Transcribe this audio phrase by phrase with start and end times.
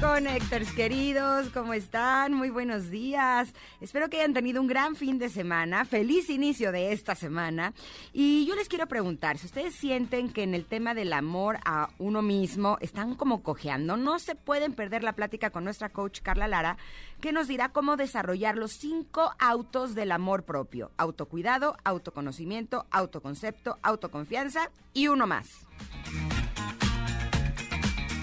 [0.00, 2.34] Connectors queridos, ¿cómo están?
[2.34, 3.54] Muy buenos días.
[3.80, 5.86] Espero que hayan tenido un gran fin de semana.
[5.86, 7.72] Feliz inicio de esta semana.
[8.12, 11.88] Y yo les quiero preguntar, si ustedes sienten que en el tema del amor a
[11.98, 16.46] uno mismo están como cojeando, no se pueden perder la plática con nuestra coach Carla
[16.46, 16.76] Lara,
[17.22, 20.90] que nos dirá cómo desarrollar los cinco autos del amor propio.
[20.98, 25.66] Autocuidado, autoconocimiento, autoconcepto, autoconfianza y uno más.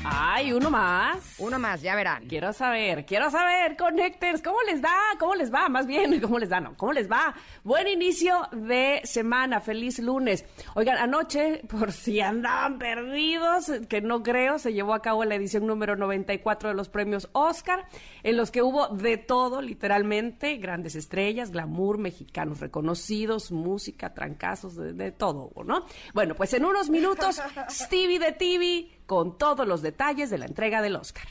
[0.05, 1.35] Ay, uno más.
[1.37, 2.27] Uno más, ya verán.
[2.27, 4.93] Quiero saber, quiero saber, Connectors, ¿cómo les da?
[5.17, 5.69] ¿Cómo les va?
[5.69, 6.59] Más bien, ¿cómo les da?
[6.59, 7.33] No, ¿cómo les va?
[7.63, 10.43] Buen inicio de semana, feliz lunes.
[10.75, 15.65] Oigan, anoche, por si andaban perdidos, que no creo, se llevó a cabo la edición
[15.65, 17.85] número 94 de los premios Oscar,
[18.23, 24.91] en los que hubo de todo, literalmente, grandes estrellas, glamour, mexicanos reconocidos, música, trancazos, de,
[24.91, 25.85] de todo, ¿no?
[26.13, 30.81] Bueno, pues en unos minutos, Stevie de TV con todos los detalles de la entrega
[30.81, 31.27] del Oscar.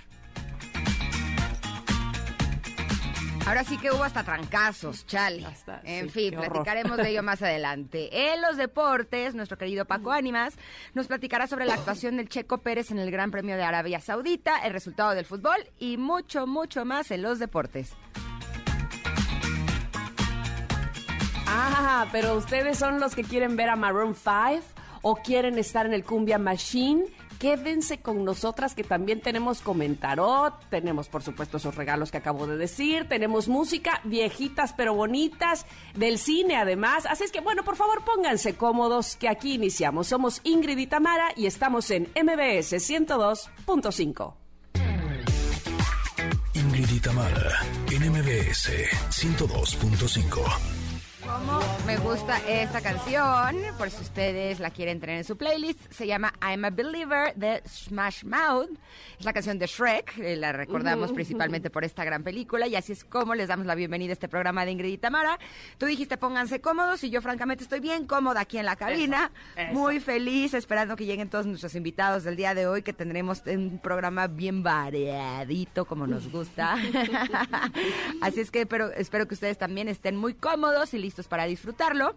[3.45, 5.45] Ahora sí que hubo hasta trancazos, chale.
[5.45, 8.33] Hasta, en sí, fin, platicaremos de ello más adelante.
[8.33, 10.55] En los deportes, nuestro querido Paco Ánimas
[10.95, 14.59] nos platicará sobre la actuación del Checo Pérez en el Gran Premio de Arabia Saudita,
[14.65, 17.95] el resultado del fútbol y mucho, mucho más en los deportes.
[21.49, 24.63] Ah, pero ustedes son los que quieren ver a Maroon 5
[25.03, 27.07] o quieren estar en el Cumbia Machine.
[27.43, 32.57] Quédense con nosotras que también tenemos comentarot, tenemos por supuesto esos regalos que acabo de
[32.57, 37.05] decir, tenemos música viejitas pero bonitas del cine además.
[37.05, 40.07] Así es que bueno, por favor pónganse cómodos que aquí iniciamos.
[40.07, 44.35] Somos Ingrid y Tamara y estamos en MBS 102.5.
[46.55, 47.59] Ingrid y Tamara,
[47.91, 48.71] en MBS
[49.11, 50.82] 102.5.
[51.87, 56.33] Me gusta esta canción, por si ustedes la quieren tener en su playlist, se llama
[56.41, 58.71] I'm a Believer de Smash Mouth.
[59.19, 62.93] Es la canción de Shrek, eh, la recordamos principalmente por esta gran película y así
[62.93, 65.39] es como les damos la bienvenida a este programa de Ingrid y Tamara.
[65.79, 69.73] Tú dijiste pónganse cómodos y yo francamente estoy bien cómoda aquí en la cabina, eso.
[69.75, 73.81] muy feliz, esperando que lleguen todos nuestros invitados del día de hoy, que tendremos un
[73.83, 76.77] programa bien variadito como nos gusta.
[78.21, 82.17] así es que pero, espero que ustedes también estén muy cómodos y listos para disfrutarlo.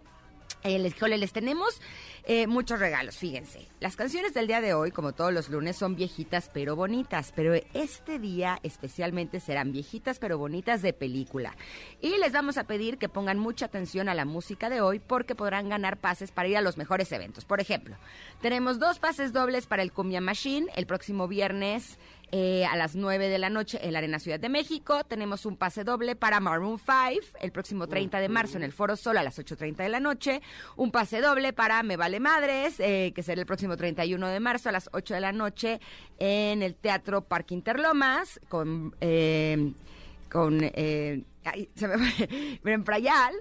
[0.62, 1.80] Eh, les, les tenemos
[2.24, 3.68] eh, muchos regalos, fíjense.
[3.78, 7.54] Las canciones del día de hoy, como todos los lunes, son viejitas pero bonitas, pero
[7.72, 11.54] este día especialmente serán viejitas pero bonitas de película.
[12.00, 15.36] Y les vamos a pedir que pongan mucha atención a la música de hoy porque
[15.36, 17.44] podrán ganar pases para ir a los mejores eventos.
[17.44, 17.96] Por ejemplo,
[18.40, 21.98] tenemos dos pases dobles para el Cumbia Machine el próximo viernes
[22.32, 25.04] eh, a las 9 de la noche en la Arena Ciudad de México.
[25.04, 28.96] Tenemos un pase doble para Maroon 5 el próximo 30 de marzo en el Foro
[28.96, 30.42] Sol a las 8.30 de la noche.
[30.76, 34.68] Un pase doble para Me Vale Madres, eh, que será el próximo 31 de marzo
[34.68, 35.80] a las 8 de la noche
[36.18, 38.94] en el Teatro Parque Interlomas con...
[39.00, 39.72] eh,
[40.28, 43.34] con eh, ay, se me fue, Bren Prayal.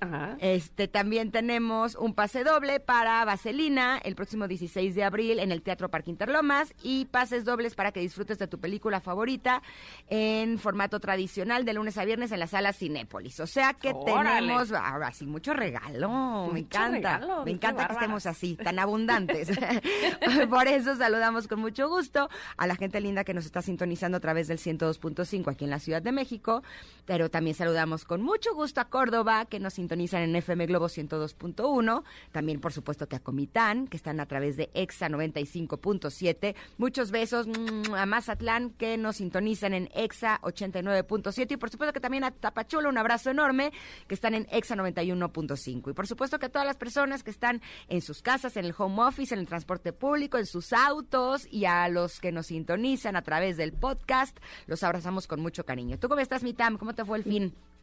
[0.00, 0.36] Ajá.
[0.40, 5.62] Este, también tenemos un pase doble para Vaselina el próximo 16 de abril en el
[5.62, 9.62] Teatro Parque Interlomas y pases dobles para que disfrutes de tu película favorita
[10.08, 13.40] en formato tradicional de lunes a viernes en la sala Cinépolis.
[13.40, 14.40] O sea que Órale.
[14.40, 17.18] tenemos ahora sí mucho regalo, me encanta.
[17.18, 19.50] regalo, me encanta que estemos así, tan abundantes.
[20.50, 24.20] Por eso saludamos con mucho gusto a la gente linda que nos está sintonizando a
[24.20, 26.62] través del 102.5 aquí en la Ciudad de México,
[27.06, 32.02] pero también saludamos con mucho gusto a Córdoba, que nos sintonizan en FM Globo 102.1,
[32.32, 36.54] también por supuesto que a Comitán, que están a través de EXA 95.7.
[36.78, 42.00] Muchos besos mm, a Mazatlán, que nos sintonizan en EXA 89.7 y por supuesto que
[42.00, 43.72] también a Tapachula, un abrazo enorme,
[44.06, 45.90] que están en EXA 91.5.
[45.90, 48.74] Y por supuesto que a todas las personas que están en sus casas, en el
[48.76, 53.16] home office, en el transporte público, en sus autos y a los que nos sintonizan
[53.16, 55.98] a través del podcast, los abrazamos con mucho cariño.
[55.98, 56.76] ¿Tú cómo estás, Mitam?
[56.76, 57.39] ¿Cómo te fue el fin?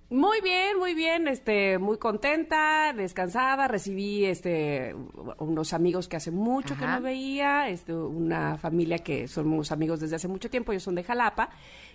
[0.10, 4.96] Muy bien, muy bien, este, muy contenta, descansada, recibí este
[5.38, 10.16] unos amigos que hace mucho que no veía, este, una familia que somos amigos desde
[10.16, 11.50] hace mucho tiempo, ellos son de Jalapa,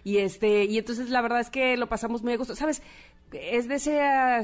[0.04, 2.54] y este, y entonces la verdad es que lo pasamos muy a gusto.
[2.54, 2.82] Sabes,
[3.32, 3.98] es de ese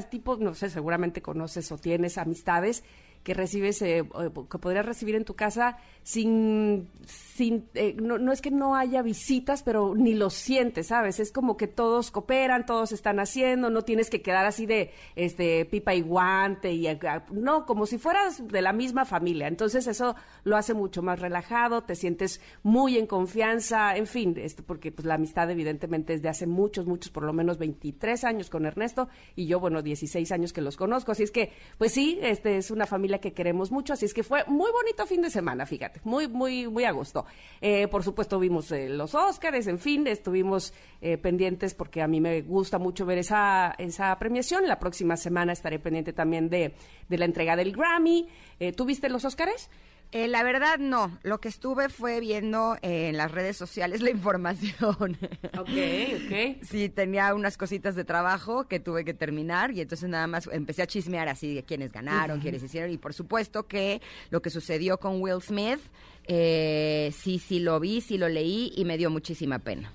[0.09, 2.83] tipo, no sé, seguramente conoces o tienes amistades
[3.23, 4.03] que recibes, eh,
[4.49, 5.77] que podrías recibir en tu casa
[6.09, 11.19] sin, sin eh, no, no, es que no haya visitas, pero ni lo sientes, ¿sabes?
[11.19, 15.65] Es como que todos cooperan, todos están haciendo, no tienes que quedar así de este
[15.65, 16.87] pipa y guante y
[17.29, 19.47] no, como si fueras de la misma familia.
[19.47, 20.15] Entonces eso
[20.45, 25.05] lo hace mucho más relajado, te sientes muy en confianza, en fin, esto porque pues
[25.05, 29.09] la amistad evidentemente es de hace muchos, muchos, por lo menos 23 años con Ernesto
[29.35, 32.71] y yo, bueno, 16 años que los conozco, así es que pues sí, este es
[32.71, 35.98] una familia que queremos mucho, así es que fue muy bonito fin de semana, fíjate
[36.03, 37.25] muy, muy, muy a gusto.
[37.61, 42.21] Eh, por supuesto, vimos eh, los Óscares, en fin, estuvimos eh, pendientes porque a mí
[42.21, 44.67] me gusta mucho ver esa, esa premiación.
[44.67, 46.73] La próxima semana estaré pendiente también de,
[47.07, 48.27] de la entrega del Grammy.
[48.75, 49.69] ¿Tú viste los Óscares?
[50.11, 55.17] Eh, la verdad no, lo que estuve fue viendo en las redes sociales la información.
[55.57, 56.63] Ok, ok.
[56.63, 60.81] Sí, tenía unas cositas de trabajo que tuve que terminar y entonces nada más empecé
[60.81, 64.01] a chismear así de quiénes ganaron, quiénes hicieron y por supuesto que
[64.31, 65.79] lo que sucedió con Will Smith,
[66.25, 69.91] eh, sí, sí lo vi, sí lo leí y me dio muchísima pena.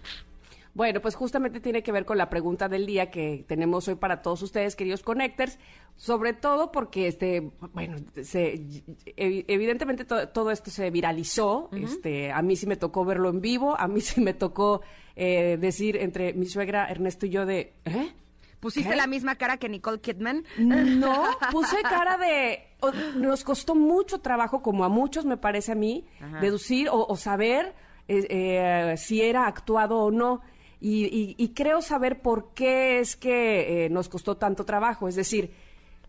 [0.75, 4.23] Bueno, pues justamente tiene que ver con la pregunta del día que tenemos hoy para
[4.23, 5.59] todos ustedes, queridos connectors,
[5.97, 7.97] sobre todo porque, este, bueno,
[9.17, 13.87] evidentemente todo esto se viralizó, este, a mí sí me tocó verlo en vivo, a
[13.87, 14.83] mí sí me tocó
[15.15, 18.13] eh, decir entre mi suegra Ernesto y yo de, ¿eh?
[18.65, 20.43] ¿Pusiste la misma cara que Nicole Kidman?
[20.57, 21.23] No,
[21.53, 22.63] puse cara de...
[23.15, 26.07] nos costó mucho trabajo, como a muchos me parece a mí,
[26.41, 27.75] deducir o, saber
[28.09, 30.41] eh, eh, si era actuado o no.
[30.87, 35.09] Y, creo saber por qué es que eh, nos costó tanto trabajo.
[35.09, 35.51] Es decir,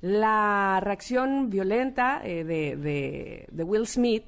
[0.02, 4.26] la reacción violenta eh, de, de, Will Smith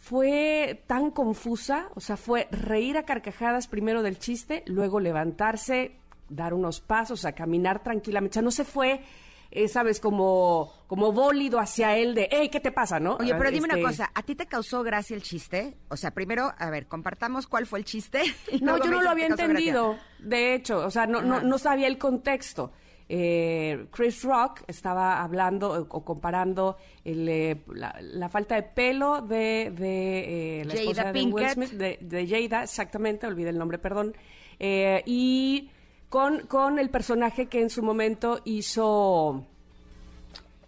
[0.00, 5.92] fue tan confusa, o sea, fue reír a carcajadas primero del chiste, luego levantarse,
[6.28, 8.32] dar unos pasos, a caminar tranquilamente.
[8.32, 9.02] O sea, no se fue
[9.50, 13.16] eh, sabes, como, como bólido hacia él de, hey, ¿qué te pasa, no?
[13.16, 15.78] Oye, pero dime una este cosa, ¿a ti te causó gracia el chiste?
[15.88, 18.22] O sea, primero, a ver, compartamos cuál fue el chiste.
[18.60, 21.96] No, yo no lo había entendido, de hecho, o sea, no, no, no sabía el
[21.96, 22.72] contexto.
[23.08, 30.74] Eh, Chris Rock estaba hablando o comparando eh, la, falta de pelo de, de la
[30.74, 34.14] esposa de Will Smith, de, de, Jada, exactamente, olvidé el nombre, perdón,
[34.58, 35.70] y
[36.08, 39.44] con, con el personaje que en su momento hizo...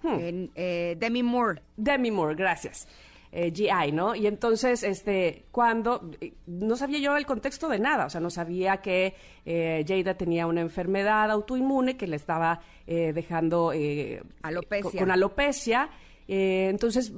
[0.03, 0.47] Hmm.
[0.55, 1.63] Eh, Demi Moore.
[1.77, 2.89] Demi Moore, gracias.
[3.33, 4.15] Eh, GI, ¿no?
[4.15, 8.31] Y entonces, este, cuando, eh, no sabía yo el contexto de nada, o sea, no
[8.31, 9.15] sabía que
[9.45, 13.73] Jada tenía una enfermedad autoinmune que le estaba dejando
[14.43, 15.01] alopecia.
[15.01, 15.91] Con, alopecia.
[16.27, 17.13] entonces,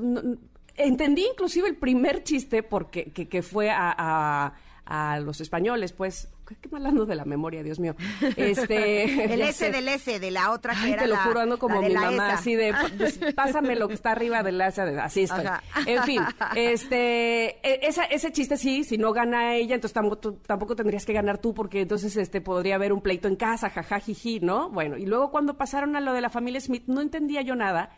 [0.76, 4.54] entendí inclusive el primer chiste porque que, fue a,
[4.84, 7.94] a los españoles, pues qué mal ando de la memoria, Dios mío.
[8.36, 11.80] Este, el S del S, de la otra que Ay, te lo juro, ando como
[11.80, 15.44] mi mamá, así de, pues, pásame lo que está arriba del S, así estoy.
[15.86, 16.22] En fin,
[16.56, 21.12] este, e, esa, ese chiste sí, si no gana ella, entonces tampoco, tampoco tendrías que
[21.12, 24.70] ganar tú, porque entonces este podría haber un pleito en casa, jajajiji, ¿no?
[24.70, 27.90] Bueno, y luego cuando pasaron a lo de la familia Smith, no entendía yo nada,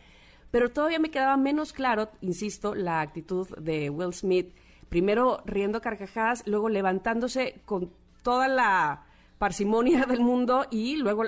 [0.51, 4.53] pero todavía me quedaba menos claro, insisto, la actitud de Will Smith
[4.89, 7.91] primero riendo carcajadas, luego levantándose con
[8.25, 9.05] toda la
[9.37, 11.25] parsimonia del mundo y luego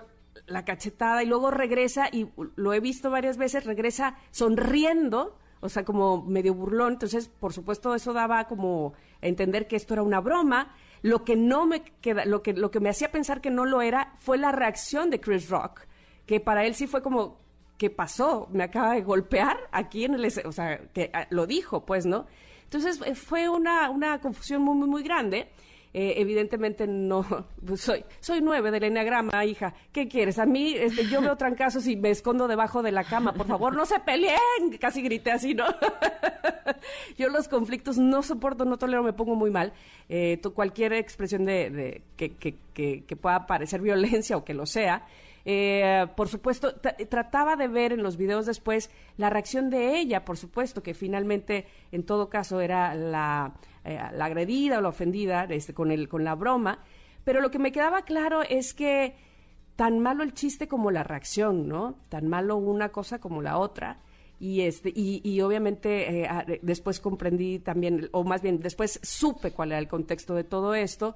[0.48, 5.86] la cachetada y luego regresa y lo he visto varias veces, regresa sonriendo, o sea,
[5.86, 10.20] como medio burlón, entonces por supuesto eso daba como a entender que esto era una
[10.20, 10.76] broma.
[11.04, 13.84] Lo que no me queda, lo que lo que me hacía pensar que no lo
[13.84, 15.82] era fue la reacción de Chris Rock,
[16.26, 17.38] que para él sí fue como
[17.78, 18.48] ¿qué pasó?
[18.52, 22.26] Me acaba de golpear aquí en el, o sea, que ah, lo dijo, pues, ¿no?
[22.64, 25.52] Entonces eh, fue una, una confusión muy, muy, muy grande.
[26.00, 27.26] Eh, evidentemente no,
[27.66, 29.74] pues soy, soy nueve del enneagrama, hija.
[29.92, 30.38] ¿Qué quieres?
[30.38, 33.34] A mí, este, yo veo trancazos y me escondo debajo de la cama.
[33.34, 34.78] Por favor, no se peleen.
[34.80, 35.66] Casi grité así, ¿no?
[37.18, 39.74] yo los conflictos no soporto, no tolero, me pongo muy mal.
[40.08, 45.04] Eh, cualquier expresión de, que, que, que pueda parecer violencia o que lo sea,
[45.50, 46.76] eh, por supuesto,
[47.10, 51.66] trataba de ver en los videos después la reacción de ella, por supuesto, que finalmente,
[51.94, 53.54] en todo caso, era la,
[53.88, 56.84] eh, la agredida o la ofendida este, con, el, con la broma.
[57.24, 59.16] Pero lo que me quedaba claro es que
[59.76, 62.00] tan malo el chiste como la reacción, ¿no?
[62.10, 64.00] Tan malo una cosa como la otra.
[64.40, 69.72] Y, este, y, y obviamente eh, después comprendí también, o más bien después supe cuál
[69.72, 71.16] era el contexto de todo esto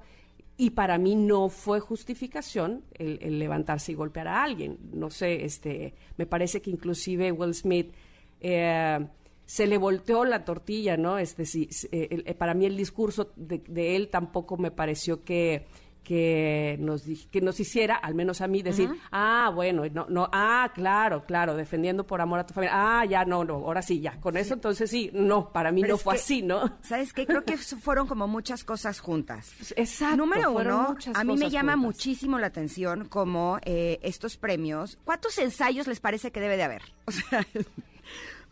[0.56, 4.78] y para mí no fue justificación el, levantarse y golpear a alguien.
[4.92, 7.92] No sé, este, me parece que inclusive Will Smith
[8.40, 9.06] eh,
[9.52, 11.18] se le volteó la tortilla, ¿no?
[11.18, 15.66] Este, sí, eh, para mí el discurso de, él tampoco me pareció que,
[16.02, 20.72] que nos que nos hiciera, al menos a mí, decir, ah, bueno, no, no, ah,
[20.74, 24.18] claro, claro, defendiendo por amor a tu familia, ah, ya, no, no, ahora sí, ya,
[24.20, 26.78] con eso entonces sí, no, para mí no fue así, ¿no?
[26.80, 27.26] ¿Sabes qué?
[27.26, 29.52] Creo que fueron como muchas cosas juntas.
[29.76, 30.16] Exacto.
[30.16, 35.86] Número uno, a mí me llama muchísimo la atención como eh, estos premios, ¿cuántos ensayos
[35.88, 36.82] les parece que debe de haber?
[37.04, 37.46] O sea...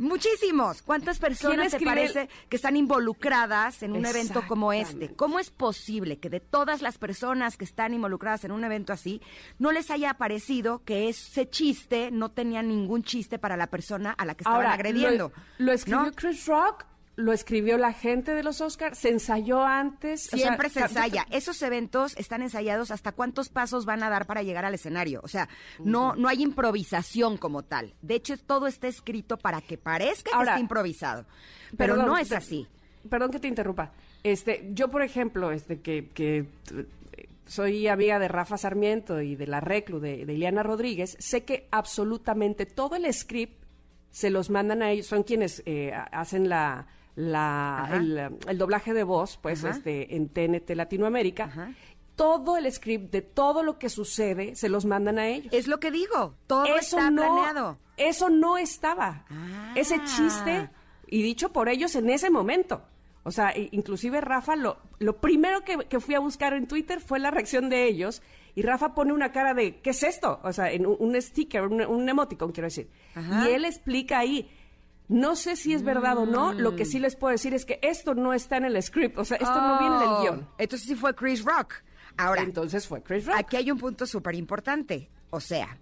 [0.01, 0.81] Muchísimos.
[0.81, 5.15] ¿Cuántas personas te parece que están involucradas en un evento como este?
[5.15, 9.21] ¿Cómo es posible que de todas las personas que están involucradas en un evento así,
[9.59, 14.25] no les haya parecido que ese chiste no tenía ningún chiste para la persona a
[14.25, 15.33] la que estaban agrediendo?
[15.59, 16.87] Lo, escribió Chris Rock
[17.21, 20.23] lo escribió la gente de los Oscars, se ensayó antes.
[20.23, 21.27] Siempre se ensaya.
[21.31, 25.21] Esos eventos están ensayados hasta cuántos pasos van a dar para llegar al escenario.
[25.23, 25.49] O sea,
[25.79, 27.95] no, no hay improvisación como tal.
[28.03, 31.27] De hecho, todo está escrito para que parezca que está improvisado.
[31.77, 32.67] Pero no es así.
[33.09, 33.93] Perdón que te interrumpa.
[34.23, 36.47] Este, yo, por ejemplo, este, que, que
[37.47, 41.69] soy amiga de Rafa Sarmiento y de la Reclu, de, de Ileana Rodríguez, sé que
[41.71, 43.65] absolutamente todo el script
[44.11, 46.87] se los mandan a ellos, son quienes eh, hacen la,
[47.17, 47.91] la,
[48.49, 51.75] el, doblaje de voz, pues, este, en TNT Latinoamérica.
[52.17, 55.53] Todo el script de todo lo que sucede se los mandan a ellos.
[55.53, 57.79] Es lo que digo, todo está planeado.
[57.97, 59.25] Eso no estaba.
[59.75, 60.05] Ese ah.
[60.05, 60.71] chiste,
[61.07, 62.83] y dicho por ellos en ese momento.
[63.23, 67.31] O sea, inclusive Rafa, lo, lo primero que, fui a buscar en Twitter fue la
[67.31, 68.23] reacción de ellos.
[68.55, 70.41] Y Rafa pone una cara de, ¿qué es esto?
[70.43, 72.91] O sea, en un, sticker, un, un, emoticon, quiero decir.
[73.45, 74.51] Y él explica ahí,
[75.11, 77.81] no sé si es verdad o no, lo que sí les puedo decir es que
[77.83, 80.49] esto no está en el script, o sea, esto no viene del oh, guion.
[80.57, 81.75] Entonces sí fue Chris Rock.
[82.17, 83.35] Ahora, entonces fue Chris Rock.
[83.37, 85.77] Aquí hay un punto súper importante, o sea,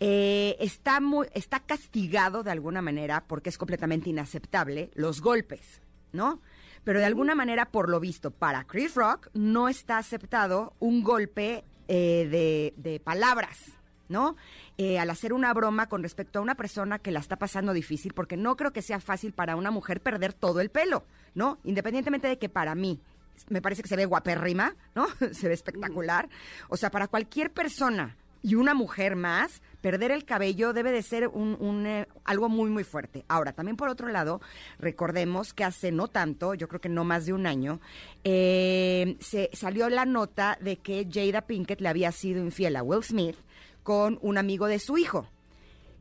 [0.00, 5.80] eh, está, muy, está castigado de alguna manera porque es completamente inaceptable los golpes,
[6.12, 6.40] ¿no?
[6.82, 11.64] Pero de alguna manera, por lo visto, para Chris Rock no está aceptado un golpe
[11.86, 13.70] eh, de, de palabras,
[14.08, 14.34] ¿no?
[14.76, 18.12] Eh, al hacer una broma con respecto a una persona que la está pasando difícil,
[18.12, 21.04] porque no creo que sea fácil para una mujer perder todo el pelo,
[21.34, 21.58] ¿no?
[21.62, 23.00] Independientemente de que para mí
[23.48, 25.06] me parece que se ve guapérrima, ¿no?
[25.32, 26.28] se ve espectacular.
[26.68, 31.28] O sea, para cualquier persona y una mujer más, perder el cabello debe de ser
[31.28, 33.24] un, eh, algo muy, muy fuerte.
[33.26, 34.42] Ahora, también por otro lado,
[34.78, 37.80] recordemos que hace no tanto, yo creo que no más de un año,
[38.22, 43.02] eh, se salió la nota de que Jada Pinkett le había sido infiel a Will
[43.02, 43.36] Smith
[43.84, 45.28] con un amigo de su hijo.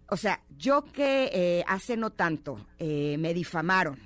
[0.09, 3.99] O sea, yo que eh, hace no tanto eh, me difamaron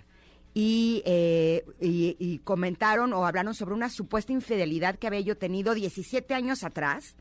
[0.60, 6.34] eh, y, y, comentaron o hablaron sobre una supuesta infidelidad que había yo tenido 17
[6.34, 7.15] años atrás,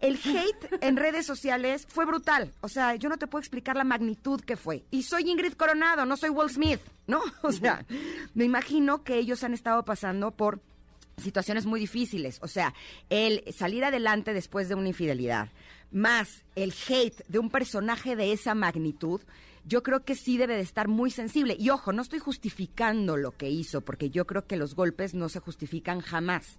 [0.00, 2.52] el hate en redes sociales fue brutal.
[2.60, 4.84] O sea, yo no te puedo explicar la magnitud que fue.
[4.90, 7.22] Y soy Ingrid Coronado, no soy Will Smith, ¿no?
[7.42, 7.86] O sea,
[8.34, 10.60] me imagino que ellos han estado pasando por
[11.18, 12.40] situaciones muy difíciles.
[12.42, 12.74] O sea,
[13.10, 15.50] el salir adelante después de una infidelidad,
[15.92, 19.20] más el hate de un personaje de esa magnitud,
[19.64, 21.56] yo creo que sí debe de estar muy sensible.
[21.58, 25.28] Y ojo, no estoy justificando lo que hizo, porque yo creo que los golpes no
[25.28, 26.58] se justifican jamás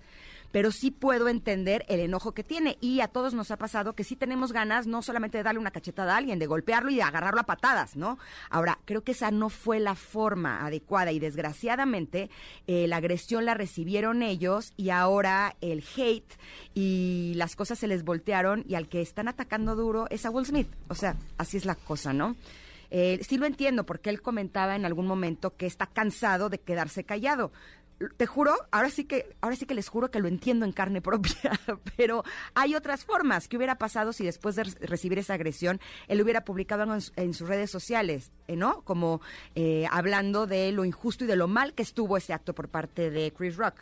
[0.53, 2.77] pero sí puedo entender el enojo que tiene.
[2.79, 5.71] Y a todos nos ha pasado que sí tenemos ganas no solamente de darle una
[5.71, 8.19] cachetada a alguien, de golpearlo y de agarrarlo a patadas, ¿no?
[8.51, 12.29] Ahora, creo que esa no fue la forma adecuada y desgraciadamente
[12.67, 16.31] eh, la agresión la recibieron ellos y ahora el hate
[16.75, 20.45] y las cosas se les voltearon y al que están atacando duro es a Will
[20.45, 20.69] Smith.
[20.87, 22.35] O sea, así es la cosa, ¿no?
[22.95, 27.03] Eh, sí lo entiendo porque él comentaba en algún momento que está cansado de quedarse
[27.03, 27.51] callado
[28.09, 31.01] te juro, ahora sí que, ahora sí que les juro que lo entiendo en carne
[31.01, 31.59] propia,
[31.97, 33.47] pero hay otras formas.
[33.47, 36.83] ¿Qué hubiera pasado si después de recibir esa agresión él hubiera publicado
[37.15, 38.81] en, sus redes sociales, eh, ¿no?
[38.81, 39.21] Como
[39.55, 43.09] eh, hablando de lo injusto y de lo mal que estuvo ese acto por parte
[43.09, 43.75] de Chris Rock.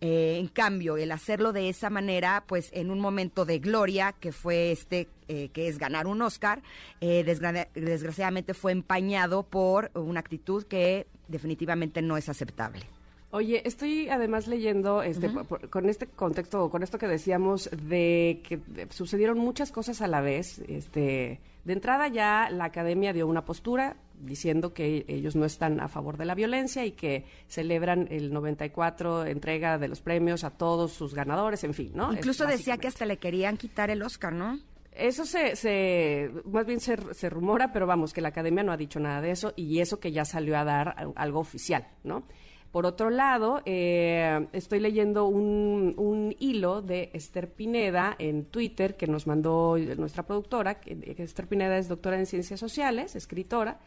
[0.00, 4.32] Eh, en cambio, el hacerlo de esa manera, pues en un momento de gloria, que
[4.32, 6.62] fue este, que es ganar un Oscar,
[7.00, 12.97] desgraciadamente fue empañado por una actitud que definitivamente no es aceptable.
[13.30, 15.30] Oye, estoy además leyendo este,
[15.68, 20.60] con este contexto, con esto que decíamos de que sucedieron muchas cosas a la vez.
[20.66, 25.88] Este, de entrada ya la academia dio una postura diciendo que ellos no están a
[25.88, 30.92] favor de la violencia y que celebran el 94 entrega de los premios a todos
[30.94, 32.14] sus ganadores, en fin, ¿no?
[32.14, 34.58] Incluso decía que hasta le querían quitar el Oscar, ¿no?
[34.92, 38.76] Eso se, se más bien se, se, rumora, pero vamos, que la academia no ha
[38.78, 42.24] dicho nada de eso y eso que ya salió a dar algo oficial, ¿no?
[42.72, 49.26] Por otro lado, eh, estoy leyendo un, hilo de Esther Pineda en Twitter que nos
[49.26, 53.80] mandó nuestra productora, que, Esther Pineda es doctora en ciencias sociales, escritora,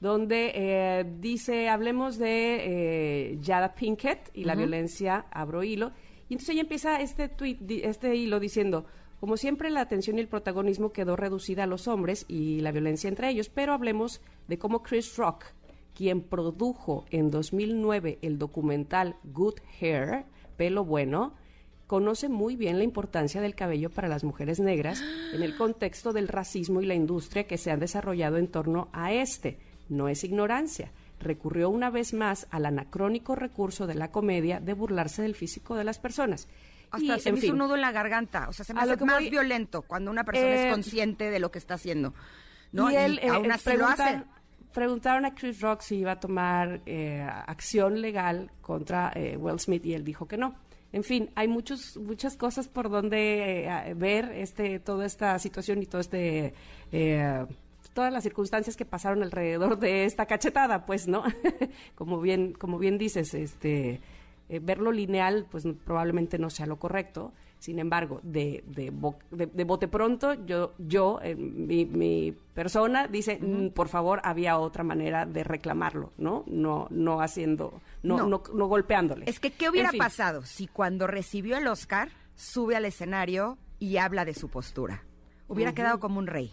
[0.00, 5.92] donde eh, dice, hablemos de eh, Yada Pinkett y la violencia, abro hilo,
[6.28, 8.84] Y entonces ella empieza este tweet, este hilo diciendo,
[9.18, 13.08] como siempre la atención y el protagonismo quedó reducida a los hombres y la violencia
[13.08, 15.46] entre ellos, pero hablemos de cómo Chris Rock,
[15.96, 20.24] quien produjo en 2009 el documental Good Hair,
[20.56, 21.32] Pelo Bueno,
[21.86, 26.28] conoce muy bien la importancia del cabello para las mujeres negras en el contexto del
[26.28, 29.58] racismo y la industria que se han desarrollado en torno a este.
[29.88, 30.90] No es ignorancia.
[31.20, 35.84] Recurrió una vez más al anacrónico recurso de la comedia de burlarse del físico de
[35.84, 36.48] las personas.
[36.90, 38.48] Hasta Y, se me hizo un nudo en la garganta.
[38.48, 41.38] O sea, se me hace más voy- violento cuando una persona Eh, es consciente de
[41.38, 42.12] lo que está haciendo.
[42.72, 42.90] ¿no?
[42.90, 44.22] Y él, aún eh, así lo hace.
[44.76, 49.86] Preguntaron a Chris Rock si iba a tomar eh, acción legal contra eh, Will Smith
[49.86, 50.54] y él dijo que no.
[50.92, 55.86] En fin, hay muchos, muchas cosas por donde eh, ver este, toda esta situación y
[55.86, 56.52] todo este,
[56.92, 57.46] eh,
[57.94, 61.24] todas las circunstancias que pasaron alrededor de esta cachetada, pues, ¿no?
[61.94, 64.02] como bien, como bien dices, este,
[64.50, 67.32] eh, verlo lineal, pues probablemente no sea lo correcto.
[67.58, 73.08] Sin embargo, de, de, bo- de- de bote pronto, yo, yo eh, mi, mi persona
[73.08, 76.44] dice, "Mm, por favor, había otra manera de reclamarlo, ¿no?
[76.46, 78.26] No, no haciendo, no, No.
[78.28, 78.42] no.
[78.54, 79.24] no golpeándole.
[79.28, 79.98] Es que, ¿qué hubiera En fin.
[80.00, 85.02] pasado si cuando recibió el Oscar sube al escenario y habla de su postura?
[85.48, 86.52] Hubiera quedado como un rey.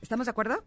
[0.00, 0.64] ¿Estamos de acuerdo?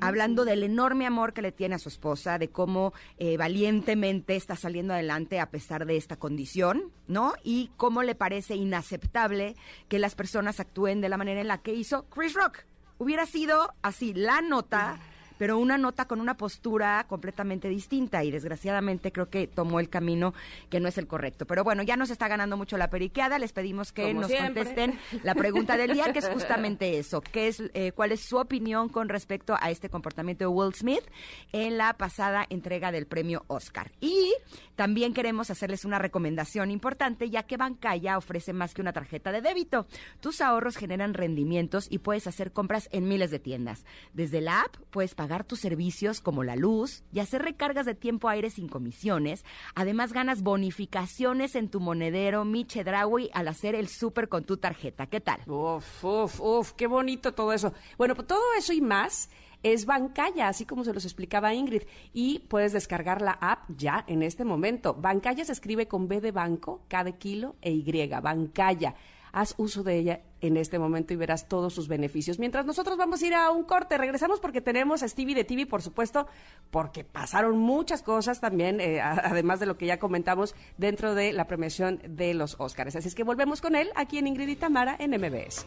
[0.00, 4.54] Hablando del enorme amor que le tiene a su esposa, de cómo eh, valientemente está
[4.54, 7.32] saliendo adelante a pesar de esta condición, ¿no?
[7.42, 9.56] Y cómo le parece inaceptable
[9.88, 12.64] que las personas actúen de la manera en la que hizo Chris Rock.
[12.98, 14.98] Hubiera sido así la nota,
[15.38, 20.34] pero una nota con una postura completamente distinta y desgraciadamente creo que tomó el camino
[20.68, 21.46] que no es el correcto.
[21.46, 24.64] Pero bueno, ya nos está ganando mucho la periqueada, les pedimos que Como nos siempre.
[24.64, 28.36] contesten la pregunta del día, que es justamente eso, ¿qué es, eh, ¿cuál es su
[28.36, 31.04] opinión con respecto a este comportamiento de Will Smith
[31.52, 33.92] en la pasada entrega del premio Oscar?
[34.00, 34.34] Y
[34.76, 39.40] también queremos hacerles una recomendación importante, ya que Bancaya ofrece más que una tarjeta de
[39.40, 39.86] débito.
[40.20, 43.84] Tus ahorros generan rendimientos y puedes hacer compras en miles de tiendas.
[44.12, 48.28] Desde la app puedes pagar tus servicios como la luz y hacer recargas de tiempo
[48.28, 49.44] aire sin comisiones.
[49.74, 55.06] Además ganas bonificaciones en tu monedero Miche Draui al hacer el súper con tu tarjeta.
[55.06, 55.40] ¿Qué tal?
[55.46, 57.72] Uf, uf, uf, qué bonito todo eso.
[57.96, 59.30] Bueno, pues todo eso y más
[59.62, 61.82] es Bancaya, así como se los explicaba Ingrid.
[62.12, 64.94] Y puedes descargar la app ya en este momento.
[64.94, 68.08] Bancaya se escribe con B de banco, K de kilo e Y.
[68.22, 68.94] Bancaya.
[69.32, 72.38] Haz uso de ella en este momento y verás todos sus beneficios.
[72.38, 75.66] Mientras nosotros vamos a ir a un corte, regresamos porque tenemos a Stevie de TV,
[75.66, 76.26] por supuesto,
[76.70, 81.46] porque pasaron muchas cosas también, eh, además de lo que ya comentamos dentro de la
[81.46, 82.96] premiación de los Óscares.
[82.96, 85.66] Así es que volvemos con él aquí en Ingrid y Tamara en MBS.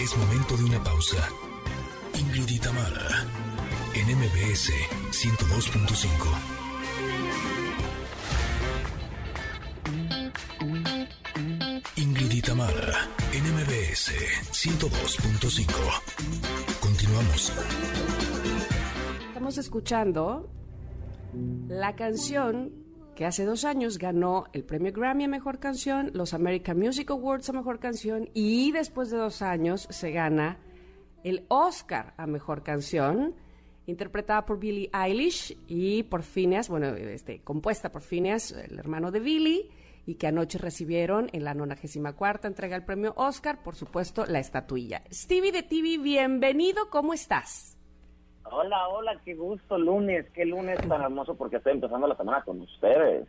[0.00, 1.28] Es momento de una pausa.
[2.18, 3.26] Ingrid y Tamara,
[3.94, 4.70] en MBS
[5.10, 6.53] 102.5.
[12.46, 14.12] Tamara, en MBS
[14.52, 16.78] 102.5.
[16.78, 17.50] Continuamos.
[19.28, 20.50] Estamos escuchando
[21.68, 22.70] la canción
[23.16, 27.48] que hace dos años ganó el premio Grammy a Mejor Canción, los American Music Awards
[27.48, 30.58] a Mejor Canción y después de dos años se gana
[31.22, 33.36] el Oscar a Mejor Canción,
[33.86, 39.20] interpretada por Billie Eilish y por Phineas, bueno, este, compuesta por Phineas, el hermano de
[39.20, 39.70] Billie,
[40.06, 45.02] y que anoche recibieron en la 94 entrega del premio Oscar, por supuesto, la estatuilla.
[45.12, 47.78] Stevie de TV, bienvenido, ¿cómo estás?
[48.50, 52.60] Hola, hola, qué gusto, lunes, qué lunes tan hermoso porque estoy empezando la semana con
[52.60, 53.26] ustedes.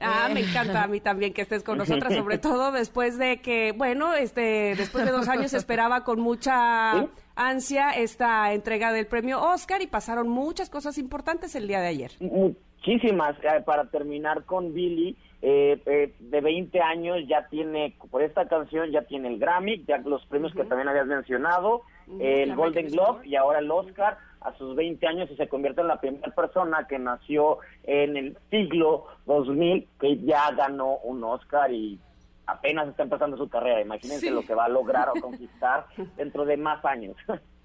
[0.00, 3.72] Ah, me encanta a mí también que estés con nosotras, sobre todo después de que,
[3.72, 9.82] bueno, este, después de dos años esperaba con mucha ansia esta entrega del premio Oscar
[9.82, 12.12] y pasaron muchas cosas importantes el día de ayer.
[12.20, 18.48] Muchísimas, eh, para terminar con Billy, eh, eh, de 20 años ya tiene, por esta
[18.48, 21.82] canción ya tiene el Grammy, ya los premios que también habías mencionado,
[22.20, 25.88] el Golden Globe y ahora el Oscar a sus 20 años y se convierte en
[25.88, 31.98] la primera persona que nació en el siglo 2000 que ya ganó un Oscar y
[32.46, 33.80] apenas está empezando su carrera.
[33.80, 34.30] Imagínense Sí.
[34.30, 37.14] lo que va a lograr o conquistar dentro de más años.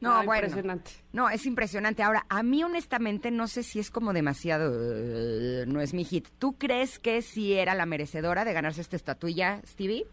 [0.00, 0.46] No, Ah, bueno.
[0.46, 0.90] impresionante.
[1.12, 2.02] No, es impresionante.
[2.02, 6.28] Ahora, a mí honestamente no sé si es como demasiado, eh, no es mi hit.
[6.38, 10.06] ¿Tú crees que sí era la merecedora de ganarse esta estatuilla, Stevie?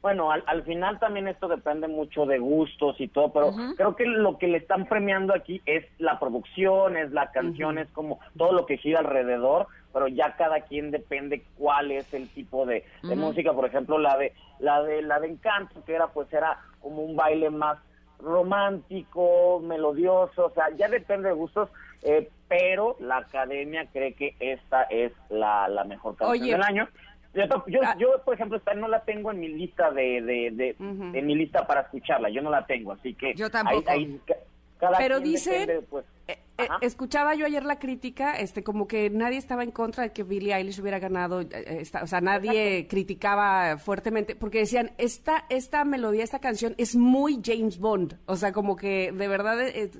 [0.00, 4.06] Bueno, al, al final también esto depende mucho de gustos y todo, pero creo que
[4.06, 8.52] lo que le están premiando aquí es la producción, es la canción, es como todo
[8.52, 13.52] lo que gira alrededor, pero ya cada quien depende cuál es el tipo de, música.
[13.52, 17.16] Por ejemplo, la de la de la de Encanto, que era pues era como un
[17.16, 17.78] baile más
[18.18, 21.70] romántico, melodioso, o sea, ya depende de gustos,
[22.02, 26.52] eh, pero la academia cree que esta es la, la mejor canción Oye.
[26.52, 26.88] del año.
[27.34, 27.94] Yo, yo, Ah.
[27.98, 31.34] yo, por ejemplo, esta no la tengo en mi lista de, de, de- en mi
[31.34, 33.84] lista para escucharla, yo no la tengo, así que Yo tampoco.
[34.26, 34.34] ca-
[34.78, 39.08] cada Pero dicen- depende, pues, Eh, eh, escuchaba yo ayer la crítica, este, como que
[39.08, 42.86] nadie estaba en contra de que Billie Eilish hubiera ganado, eh, esta- o sea, nadie
[42.88, 48.52] criticaba fuertemente, porque decían, esta, esta melodía, esta canción es muy James Bond, o sea,
[48.52, 49.98] como que de verdad es-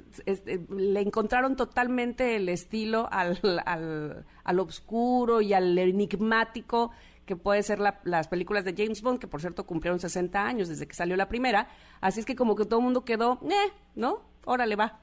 [0.68, 6.90] le encontraron totalmente el estilo al, al, al obscuro y al enigmático
[7.24, 10.68] que puede ser la- las películas de James Bond, que por cierto cumplieron 60 años
[10.68, 11.68] desde que salió la primera,
[12.02, 14.22] así es que como que todo el mundo quedó, eh, ¿no?
[14.44, 15.00] Órale, va.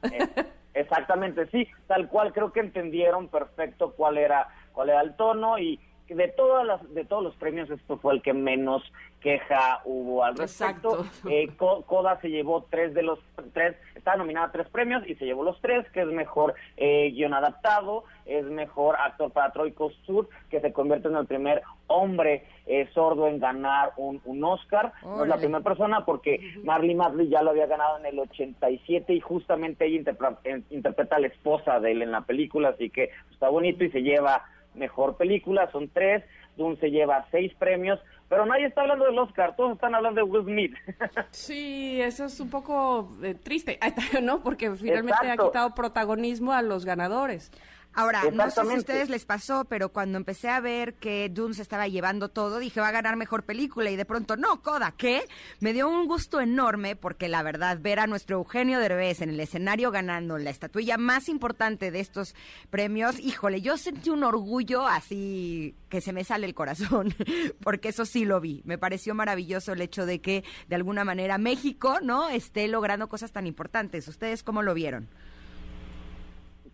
[0.75, 5.79] Exactamente, sí, tal cual creo que entendieron perfecto cuál era cuál era el tono y
[6.09, 8.83] de todas las de todos los premios esto fue el que menos
[9.29, 10.99] queja hubo al respecto.
[10.99, 11.29] Exacto.
[11.31, 13.17] Eh, Co- Coda se llevó tres de los
[13.53, 17.09] tres, estaba nominada a tres premios y se llevó los tres, que es mejor eh,
[17.11, 22.45] guion adaptado, es mejor actor para Troy Kostur, que se convierte en el primer hombre
[22.67, 24.93] eh, sordo en ganar un, un Oscar.
[25.03, 29.11] No es la primera persona porque Marley Matley ya lo había ganado en el 87
[29.11, 33.09] y justamente ella interpre- interpreta a la esposa de él en la película, así que
[33.31, 34.43] está bonito y se lleva
[34.75, 36.23] mejor película, son tres,
[36.57, 40.29] Dune se lleva seis premios, pero nadie está hablando del Oscar, todos están hablando de
[40.29, 40.73] Will Smith.
[41.31, 43.79] Sí, eso es un poco eh, triste,
[44.21, 44.41] ¿no?
[44.41, 45.43] Porque finalmente Exacto.
[45.43, 47.51] ha quitado protagonismo a los ganadores.
[47.95, 51.53] Ahora, no sé si a ustedes les pasó, pero cuando empecé a ver que Dune
[51.53, 53.89] se estaba llevando todo, dije, va a ganar mejor película.
[53.89, 55.27] Y de pronto, no, Coda, ¿qué?
[55.61, 59.39] Me dio un gusto enorme porque la verdad, ver a nuestro Eugenio Derbez en el
[59.39, 62.35] escenario ganando la estatuilla más importante de estos
[62.69, 67.13] premios, híjole, yo sentí un orgullo así que se me sale el corazón,
[67.63, 68.61] porque eso sí lo vi.
[68.65, 73.31] Me pareció maravilloso el hecho de que, de alguna manera, México, ¿no?, esté logrando cosas
[73.31, 74.07] tan importantes.
[74.09, 75.07] ¿Ustedes cómo lo vieron?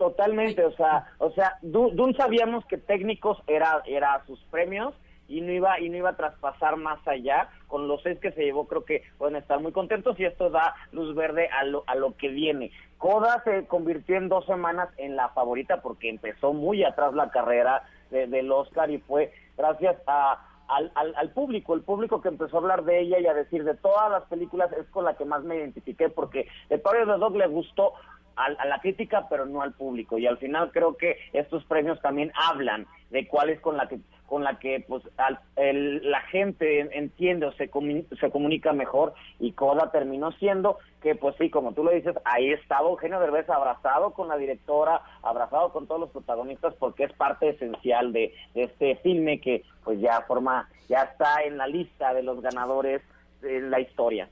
[0.02, 4.96] Totalmente, o sea, o sea, Du- Dune sabíamos que técnicos era era sus premios
[5.28, 7.50] y no iba y no iba a traspasar más allá.
[7.68, 10.74] Con los seis que se llevó, creo que pueden estar muy contentos y esto da
[10.92, 12.72] luz verde a lo a lo que viene.
[12.98, 17.84] Coda se convirtió en dos semanas en la favorita porque empezó muy atrás la carrera
[18.10, 22.56] de- del Oscar y fue gracias a al, al, al público, el público que empezó
[22.56, 25.26] a hablar de ella y a decir de todas las películas es con la que
[25.26, 26.48] más me identifiqué porque
[26.82, 27.92] Power of the Dog le gustó
[28.36, 30.18] al- a, la crítica pero no al público.
[30.18, 34.00] Y al final creo que estos premios también hablan de cuál es con la que
[34.26, 39.14] con la que pues al- el- la gente entiende o se, comu- se comunica mejor
[39.42, 43.50] y Coda terminó siendo que pues sí como tú lo dices ahí estaba Eugenio Derbez
[43.50, 48.64] abrazado con la directora abrazado con todos los protagonistas porque es parte esencial de, de
[48.64, 53.02] este filme que pues ya forma ya está en la lista de los ganadores
[53.44, 54.30] en la historia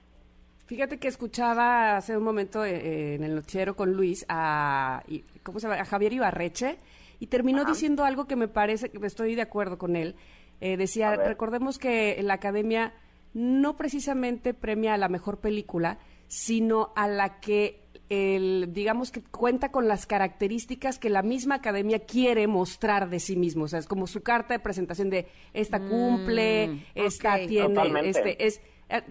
[0.69, 5.01] Fíjate que escuchaba hace un momento eh, eh, en el noticiero con Luis a,
[5.41, 5.82] ¿cómo se llama?
[5.82, 6.77] a Javier Ibarreche
[7.19, 10.13] y terminó diciendo algo que me parece que estoy de acuerdo con él.
[10.62, 12.93] Eh, decía, recordemos que la Academia
[13.34, 19.71] no precisamente premia a la mejor película, sino a la que el, digamos que cuenta
[19.71, 23.63] con las características que la misma academia quiere mostrar de sí mismo.
[23.63, 28.10] O sea, es como su carta de presentación de esta cumple, esta tiene, Totalmente.
[28.10, 28.62] este, es,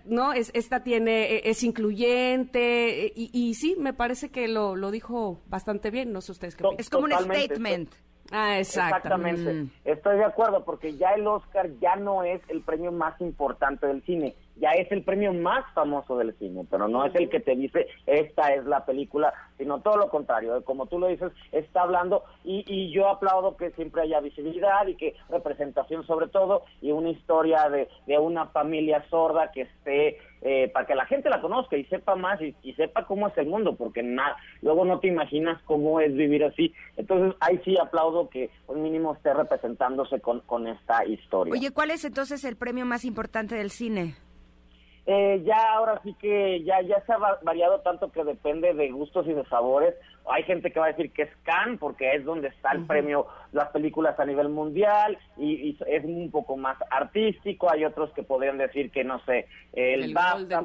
[0.06, 4.76] no, es, esta tiene, eh, es incluyente, eh, y, y sí, me parece que lo,
[4.76, 6.80] lo dijo bastante bien, no sé ustedes qué piensan.
[6.80, 7.94] Es como un statement.
[8.30, 8.96] Ah, exacto.
[8.96, 9.52] Exactamente.
[9.52, 9.70] Mm.
[9.84, 14.02] Estoy de acuerdo porque ya el Oscar ya no es el premio más importante del
[14.04, 17.56] cine, ya es el premio más famoso del cine, pero no es el que te
[17.56, 20.62] dice esta es la película, sino todo lo contrario.
[20.64, 24.96] Como tú lo dices, está hablando y, y yo aplaudo que siempre haya visibilidad y
[24.96, 30.68] que representación sobre todo y una historia de, de una familia sorda que esté eh,
[30.72, 33.76] para que la gente la conozca y sepa más y, sepa cómo es el mundo,
[33.76, 36.72] porque na- luego no te imaginas cómo es vivir así.
[36.96, 41.52] Entonces, ahí sí aplaudo que un mínimo esté representándose con, con esta historia.
[41.52, 44.14] Oye, ¿cuál es entonces el premio más importante del cine?
[45.10, 48.90] Eh, ya ahora sí que ya ya se ha va- variado tanto que depende de
[48.90, 49.94] gustos y de sabores.
[50.30, 53.26] Hay gente que va a decir que es Cannes porque es donde está el premio
[53.52, 57.72] las películas a nivel mundial y, y es un poco más artístico.
[57.72, 60.60] Hay otros que podrían decir que no sé el, El BAFTA,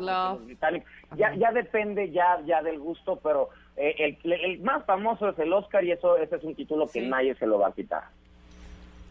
[0.45, 5.39] británicos- Ya ya depende ya ya del gusto, pero eh, el, el más famoso es
[5.39, 8.03] el Oscar y eso ese es un título que nadie se lo va a quitar.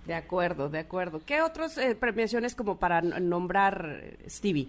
[0.04, 1.22] De acuerdo, de acuerdo.
[1.24, 4.68] ¿Qué otras premiaciones como para nombrar eh, Stevie?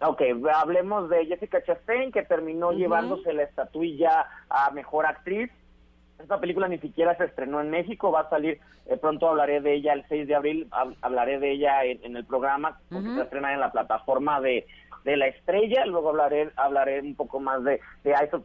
[0.00, 0.22] Ok,
[0.54, 5.50] hablemos de Jessica Chastain, que terminó llevándose la estatuilla a Mejor Actriz.
[6.20, 9.74] Esta película ni siquiera se estrenó en México, va a salir, eh, pronto hablaré de
[9.74, 13.22] ella el 6 de abril, hab- hablaré de ella en, en el programa, porque se
[13.22, 14.66] estrena en la plataforma de
[15.04, 18.44] de la estrella, luego hablaré hablaré un poco más de, de Ice of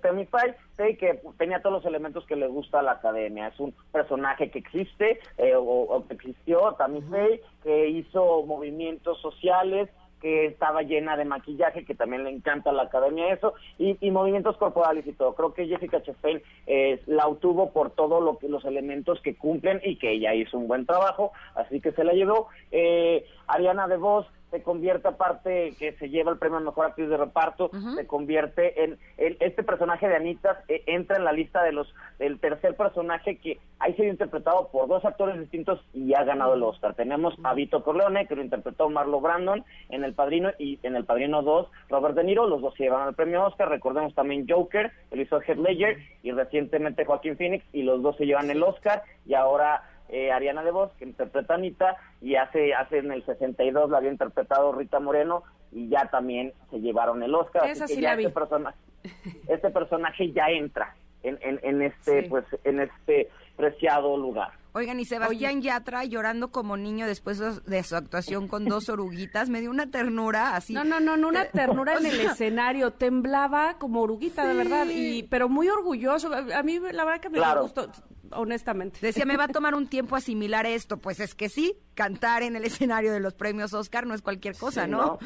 [0.77, 4.49] sé que tenía todos los elementos que le gusta a la academia, es un personaje
[4.51, 9.89] que existe eh, o, que existió, también sé que hizo movimientos sociales,
[10.23, 14.55] que estaba llena de maquillaje, que también le encanta a la academia eso, y, movimientos
[14.55, 15.35] corporales y todo.
[15.35, 19.81] Creo que Jessica Chastain eh, la obtuvo por todos lo que, los elementos que cumplen
[19.83, 22.47] y que ella hizo un buen trabajo, así que se la llevó.
[22.71, 27.17] Eh, Ariana DeVos se convierte aparte que se lleva el premio a mejor actriz de
[27.17, 31.91] reparto, se convierte en, este personaje de Anita eh, entra en la lista de los
[32.19, 36.61] del tercer personaje que ha sido interpretado por dos actores distintos y ha ganado el
[36.61, 36.93] Oscar.
[36.93, 41.05] Tenemos a Vito Corleone que lo interpretó Marlo Brandon en El Padrino y en El
[41.05, 43.69] Padrino 2 Robert De Niro, los dos se llevan el premio Oscar.
[43.69, 48.27] Recordemos también Joker, el hizo Heath Ledger y recientemente Joaquín Phoenix y los dos se
[48.27, 49.01] llevan el Oscar.
[49.25, 53.89] Y ahora eh, Ariana DeVos, que interpreta a Anita, y hace, hace en el 62
[53.89, 57.63] la había interpretado Rita Moreno, y ya también se llevaron el Oscar.
[57.63, 58.77] así que ya Este personaje,
[59.47, 64.51] este personaje ya entra en, en, este, pues, en este preciado lugar.
[64.75, 69.61] Oigan, y Sebastián Yatra llorando como niño después de su actuación con dos oruguitas, me
[69.61, 70.73] dio una ternura así.
[70.73, 75.23] No, no, no, no una ternura en el escenario, temblaba como oruguita, de verdad, y
[75.23, 76.33] pero muy orgulloso.
[76.33, 77.87] A mí la verdad que me gustó
[78.35, 78.99] honestamente.
[79.01, 80.97] Decía, me va a tomar un tiempo asimilar esto.
[80.97, 84.55] Pues es que sí, cantar en el escenario de los premios Oscar no es cualquier
[84.57, 85.19] cosa, ¿no?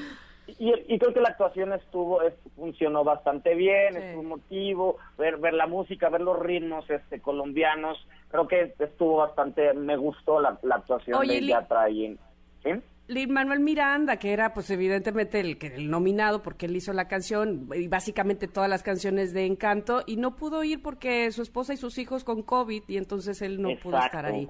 [0.59, 2.21] Y, creo que la actuación estuvo,
[2.55, 7.97] funcionó bastante bien, estuvo motivo, ver, ver la música, ver los ritmos este colombianos,
[8.29, 12.17] creo que estuvo bastante, me gustó la, actuación de Yatra y,
[12.63, 12.69] ¿sí?
[13.07, 17.69] Lin Manuel Miranda, que era pues evidentemente el, el nominado porque él hizo la canción
[17.73, 21.77] y básicamente todas las canciones de Encanto y no pudo ir porque su esposa y
[21.77, 24.49] sus hijos con COVID y entonces él no pudo estar ahí.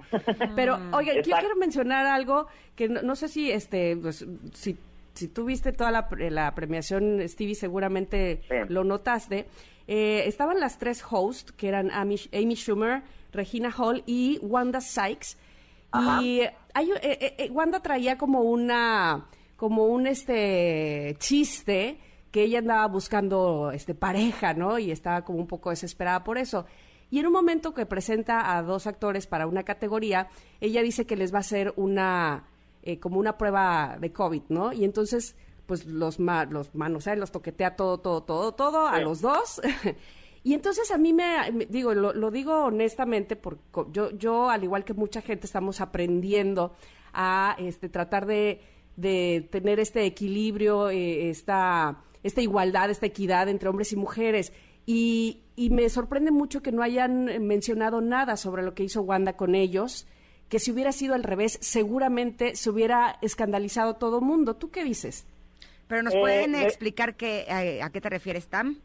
[0.55, 4.77] Pero oiga, yo quiero mencionar algo que no, sé si este pues, si
[5.13, 9.47] si tú viste toda la, la premiación Stevie seguramente lo notaste.
[9.87, 15.37] Eh, estaban las tres hosts que eran Amy, Amy Schumer, Regina Hall y Wanda Sykes
[16.21, 16.41] y
[16.73, 21.99] hay, eh, eh, eh, Wanda traía como una, como un este chiste
[22.31, 24.77] que ella andaba buscando este pareja, ¿no?
[24.79, 26.65] Y estaba como un poco desesperada por eso.
[27.09, 30.27] Y en un momento que presenta a dos actores para una categoría,
[30.59, 32.43] ella dice que les va a hacer una,
[32.99, 34.73] como una prueba de COVID, ¿no?
[34.73, 39.21] Y entonces, pues los, ma los manos, los toquetea todo, todo, todo, todo a los
[39.21, 39.61] dos.
[40.47, 44.93] Y entonces a mí me, digo, lo, digo honestamente, porque yo, yo, al igual que
[44.93, 46.73] mucha gente, estamos aprendiendo
[47.11, 48.61] a este, tratar de,
[49.51, 54.53] tener este equilibrio, eh, esta, esta igualdad, esta equidad entre hombres y mujeres.
[54.85, 59.35] Y, y me sorprende mucho que no hayan mencionado nada sobre lo que hizo Wanda
[59.35, 60.07] con ellos,
[60.47, 64.55] que si hubiera sido al revés, seguramente se hubiera escandalizado todo el mundo.
[64.55, 65.25] ¿Tú qué dices?
[65.89, 68.77] Pero nos pueden eh, explicar qué, a, a, qué te refieres, Tam.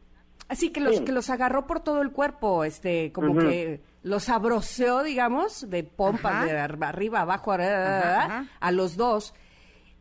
[0.55, 5.03] Sí, que los, que los agarró por todo el cuerpo, este, como que los abroceó,
[5.03, 9.35] digamos, de pompas, de arriba, abajo, a los dos.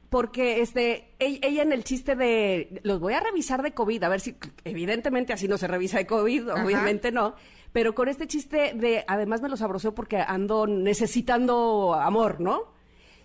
[0.09, 4.19] Porque este, ella en el chiste de los voy a revisar de COVID, a ver
[4.19, 4.35] si,
[4.65, 7.35] evidentemente así no se revisa de COVID, obviamente no,
[7.71, 12.73] pero con este chiste de además me los abroceó porque ando necesitando amor, ¿no?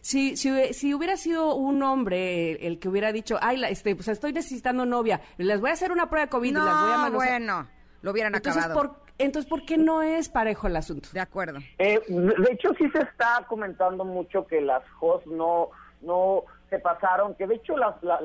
[0.06, 4.06] Si, si, si hubiera sido un hombre el, que hubiera dicho, ay, la, este, pues
[4.06, 6.92] estoy necesitando novia, les voy a hacer una prueba de COVID no, y las voy
[6.92, 7.68] a bueno,
[8.02, 8.88] lo hubieran entonces, acabado.
[8.88, 11.08] Por, entonces, ¿por qué no es parejo el asunto?
[11.12, 11.58] De acuerdo.
[11.78, 15.70] Eh, de hecho, sí se está comentando mucho que las hosts no,
[16.02, 18.20] no se pasaron, que de hecho la, la,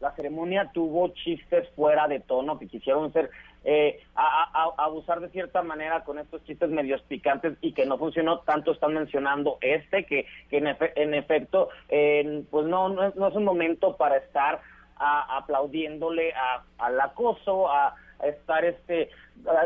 [0.00, 3.30] la, ceremonia tuvo chistes fuera de tono, que quisieron ser
[3.64, 8.40] eh, a, abusar de cierta manera con estos chistes medios picantes y que no funcionó,
[8.40, 13.96] tanto están mencionando este, que, que en, en efecto, pues no, no es, un momento
[13.96, 14.60] para estar
[14.98, 16.32] aplaudiéndole
[16.78, 19.10] al acoso, a estar este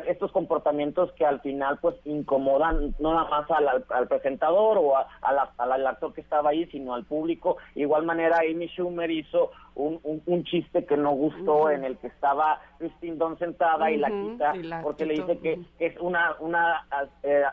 [0.09, 6.13] estos comportamientos que al final pues incomodan no nada más al, presentador o al actor
[6.13, 7.57] que estaba ahí sino al público.
[7.75, 12.61] Igual manera Amy Schumer hizo un, un, chiste que no gustó en el que estaba
[12.79, 16.87] Christine Dunn sentada y la quita porque le dice que, es una una
[17.23, 17.45] eh,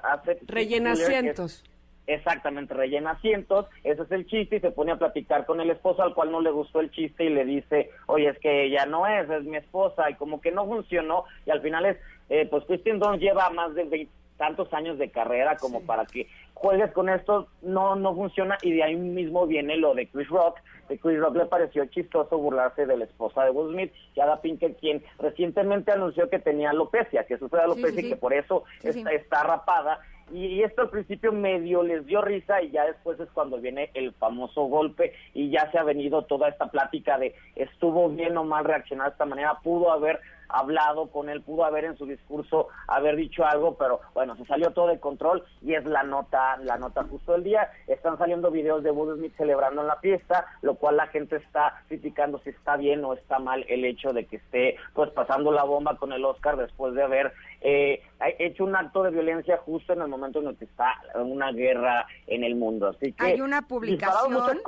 [0.48, 1.64] rellena asientos
[2.08, 6.02] exactamente, rellena asientos, ese es el chiste y se pone a platicar con el esposo
[6.02, 9.06] al cual no le gustó el chiste y le dice, oye, es que ella no
[9.06, 11.98] es, es mi esposa y como que no funcionó y al final es,
[12.30, 16.92] eh, pues Christine Dunst lleva más de tantos años de carrera como para que juegues
[16.92, 20.98] con esto, no, no funciona y de ahí mismo viene lo de Chris Rock, de
[20.98, 25.04] Chris Rock le pareció chistoso burlarse de la esposa de Will Smith, Yada Pinkett, quien
[25.20, 29.44] recientemente anunció que tenía alopecia, que sufre de alopecia y que por eso está, está
[29.44, 30.00] rapada
[30.32, 34.14] y, esto al principio medio les dio risa y ya después es cuando viene el
[34.14, 38.66] famoso golpe y ya se ha venido toda esta plática de estuvo bien o mal
[38.66, 43.16] reaccionar de esta manera, pudo haber hablado con él, pudo haber en su discurso haber
[43.16, 47.04] dicho algo, pero bueno, se salió todo de control y es la nota, la nota
[47.04, 47.72] justo del día.
[47.88, 51.84] Están saliendo videos de Will Smith celebrando en la fiesta, lo cual la gente está
[51.88, 55.64] criticando si está bien o está mal el hecho de que esté pues pasando la
[55.64, 58.02] bomba con el Oscar después de haber eh,
[58.40, 62.06] hecho un acto de violencia justo en el momento en el que está una guerra
[62.28, 62.90] en el mundo.
[62.90, 64.62] Así que hay una publicación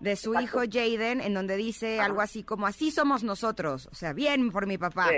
[0.00, 4.12] de su hijo Jaden en donde dice algo así como así somos nosotros, o sea,
[4.12, 5.10] bien por mi papá.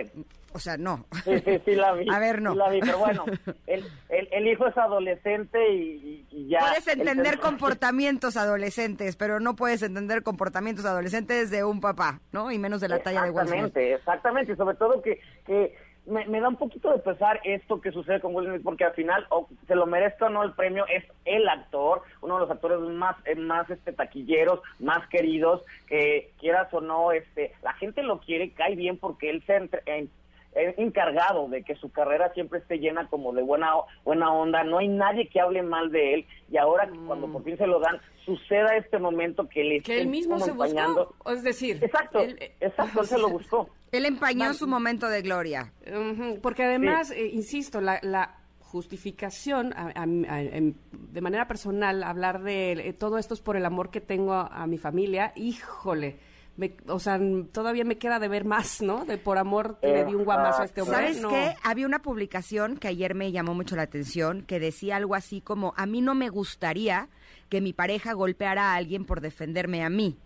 [0.55, 1.07] O sea, no.
[1.25, 2.07] Sí, sí, sí la vi.
[2.13, 2.55] A ver, no.
[2.55, 3.25] la vi, pero bueno,
[3.67, 6.61] el, el, hijo es adolescente y, ya...
[6.61, 12.51] Puedes entender comportamientos adolescentes, pero no puedes entender comportamientos adolescentes de un papá, ¿no?
[12.51, 14.53] Y menos de la talla de Exactamente, exactamente.
[14.53, 15.75] Y sobre todo que, que
[16.07, 19.27] me, da un poquito de pesar esto que sucede con Will Smith, porque al final,
[19.31, 22.81] o se lo merezca o no el premio, es el actor, uno de los actores
[22.81, 28.19] más, eh, más este, taquilleros, más queridos, que quieras o no, este, la gente lo
[28.19, 29.83] quiere, cae bien porque él se entre,
[30.55, 33.73] encargado de que su carrera siempre esté llena como de buena
[34.05, 37.07] buena onda, no hay nadie que hable mal de él y ahora mm.
[37.07, 40.53] cuando por fin se lo dan suceda este momento que le que él mismo se
[40.53, 42.21] buscó, es decir, exacto,
[42.61, 43.71] exacto, él se lo buscó.
[43.93, 45.73] Él empañó su momento de gloria.
[46.41, 49.75] porque además, eh, insisto, la, justificación,
[50.91, 54.67] de manera personal, hablar de eh, todo esto es por el amor que tengo a,
[54.67, 56.19] mi familia, híjole.
[56.87, 57.21] o sea,
[57.53, 59.05] todavía me queda de ver más, ¿no?
[59.05, 61.13] De por amor le di un guamazo a este hombre.
[61.13, 61.55] ¿Sabes qué?
[61.63, 65.75] Había una publicación que ayer me llamó mucho la atención que decía algo así como,
[65.77, 67.11] a mí no me gustaría
[67.51, 70.17] que mi pareja golpeara a alguien por defenderme a mí.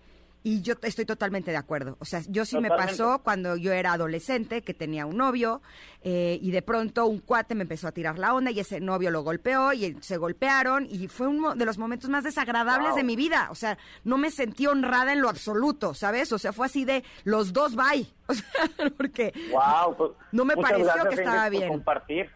[0.47, 1.97] Y yo estoy totalmente de acuerdo.
[1.99, 5.61] O sea, yo sí me pasó cuando yo era adolescente, que tenía un novio,
[6.03, 9.11] eh, y de pronto un cuate me empezó a tirar la onda y ese novio
[9.11, 13.17] lo golpeó y se golpearon y fue uno de los momentos más desagradables de mi
[13.17, 13.49] vida.
[13.51, 16.31] O sea, no me sentí honrada en lo absoluto, ¿sabes?
[16.31, 18.07] O sea, fue así de los dos bye.
[18.29, 19.33] O sea, porque
[19.97, 21.69] pues, no me pareció que estaba bien.
[21.69, 22.31] Compartir.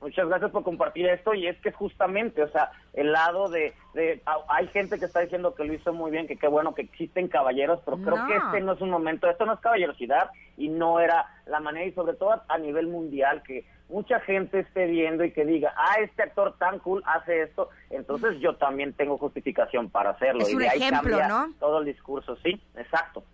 [0.00, 4.22] Muchas gracias por compartir esto y es que justamente, o sea, el lado de, de
[4.48, 7.28] hay gente que está diciendo que lo hizo muy bien, que qué bueno que existen
[7.28, 11.00] caballeros, pero creo que este no es un momento, esto no es caballerosidad y no
[11.00, 15.32] era la manera y sobre todo a nivel mundial que mucha gente esté viendo y
[15.32, 20.10] que diga, ah, este actor tan cool hace esto, entonces yo también tengo justificación para
[20.10, 20.42] hacerlo.
[20.42, 21.54] Es un ejemplo, ¿no?
[21.58, 23.24] Todo el discurso, sí, exacto.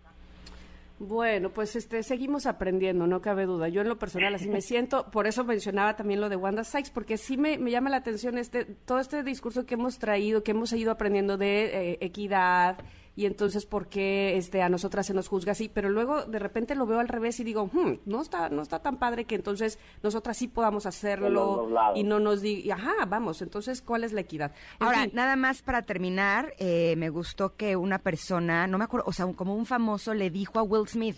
[1.05, 3.67] Bueno, pues este seguimos aprendiendo, no cabe duda.
[3.69, 6.93] Yo en lo personal así me siento, por eso mencionaba también lo de Wanda Sykes,
[6.93, 10.73] porque sí me, llama la atención este todo este discurso que hemos traído, que hemos
[10.73, 12.79] ido aprendiendo de eh, equidad,
[13.15, 16.75] y entonces por qué este, a nosotras se nos juzga así, pero luego de repente
[16.75, 19.79] lo veo al revés y digo, hmm, no está no está tan padre que entonces
[20.03, 24.53] nosotras sí podamos hacerlo y no nos diga, ajá, vamos, entonces ¿cuál es la equidad?
[24.79, 29.13] Ahora, nada más para terminar, eh, me gustó que una persona, no me acuerdo, o
[29.13, 31.17] sea, como un famoso le dijo a Will Smith,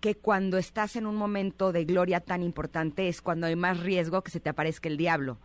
[0.00, 4.20] que cuando estás en un momento de gloria tan importante es cuando hay más riesgo
[4.22, 5.38] que se te aparezca el diablo.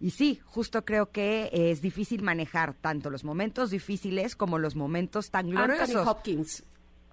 [0.00, 5.30] Y sí, justo creo que es difícil manejar tanto los momentos difíciles como los momentos
[5.30, 5.96] tan gloriosos.
[5.96, 6.64] Anthony Hopkins.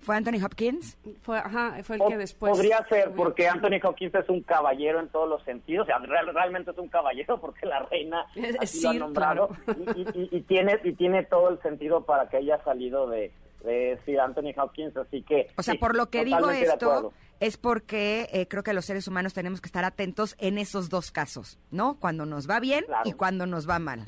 [0.03, 0.97] ¿Fue Anthony Hopkins?
[1.21, 2.51] Fue, ajá, fue el que después...
[2.51, 5.85] Podría ser, porque Anthony Hopkins es un caballero en todos los sentidos.
[5.85, 8.25] O sea, realmente es un caballero porque la reina
[8.59, 9.49] así lo ha nombrado.
[9.95, 13.31] Y, tiene, y tiene todo el sentido para que haya salido de,
[13.63, 15.47] de Sir Anthony Hopkins, así que...
[15.57, 19.33] O sea, por lo que digo esto es porque eh, creo que los seres humanos
[19.33, 21.97] tenemos que estar atentos en esos dos casos, ¿no?
[21.99, 24.05] Cuando nos va bien y cuando nos va mal.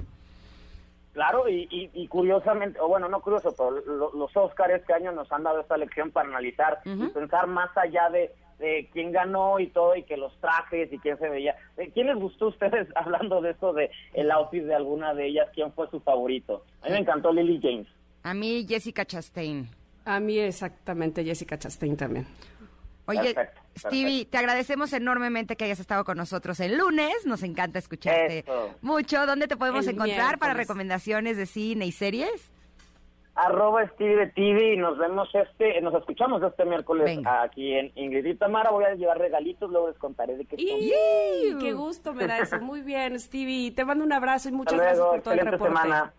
[1.14, 3.72] Claro, y, curiosamente, o bueno, no curioso, pero
[4.12, 8.10] los Oscars este año nos han dado esta lección para analizar y pensar más allá
[8.10, 11.56] de, de quién ganó y todo, y que los trajes y quién se veía.
[11.94, 15.50] ¿Quién les gustó a ustedes hablando de eso, de el outfit de alguna de ellas?
[15.54, 16.64] ¿Quién fue su favorito?
[16.82, 17.88] A mí me encantó Lily James.
[18.26, 19.70] A mí Jessica Chastain.
[20.04, 22.26] A mí exactamente Jessica Chastain también.
[23.06, 23.36] Oye,
[23.78, 27.28] Stevie, te agradecemos enormemente que hayas estado con nosotros el lunes.
[27.28, 28.44] Nos encanta escucharte
[28.82, 29.28] mucho.
[29.28, 32.52] ¿Dónde te podemos encontrar para recomendaciones de cine y series?
[33.36, 38.36] Arroba Stevie TV y nos vemos este, nos escuchamos este miércoles aquí en Ingrid y
[38.36, 38.72] Tamara.
[38.72, 41.60] Voy a llevar regalitos, luego les contaré de qué son.
[41.60, 42.60] ¡Qué gusto me da eso!
[42.60, 43.70] Muy bien, Stevie.
[43.70, 45.66] Te mando un abrazo y muchas gracias por todo el reporte.
[45.66, 46.12] Semana.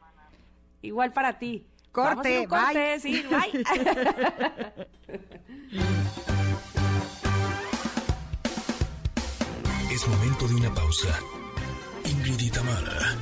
[0.82, 1.66] Igual para ti.
[1.96, 3.50] Corte, corte, sí, bye.
[9.90, 11.18] es momento de una pausa.
[12.04, 13.16] Ingrid y Tamara,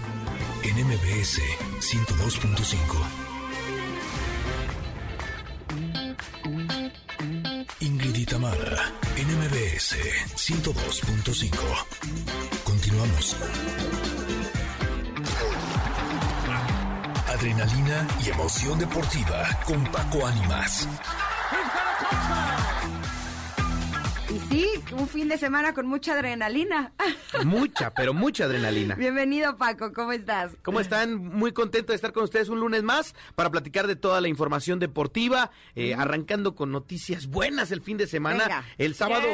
[0.64, 1.40] en MBS
[1.78, 2.98] 102.5.
[7.78, 9.94] Ingrid y Tamara, en MBS
[10.34, 11.54] 102.5.
[12.64, 13.37] Continuamos.
[17.45, 20.88] Adrenalina y emoción deportiva con Paco Ánimas.
[24.35, 26.92] Y sí, un fin de semana con mucha adrenalina.
[27.44, 28.94] Mucha, pero mucha adrenalina.
[28.94, 30.52] Bienvenido, Paco, ¿cómo estás?
[30.62, 31.16] ¿Cómo están?
[31.16, 34.78] Muy contento de estar con ustedes un lunes más para platicar de toda la información
[34.78, 38.44] deportiva, eh, arrancando con noticias buenas el fin de semana.
[38.44, 38.64] Venga.
[38.78, 39.26] El sábado,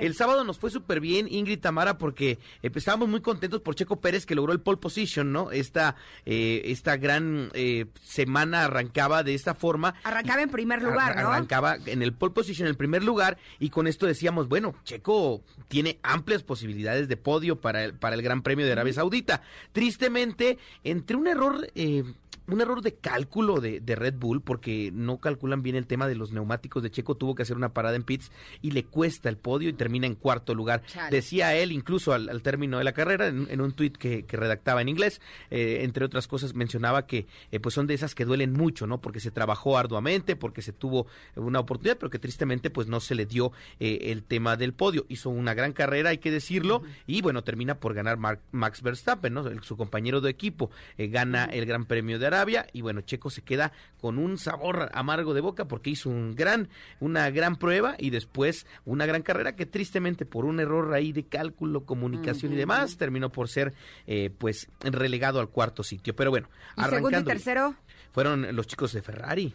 [0.00, 3.74] el sábado nos fue súper bien, Ingrid Tamara, porque eh, pues, estábamos muy contentos por
[3.74, 5.50] Checo Pérez que logró el pole position, ¿no?
[5.50, 9.94] Esta, eh, esta gran eh, semana arrancaba de esta forma.
[10.04, 11.30] Arrancaba en primer lugar, Ar- ¿no?
[11.32, 15.42] Arrancaba en el pole position, en el primer lugar, y con esto decíamos, bueno, Checo
[15.68, 19.42] tiene amplias posibilidades de podio para el, para el Gran Premio de Arabia Saudita.
[19.72, 21.70] Tristemente, entre un error...
[21.74, 22.04] eh,
[22.48, 26.14] un error de cálculo de, de Red Bull, porque no calculan bien el tema de
[26.14, 28.30] los neumáticos de Checo, tuvo que hacer una parada en pits
[28.62, 30.82] y le cuesta el podio y termina en cuarto lugar.
[30.86, 31.14] Chale.
[31.14, 34.36] Decía él, incluso al, al término de la carrera, en, en un tuit que, que
[34.38, 35.20] redactaba en inglés,
[35.50, 39.00] eh, entre otras cosas mencionaba que eh, pues son de esas que duelen mucho, ¿no?
[39.00, 43.14] Porque se trabajó arduamente, porque se tuvo una oportunidad, pero que tristemente pues no se
[43.14, 45.04] le dio eh, el tema del podio.
[45.10, 49.34] Hizo una gran carrera, hay que decirlo, y bueno, termina por ganar Mar- Max Verstappen,
[49.34, 49.46] ¿no?
[49.46, 52.37] El- su compañero de equipo gana el Gran Premio de Arabia
[52.72, 56.68] y bueno, Checo se queda con un sabor amargo de boca porque hizo un gran,
[57.00, 61.24] una gran prueba y después una gran carrera que tristemente por un error ahí de
[61.24, 63.74] cálculo, comunicación y demás terminó por ser
[64.06, 66.14] eh, pues relegado al cuarto sitio.
[66.14, 67.74] Pero bueno, ¿Y segundo y tercero?
[68.12, 69.54] fueron los chicos de Ferrari.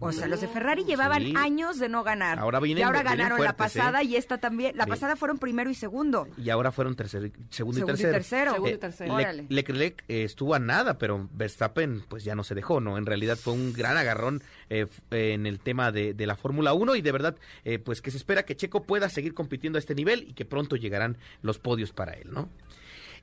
[0.00, 1.34] O sea, los de Ferrari llevaban Sí.
[1.36, 2.38] años de no ganar.
[2.38, 3.54] Ahora vienen- y ahora vienen ganaron la ¿eh?
[3.54, 4.76] pasada y esta también.
[4.76, 4.90] La Sí.
[4.90, 6.28] pasada fueron primero y segundo.
[6.36, 8.12] Y ahora fueron tercer, segundo, Segundo y y tercero.
[8.12, 8.50] tercero.
[8.52, 9.14] Segundo y Eh, tercero.
[9.14, 9.46] Órale.
[9.48, 12.96] Leclerc eh, estuvo a nada, pero Verstappen pues ya no se dejó, ¿no?
[12.98, 16.72] En realidad fue un gran agarrón eh, eh, en el tema de, de la Fórmula
[16.74, 19.80] 1 y de verdad eh, pues que se espera que Checo pueda seguir compitiendo a
[19.80, 22.48] este nivel y que pronto llegarán los podios para él, ¿no?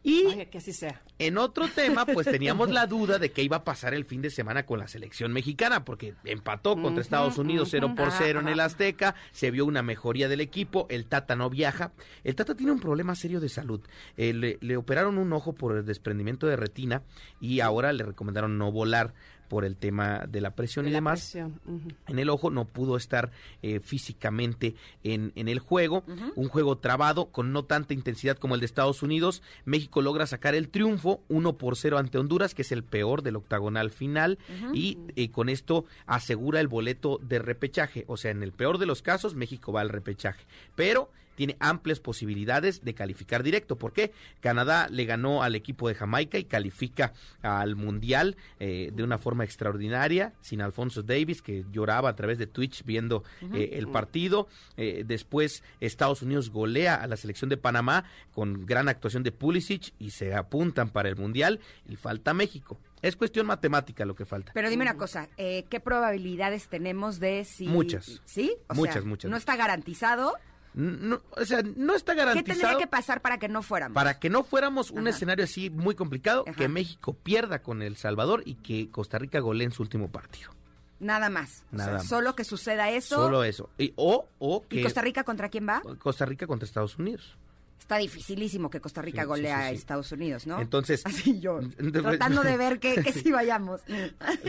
[0.07, 1.01] Y Ay, que así sea.
[1.17, 4.29] en otro tema, pues teníamos la duda de qué iba a pasar el fin de
[4.29, 8.59] semana con la selección mexicana, porque empató contra Estados Unidos 0 por 0 en el
[8.59, 11.91] Azteca, se vio una mejoría del equipo, el Tata no viaja.
[12.23, 13.81] El Tata tiene un problema serio de salud.
[14.15, 17.01] Eh, le, le operaron un ojo por el desprendimiento de retina
[17.41, 19.15] y ahora le recomendaron no volar
[19.47, 21.59] por el tema de la presión De y la demás presión,
[22.07, 23.31] en el ojo, no pudo estar
[23.61, 26.03] eh, físicamente en, en el juego.
[26.35, 29.41] Un juego trabado con no tanta intensidad como el de Estados Unidos.
[29.65, 33.35] México logra sacar el triunfo 1 por 0 ante Honduras, que es el peor del
[33.35, 34.37] octagonal final.
[34.73, 38.05] Y eh, con esto asegura el boleto de repechaje.
[38.07, 40.45] O sea, en el peor de los casos, México va al repechaje.
[40.75, 43.77] Pero tiene amplias posibilidades de calificar directo.
[43.77, 44.11] ¿Por qué?
[44.39, 49.43] Canadá le ganó al equipo de Jamaica y califica al Mundial eh, de una forma
[49.43, 53.23] extraordinaria, sin Alfonso Davis, que lloraba a través de Twitch viendo
[53.53, 54.47] eh, el partido.
[54.77, 59.93] Eh, después Estados Unidos golea a la selección de Panamá con gran actuación de Pulisic
[59.99, 62.79] y se apuntan para el Mundial y falta México.
[63.01, 64.51] Es cuestión matemática lo que falta.
[64.53, 67.67] Pero dime una cosa, eh, ¿qué probabilidades tenemos de si...
[67.67, 68.21] Muchas.
[68.25, 68.55] ¿Sí?
[68.67, 69.29] O Muchas, sea, muchas.
[69.29, 70.33] No está garantizado.
[70.75, 72.59] No, o sea, no está ¿Qué garantizado.
[72.59, 73.95] tendría que pasar para que no fuéramos?
[73.95, 75.09] Para que no fuéramos un Ajá.
[75.11, 76.55] escenario así muy complicado, Ajá.
[76.57, 80.51] que México pierda con El Salvador y que Costa Rica golee en su último partido.
[80.99, 81.63] Nada más.
[81.73, 82.07] O sea, Nada más.
[82.07, 83.15] Solo que suceda eso.
[83.15, 83.69] Solo eso.
[83.77, 85.81] Y, o, o que ¿Y Costa Rica contra quién va?
[85.99, 87.37] Costa Rica contra Estados Unidos.
[87.79, 89.69] Está dificilísimo que Costa Rica Sí, sí, a.
[89.71, 90.59] Estados Unidos, ¿no?
[90.59, 93.81] Entonces- Así yo, Entonces- tratando de ver que, que sí vayamos.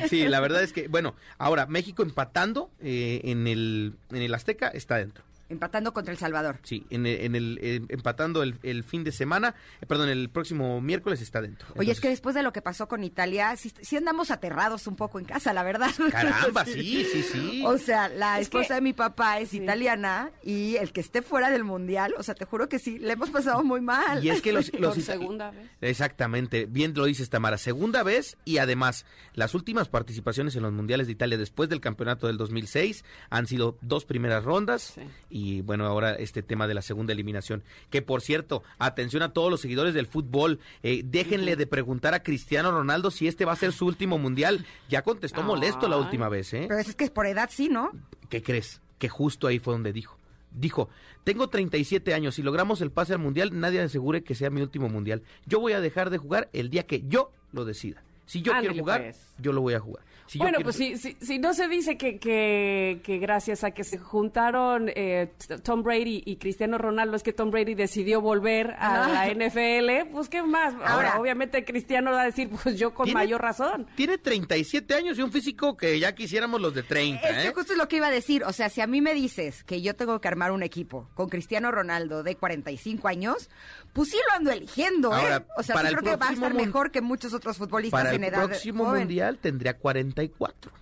[0.09, 4.69] Sí, la verdad es que, bueno, ahora México empatando eh, en, el, en el Azteca
[4.69, 5.25] está dentro.
[5.49, 6.59] Empatando contra El Salvador.
[6.65, 10.29] Sí, en el, en el- eh, empatando el, el fin de semana, eh, perdón, el
[10.29, 11.69] próximo miércoles está dentro.
[11.77, 14.97] Oye, es que después de lo que pasó con Italia, sí, sí andamos aterrados un
[14.97, 15.91] poco en casa, la verdad.
[16.11, 17.63] Caramba, sí, sí, sí.
[17.65, 21.23] O sea, la Es esposa que- de mi papá es italiana y el que esté
[21.23, 24.25] fuera del mundial, o sea, te juro que sí, le hemos pasado muy mal.
[24.25, 25.71] Y es que los, los Por segunda vez.
[25.81, 31.07] Exactamente, bien lo dices Tamara, segunda vez y además las últimas participaciones en los mundiales
[31.07, 35.03] de Italia después del campeonato del 2006 han sido dos primeras rondas Sí.
[35.37, 39.51] Y bueno, ahora este tema de la segunda eliminación, que por cierto, atención a todos
[39.51, 43.57] los seguidores del fútbol, eh, déjenle de preguntar a Cristiano Ronaldo si este va a
[43.57, 46.65] ser su último mundial, ya contestó molesto la última vez, ¿eh?
[46.69, 47.91] Pero es que por edad sí, ¿no?
[48.31, 48.81] ¿Qué crees?
[48.99, 50.17] Que justo ahí fue donde dijo.
[50.53, 50.89] Dijo,
[51.23, 54.89] tengo 37 años, si logramos el pase al mundial, nadie asegure que sea mi último
[54.89, 55.23] mundial.
[55.45, 58.06] Yo voy a dejar de jugar el día que yo lo decida.
[58.27, 59.21] Si yo Ándale, quiero jugar, pues.
[59.39, 60.05] yo lo voy a jugar.
[60.29, 63.71] Si bueno, quiero- pues si, si, si no se dice que, que, que gracias a
[63.71, 65.31] que se juntaron eh,
[65.63, 69.09] Tom Brady y Cristiano Ronaldo es que Tom Brady decidió volver a Ah.
[69.09, 70.75] la NFL, pues qué más.
[70.75, 73.87] Ahora, Ahora- obviamente Cristiano va a decir, pues yo con Tiene- mayor razón.
[73.95, 77.53] Tiene 37 años y un físico que ya quisiéramos los de 30, Es que ¿eh?
[77.55, 78.43] justo es lo que iba a decir.
[78.43, 81.29] O sea, si a mí me dices que yo tengo que armar un equipo con
[81.29, 83.49] Cristiano Ronaldo de 45 años,
[83.93, 85.21] pues sí lo ando eligiendo, ¿eh?
[85.21, 88.16] Ahora, O sea, sí creo que va a estar mejor que muchos otros futbolistas Para
[88.25, 89.01] edad próximo joven.
[89.03, 90.73] mundial tendría 44.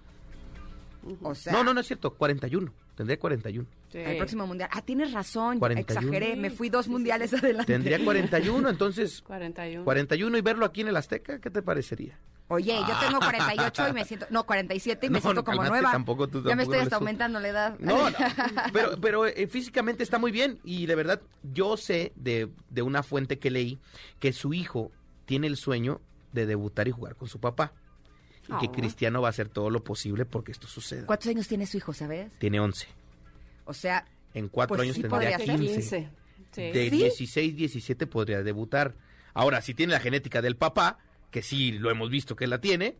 [1.23, 2.73] O sea, no, no, no es cierto, 41.
[2.97, 3.69] Tendría 41.
[3.91, 3.99] Sí.
[3.99, 4.71] el próximo mundial.
[4.73, 5.81] Ah, tienes razón, 41.
[6.01, 7.73] exageré, me fui dos mundiales adelante.
[7.73, 9.85] Tendría 41, entonces 41.
[9.85, 12.19] 41 y verlo aquí en el Azteca, ¿qué te parecería?
[12.49, 15.65] Oye, yo tengo 48 y me siento, no, 47 y me No, siento no, como
[15.65, 15.91] nueva.
[15.93, 17.79] tampoco tú ya me estoy hasta aumentando la edad.
[17.79, 18.17] No, no,
[18.73, 23.03] pero, pero eh, físicamente está muy bien y de verdad yo sé de, de una
[23.03, 23.79] fuente que leí
[24.21, 24.91] que su hijo
[25.25, 26.01] tiene el sueño
[26.35, 27.73] de debutar y jugar con su papá.
[28.45, 28.73] Y que Oh.
[28.73, 31.07] Cristiano va a hacer todo lo posible porque esto suceda.
[31.07, 32.31] ¿Cuántos años tiene su hijo, sabes?
[32.39, 32.87] Tiene 11.
[33.65, 35.61] O sea, En cuatro Pues años sí tendría podría ser.
[35.61, 36.11] 15.
[36.51, 36.61] Sí.
[36.63, 36.97] De ¿Sí?
[36.97, 38.95] 16, 17 podría debutar.
[39.33, 40.99] Ahora, si tiene la genética del papá,
[41.31, 42.97] que sí lo hemos visto que la tiene,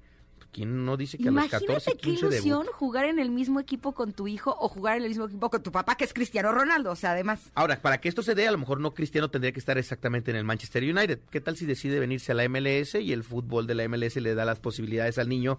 [0.55, 2.77] ¿quién no dice que a los imagínate 14, qué 15 ilusión debuta?
[2.79, 5.63] jugar en el mismo equipo con tu hijo o jugar en el mismo equipo con
[5.63, 6.93] tu papá, que es Cristiano Ronaldo.
[6.93, 9.53] O sea, además, Ahora, para que esto se dé, a lo mejor no Cristiano tendría
[9.53, 11.19] que estar exactamente en el Manchester United.
[11.31, 14.35] ¿Qué tal si decide venirse a la MLS y el fútbol de la MLS le
[14.35, 15.59] da las posibilidades al niño?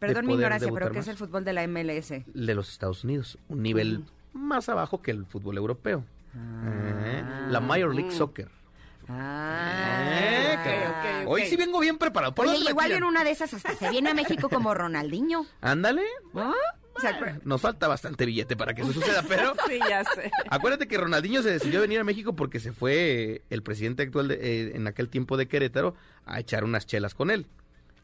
[0.00, 2.08] de perdón mi poder ignorancia, pero ¿qué es el fútbol de la MLS?
[2.26, 6.04] de los Estados Unidos, un nivel más abajo que el fútbol europeo.
[6.34, 8.48] Eh, la Major League Soccer.
[9.08, 10.86] Ah, Eh, que-
[11.20, 11.28] ok, ok.
[11.32, 12.34] Hoy sí vengo bien preparado.
[12.34, 15.46] ¿Por Oye, igual en una de esas hasta se viene a México como Ronaldinho.
[15.60, 16.02] Ándale.
[16.32, 16.52] ¿no?
[16.96, 20.30] O sea, pero- Nos falta bastante billete para que eso suceda, pero Sí, ya sé.
[20.48, 24.34] acuérdate que Ronaldinho se decidió venir a México porque se fue el presidente actual de,
[24.36, 27.46] eh, en aquel tiempo de Querétaro a echar unas chelas con él.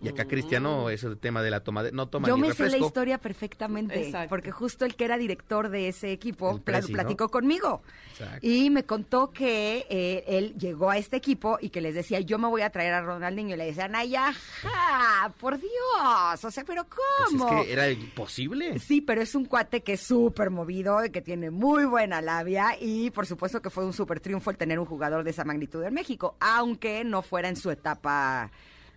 [0.02, 2.70] Y acá Cristiano, ese tema de la toma de, no toma Yo ni me sé
[2.70, 4.30] la historia perfectamente, Exacto.
[4.30, 7.82] porque justo el que era director de ese equipo platicó conmigo
[8.12, 8.38] Exacto.
[8.40, 12.38] y me contó que eh, él llegó a este equipo y que les decía, yo
[12.38, 16.64] me voy a traer a Ronaldinho y le decían, ay, ajá, por Dios, o sea,
[16.64, 17.60] pero Pues ¿cómo?
[17.60, 18.78] es que era imposible.
[18.78, 22.76] Sí, pero es un cuate que es súper movido y que tiene muy buena labia
[22.80, 25.82] y por supuesto que fue un súper triunfo el tener un jugador de esa magnitud
[25.84, 28.50] en México, aunque no fuera en su etapa...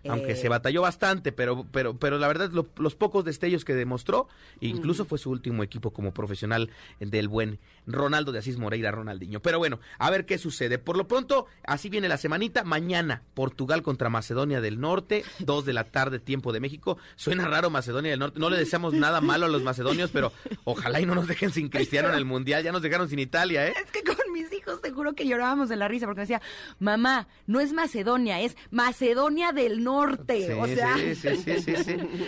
[0.08, 3.74] Aunque eh, se batalló bastante, pero, pero, pero la verdad, lo- los pocos destellos que
[3.74, 4.28] demostró,
[4.60, 9.40] incluso fue su último equipo como profesional del buen Ronaldo de Asís Moreira Ronaldinho.
[9.40, 10.78] Pero bueno, a ver qué sucede.
[10.78, 12.64] Por lo pronto, así viene la semanita.
[12.64, 16.98] Mañana, Portugal contra Macedonia del Norte, dos de la tarde, tiempo de México.
[17.16, 18.38] Suena raro Macedonia del Norte.
[18.40, 20.32] No le deseamos nada malo a los macedonios, pero
[20.64, 22.62] ojalá y no nos dejen sin Cristiano en el Mundial.
[22.64, 23.74] Ya nos dejaron sin Italia, ¿eh?
[23.84, 26.42] Es que con mis hijos te juro que llorábamos de la risa porque me decía,
[26.78, 30.46] mamá, no es Macedonia, es Macedonia del Norte.
[30.46, 31.56] Sí, o sea, sí, sí, sí.
[31.66, 31.84] no es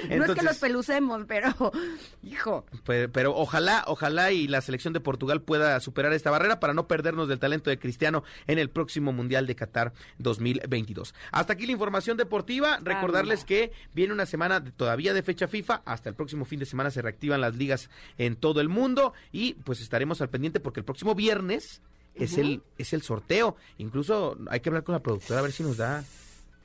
[0.08, 1.54] que Entonces- los pelucemos, pero,
[2.22, 6.74] hijo, Pero, pero ojalá, ojalá y la selección de Portugal pueda superar esta barrera para
[6.74, 11.14] no perdernos del talento de Cristiano en el próximo Mundial de Qatar 2022.
[11.32, 12.78] Hasta aquí la información deportiva.
[12.82, 15.82] Recordarles que viene una semana de- todavía de fecha FIFA.
[15.86, 17.88] Hasta el próximo fin de semana se reactivan las ligas
[18.18, 21.80] en todo el mundo y pues estaremos al pendiente porque el próximo viernes
[22.14, 23.56] es el es el sorteo.
[23.78, 26.02] Incluso hay que hablar con la productora a ver si nos da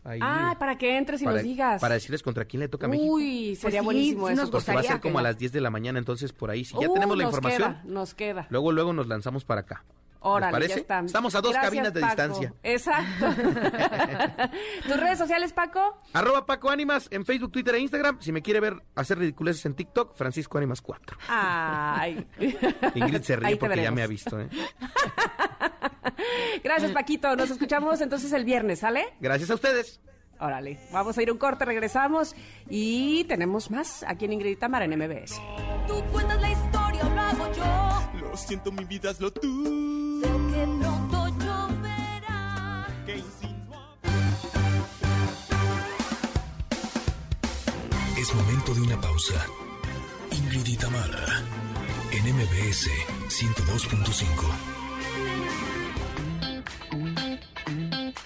[0.03, 1.81] ahí Ah, para que entres y para, nos digas.
[1.81, 3.13] para decirles contra quién le toca a México.
[3.13, 4.41] Uy, sería sí, buenísimo sí eso.
[4.43, 6.65] nos Porque va a ser como a las 10 de la mañana, entonces por ahí,
[6.65, 8.47] si ya Uh, tenemos la información, queda, nos queda.
[8.49, 9.83] luego, luego nos lanzamos para acá.
[10.23, 10.73] ¿Les Órale, parece?
[10.75, 11.05] ya están.
[11.07, 12.15] Estamos a dos Gracias, cabinas de Paco.
[12.15, 12.53] distancia.
[12.61, 13.25] Exacto.
[14.87, 15.97] ¿Tus redes sociales, Paco?
[16.13, 18.21] Arroba Paco Ánimas en Facebook, Twitter e Instagram.
[18.21, 21.17] Si me quiere ver hacer ridiculeces en TikTok, Francisco Ánimas 4.
[21.27, 22.27] Ay.
[22.93, 24.39] Ingrid se ríe porque ya me ha visto.
[24.39, 24.47] ¿eh?
[26.63, 27.35] Gracias, Paquito.
[27.35, 29.05] Nos escuchamos entonces el viernes, ¿sale?
[29.19, 29.99] Gracias a ustedes.
[30.39, 30.79] Órale.
[30.91, 32.35] Vamos a ir a un corte, regresamos
[32.69, 35.39] y tenemos más aquí en Ingrid Tamara en MBS.
[35.87, 37.90] Tú cuentas la historia, lo hago yo.
[38.31, 40.21] Lo siento, mi vida, hazlo tú.
[40.23, 42.87] Sé que pronto lloverá.
[43.05, 43.97] Que insinúa.
[48.17, 49.45] Es momento de una pausa.
[50.31, 51.43] Ingrid y Tamara,
[52.13, 52.87] en MBS
[53.27, 54.25] 102.5.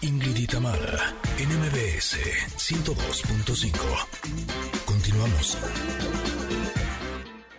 [0.01, 2.19] Ingrid y Tamara, en MBS
[2.57, 3.71] 102.5.
[4.85, 5.57] Continuamos.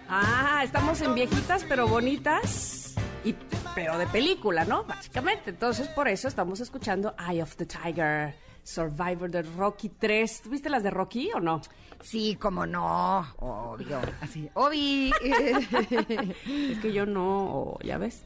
[0.09, 2.95] Ah, estamos en viejitas pero bonitas.
[3.25, 3.35] Y,
[3.75, 4.85] pero de película, ¿no?
[4.85, 5.51] Básicamente.
[5.51, 10.43] Entonces, por eso estamos escuchando Eye of the Tiger, Survivor de Rocky 3.
[10.43, 11.61] ¿Tuviste las de Rocky o no?
[12.03, 15.15] sí, como no, obvio, así, obvio.
[15.23, 18.25] Es que yo no, ya ves.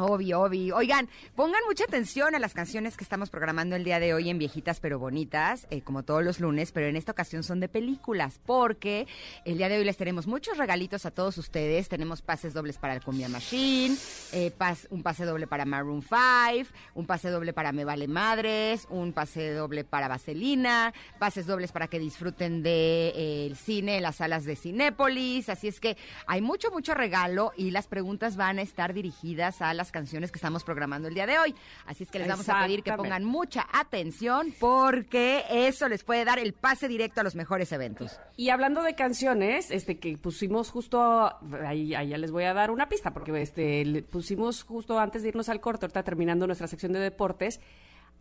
[0.00, 0.76] Obvio, obvio.
[0.76, 4.38] Oigan, pongan mucha atención a las canciones que estamos programando el día de hoy en
[4.38, 8.38] Viejitas pero Bonitas, eh, como todos los lunes, pero en esta ocasión son de películas,
[8.46, 9.08] porque
[9.44, 11.88] el día de hoy les tenemos muchos regalitos a todos ustedes.
[11.88, 13.96] Tenemos pases dobles para el Cumbia Machine,
[14.32, 14.52] eh,
[14.90, 19.50] un pase doble para Maroon 5, un pase doble para Me Vale Madres, un pase
[19.52, 24.54] doble para Vaselina, pases dobles para que disfruten de eh, el cine las salas de
[24.54, 25.48] Cinépolis.
[25.48, 25.96] Así es que
[26.28, 30.30] hay mucho, mucho regalo y las preguntas van a estar dirigidas a las las canciones
[30.30, 31.54] que estamos programando el día de hoy.
[31.86, 36.24] Así es que les vamos a pedir que pongan mucha atención porque eso les puede
[36.26, 38.20] dar el pase directo a los mejores eventos.
[38.36, 41.32] Y hablando de canciones, este que pusimos justo
[41.64, 45.22] ahí, ahí ya les voy a dar una pista porque este le pusimos justo antes
[45.22, 47.60] de irnos al corte, ahorita terminando nuestra sección de deportes.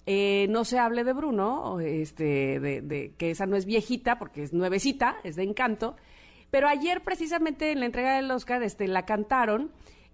[0.05, 4.41] eh, no se hable de Bruno, este, de, de- que esa no es viejita porque
[4.43, 5.97] es nuevecita, es de encanto.
[6.49, 9.69] Pero ayer precisamente en la entrega del Oscar, este, la cantaron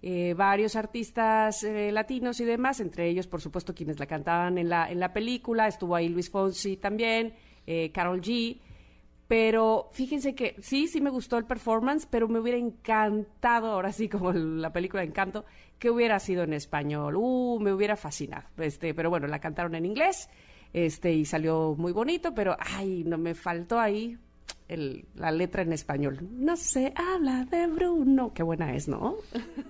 [0.06, 4.68] eh, varios artistas eh, latinos y demás, entre ellos, por supuesto, quienes la cantaban en
[4.68, 5.66] la, en la película.
[5.66, 7.32] Estuvo ahí Luis Fonsi también,
[7.66, 8.60] eh, Carol G.
[9.26, 14.06] Pero fíjense que sí, sí me gustó el performance, pero me hubiera encantado, ahora sí
[14.10, 15.46] como la película Encanto,
[15.78, 17.16] que hubiera sido en español.
[17.16, 18.44] Uh, me hubiera fascinado.
[18.58, 20.28] Este, pero bueno, la cantaron en inglés,
[20.74, 24.18] este, y salió muy bonito, pero ay, no me faltó ahí
[24.68, 26.18] el- la letra en español.
[26.30, 28.32] No se habla de Bruno.
[28.34, 29.16] Qué buena es, ¿no?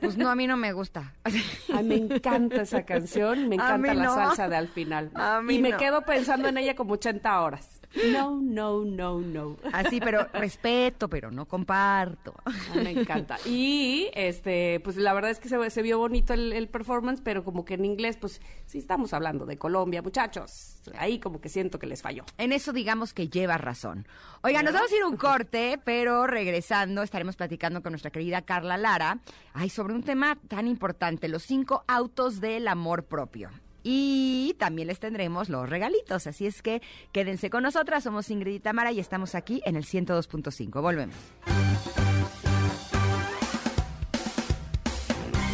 [0.00, 1.14] Pues no, a mí no me gusta.
[1.24, 4.14] Ay, me encanta esa canción, me encanta la no.
[4.14, 5.10] salsa de al final.
[5.14, 5.76] A mí y me no.
[5.78, 7.80] quedo pensando en ella como 80 horas.
[8.12, 9.56] No, no, no, no.
[9.72, 12.34] Así, pero respeto, pero no comparto.
[12.44, 13.38] Ah, me encanta.
[13.46, 17.44] Y este, pues la verdad es que se, se vio bonito el, el performance, pero
[17.44, 20.80] como que en inglés, pues sí estamos hablando de Colombia, muchachos.
[20.98, 22.24] Ahí como que siento que les falló.
[22.38, 24.06] En eso digamos que lleva razón.
[24.42, 28.42] Oiga, nos vamos a ir a un corte, pero regresando estaremos platicando con nuestra querida
[28.42, 29.20] Carla Lara,
[29.52, 33.50] ay, sobre un tema tan importante, los cinco autos del amor propio.
[33.86, 36.80] Y también les tendremos los regalitos, así es que
[37.12, 38.60] quédense con nosotras, somos Ingrid y
[38.92, 40.80] y estamos aquí en el 102.5.
[40.80, 41.14] Volvemos.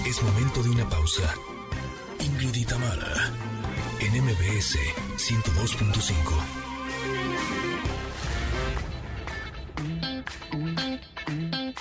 [0.07, 1.35] Es momento de una pausa.
[2.20, 2.64] Ingrid y
[4.01, 4.78] en MBS
[5.16, 6.61] 102.5.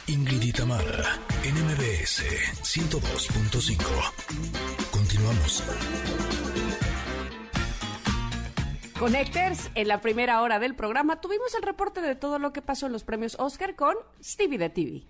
[0.07, 0.43] Ingrid
[1.43, 2.23] en MBS
[2.63, 4.78] 102.5.
[5.19, 5.63] Continuamos.
[8.97, 12.85] Connectors, en la primera hora del programa tuvimos el reporte de todo lo que pasó
[12.85, 15.03] en los premios Oscar con Stevie de TV.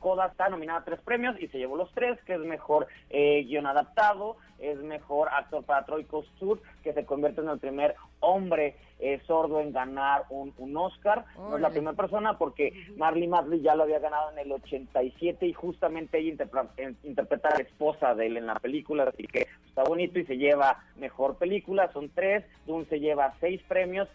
[0.00, 3.44] Coda está nominada a tres premios y se llevó los tres, que es mejor eh,
[3.44, 8.76] guion adaptado, es mejor actor para Troy Kotsur, que se convierte en el primer hombre
[8.98, 11.24] eh, sordo en ganar un, un Oscar.
[11.36, 15.46] No es la primera persona porque Marley Matley ya lo había ganado en el 87
[15.46, 19.46] y justamente ella interpre- interpreta a la esposa de él en la película, así que
[19.66, 24.08] está bonito y se lleva mejor película, son tres, Dune se lleva seis premios,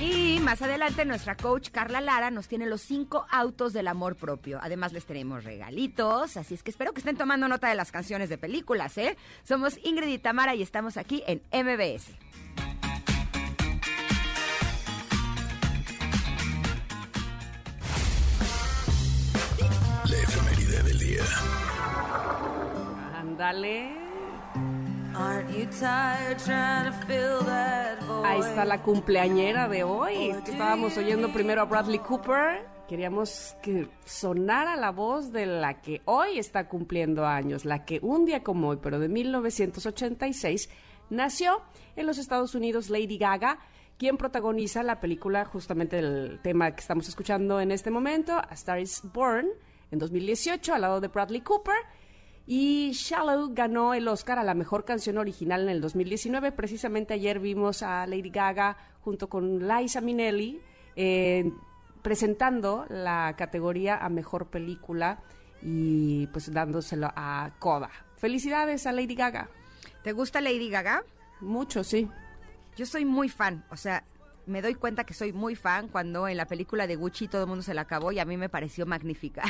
[0.00, 4.58] Y más adelante nuestra coach Carla Lara nos tiene los cinco autos del amor propio.
[4.62, 8.30] Además les tenemos regalitos, así es que espero que estén tomando nota de las canciones
[8.30, 9.18] de películas, ¿eh?
[9.42, 12.12] Somos Ingrid y Tamara y estamos aquí en MBS.
[20.08, 21.24] La efeméride del día.
[23.18, 24.09] Ándale.
[28.24, 30.30] Ahí está la cumpleañera de hoy.
[30.46, 32.66] Estábamos oyendo primero a Bradley Cooper.
[32.88, 38.24] Queríamos que sonara la voz de la que hoy está cumpliendo años, la que un
[38.24, 40.68] día como hoy, pero de 1986,
[41.08, 41.62] nació
[41.96, 43.58] en los Estados Unidos Lady Gaga,
[43.98, 48.80] quien protagoniza la película justamente del tema que estamos escuchando en este momento, A Star
[48.80, 49.48] is Born,
[49.90, 51.74] en 2018, al lado de Bradley Cooper.
[52.52, 56.50] Y Shallow ganó el Oscar a la mejor canción original en el 2019.
[56.50, 60.60] Precisamente ayer vimos a Lady Gaga junto con Liza Minnelli
[60.96, 61.48] eh,
[62.02, 65.22] presentando la categoría a mejor película
[65.62, 67.90] y pues dándoselo a Coda.
[68.16, 69.48] Felicidades a Lady Gaga.
[70.02, 71.04] ¿Te gusta Lady Gaga?
[71.40, 72.08] Mucho, sí.
[72.74, 74.02] Yo soy muy fan, o sea,
[74.50, 77.48] me doy cuenta que soy muy fan cuando en la película de Gucci todo el
[77.48, 79.42] mundo se la acabó y a mí me pareció magnífica.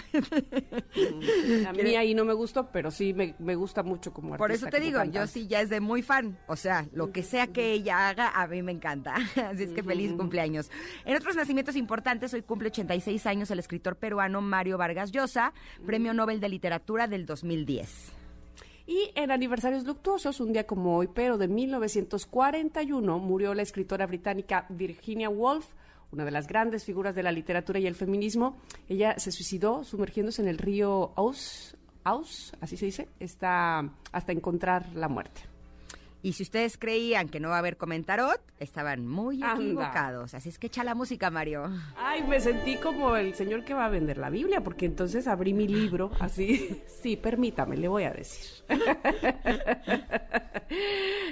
[1.66, 4.68] A mí ahí no me gustó, pero sí me, me gusta mucho como Por artista,
[4.68, 6.38] eso te digo, yo sí ya es de muy fan.
[6.46, 9.14] O sea, lo que sea que ella haga, a mí me encanta.
[9.51, 10.70] Así es que feliz cumpleaños.
[11.05, 15.53] En otros nacimientos importantes, hoy cumple 86 años el escritor peruano Mario Vargas Llosa,
[15.86, 18.20] Premio Nobel de Literatura del 2010.
[18.91, 24.66] Y en aniversarios luctuosos, un día como hoy, pero de 1941, murió la escritora británica
[24.68, 25.64] Virginia Woolf,
[26.11, 28.57] una de las grandes figuras de la literatura y el feminismo.
[28.88, 34.88] Ella se suicidó sumergiéndose en el río Aus, Aus, así se dice, está hasta encontrar
[34.97, 35.49] la muerte.
[36.23, 39.55] Y si ustedes creían que no va a haber comentarot, estaban muy Anda.
[39.55, 40.35] equivocados.
[40.35, 41.71] Así es que echa la música, Mario.
[41.97, 45.55] Ay, me sentí como el señor que va a vender la Biblia, porque entonces abrí
[45.55, 46.83] mi libro así.
[47.01, 48.62] Sí, permítame, le voy a decir.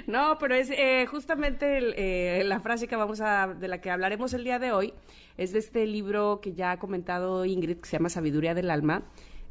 [0.07, 3.91] No, pero es eh, justamente el, eh, la frase que vamos a, de la que
[3.91, 4.93] hablaremos el día de hoy,
[5.37, 9.03] es de este libro que ya ha comentado Ingrid, que se llama Sabiduría del Alma.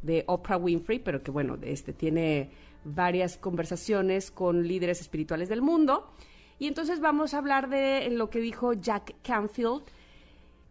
[0.03, 2.51] de Oprah Winfrey, pero que bueno, este tiene
[2.95, 6.13] varias conversaciones con líderes espirituales del mundo.
[6.59, 9.83] Y entonces vamos a hablar de lo que dijo Jack Canfield,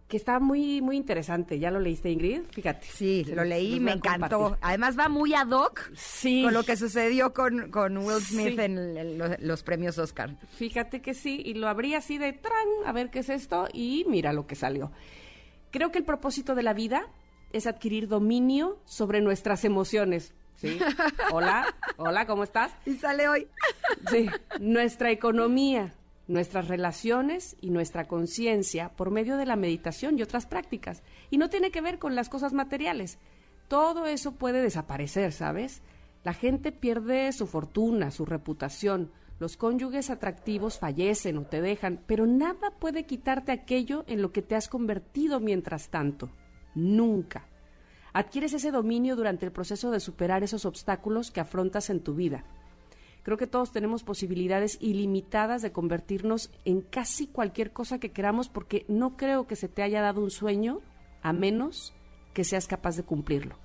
[0.08, 1.60] que está muy, muy interesante.
[1.60, 2.42] ¿Ya lo leíste, Ingrid?
[2.52, 2.88] Fíjate.
[2.88, 4.38] Sí, lo leí me a encantó.
[4.40, 4.60] compartir.
[4.66, 6.44] Además va muy ad hoc Sí.
[6.44, 8.62] con lo que sucedió con, con Will Smith Sí.
[8.62, 10.38] en el- los, los premios Oscar.
[10.56, 14.06] Fíjate que sí, y lo abrí así de tran, a ver qué es esto, y
[14.08, 14.92] mira lo que salió.
[15.72, 17.08] Creo que el propósito de la vida
[17.52, 20.34] es adquirir dominio sobre nuestras emociones.
[20.58, 20.80] ¿Sí?
[21.32, 22.72] Hola, hola, ¿cómo estás?
[22.86, 23.48] Y sale hoy.
[24.10, 24.28] Sí,
[24.60, 25.94] nuestra economía,
[26.28, 31.04] nuestras relaciones y nuestra conciencia por medio de la meditación y otras prácticas.
[31.30, 33.20] Y no tiene que ver con las cosas materiales.
[33.68, 35.84] Todo eso puede desaparecer, ¿sabes?
[36.24, 39.12] La gente pierde su fortuna, su reputación.
[39.40, 44.42] Los cónyuges atractivos fallecen o te dejan, pero nada puede quitarte aquello en lo que
[44.42, 46.32] te has convertido mientras tanto.
[46.74, 47.48] Nunca.
[48.18, 52.46] Adquieres ese dominio durante el proceso de superar esos obstáculos que afrontas en tu vida.
[53.22, 58.86] Creo que todos tenemos posibilidades ilimitadas de convertirnos en casi cualquier cosa que queramos porque
[58.88, 60.82] no creo que se te haya dado un sueño
[61.22, 61.94] a menos
[62.34, 63.56] que seas capaz de cumplirlo.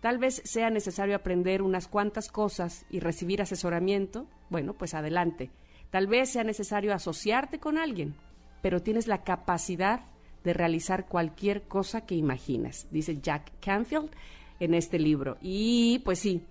[0.00, 4.26] Tal vez sea necesario aprender unas cuantas cosas y recibir asesoramiento.
[4.48, 5.52] Bueno, pues adelante.
[5.90, 8.16] Tal vez sea necesario asociarte con alguien,
[8.62, 10.00] pero tienes la capacidad
[10.44, 14.10] de realizar cualquier cosa que imagines, dice Jack Canfield
[14.58, 15.38] en este libro.
[15.40, 16.42] Y pues sí,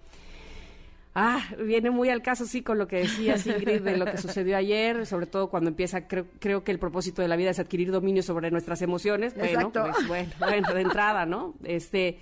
[1.15, 4.55] Ah, viene muy al caso, sí, con lo que decías, Ingrid, de lo que sucedió
[4.55, 7.91] ayer, sobre todo cuando empieza, creo, creo que el propósito de la vida es adquirir
[7.91, 9.35] dominio sobre nuestras emociones.
[9.35, 11.55] Bueno, pues, bueno, bueno, de entrada, ¿no?
[11.63, 12.19] Este,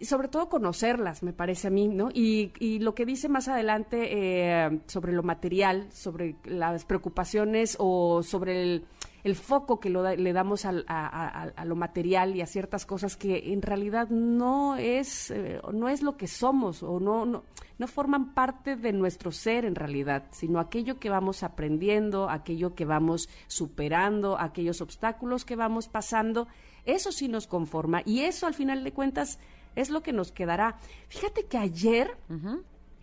[0.00, 2.10] sobre todo conocerlas, me parece a mí, ¿no?
[2.14, 8.22] Y, y lo que dice más adelante eh, sobre lo material, sobre las preocupaciones o
[8.22, 8.84] sobre el,
[9.24, 12.40] el foco que lo da- le damos al- a, a- a- a lo material y
[12.40, 17.00] a ciertas cosas que en realidad no es, eh, no es lo que somos o
[17.00, 17.42] no, no,
[17.78, 22.84] no forman parte de nuestro ser en realidad, sino aquello que vamos aprendiendo, aquello que
[22.84, 26.46] vamos superando, aquellos obstáculos que vamos pasando,
[26.84, 29.38] eso sí nos conforma y eso al final de cuentas
[29.76, 30.76] es lo que nos quedará.
[31.08, 32.10] Fíjate que ayer,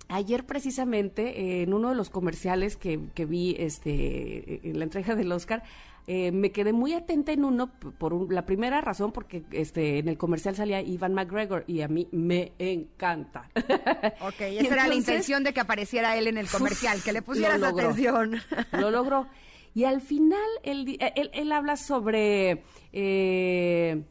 [0.08, 5.16] ayer precisamente eh, en uno de los comerciales que, que vi este, en la entrega
[5.16, 5.64] del Oscar,
[6.08, 10.08] eh, me quedé muy atenta en uno por un- la primera razón porque este en
[10.08, 13.50] el comercial salía Ivan McGregor y a mí me encanta.
[14.22, 17.60] Ok, esa era la intención de que apareciera él en el comercial, que le pusieras
[17.60, 17.86] lo logró.
[17.90, 18.36] atención.
[18.80, 19.28] Lo logró.
[19.74, 24.04] Y al final él, di- él, él habla sobre eh,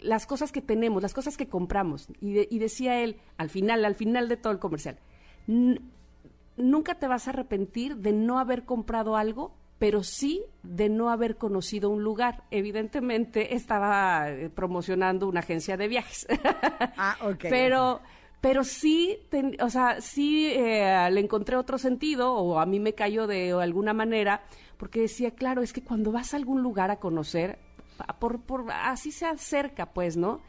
[0.00, 2.08] las cosas que tenemos, las cosas que compramos.
[2.20, 4.98] Y, de- y decía él, al final, al final de todo el comercial,
[5.46, 5.80] "N-
[6.56, 11.38] nunca te vas a arrepentir de no haber comprado algo, pero sí de no haber
[11.38, 12.44] conocido un lugar.
[12.52, 16.24] Evidentemente estaba eh, promocionando una agencia de viajes.
[16.96, 17.46] Ah, ok.
[17.50, 18.00] Pero,
[18.40, 22.92] pero sí, ten- o sea, sí eh, le encontré otro sentido o a mí me
[22.94, 24.42] cayó de alguna manera
[24.76, 27.58] porque decía, claro, es que cuando vas a algún lugar a conocer,
[28.20, 30.40] por, por así se acerca, pues, ¿no?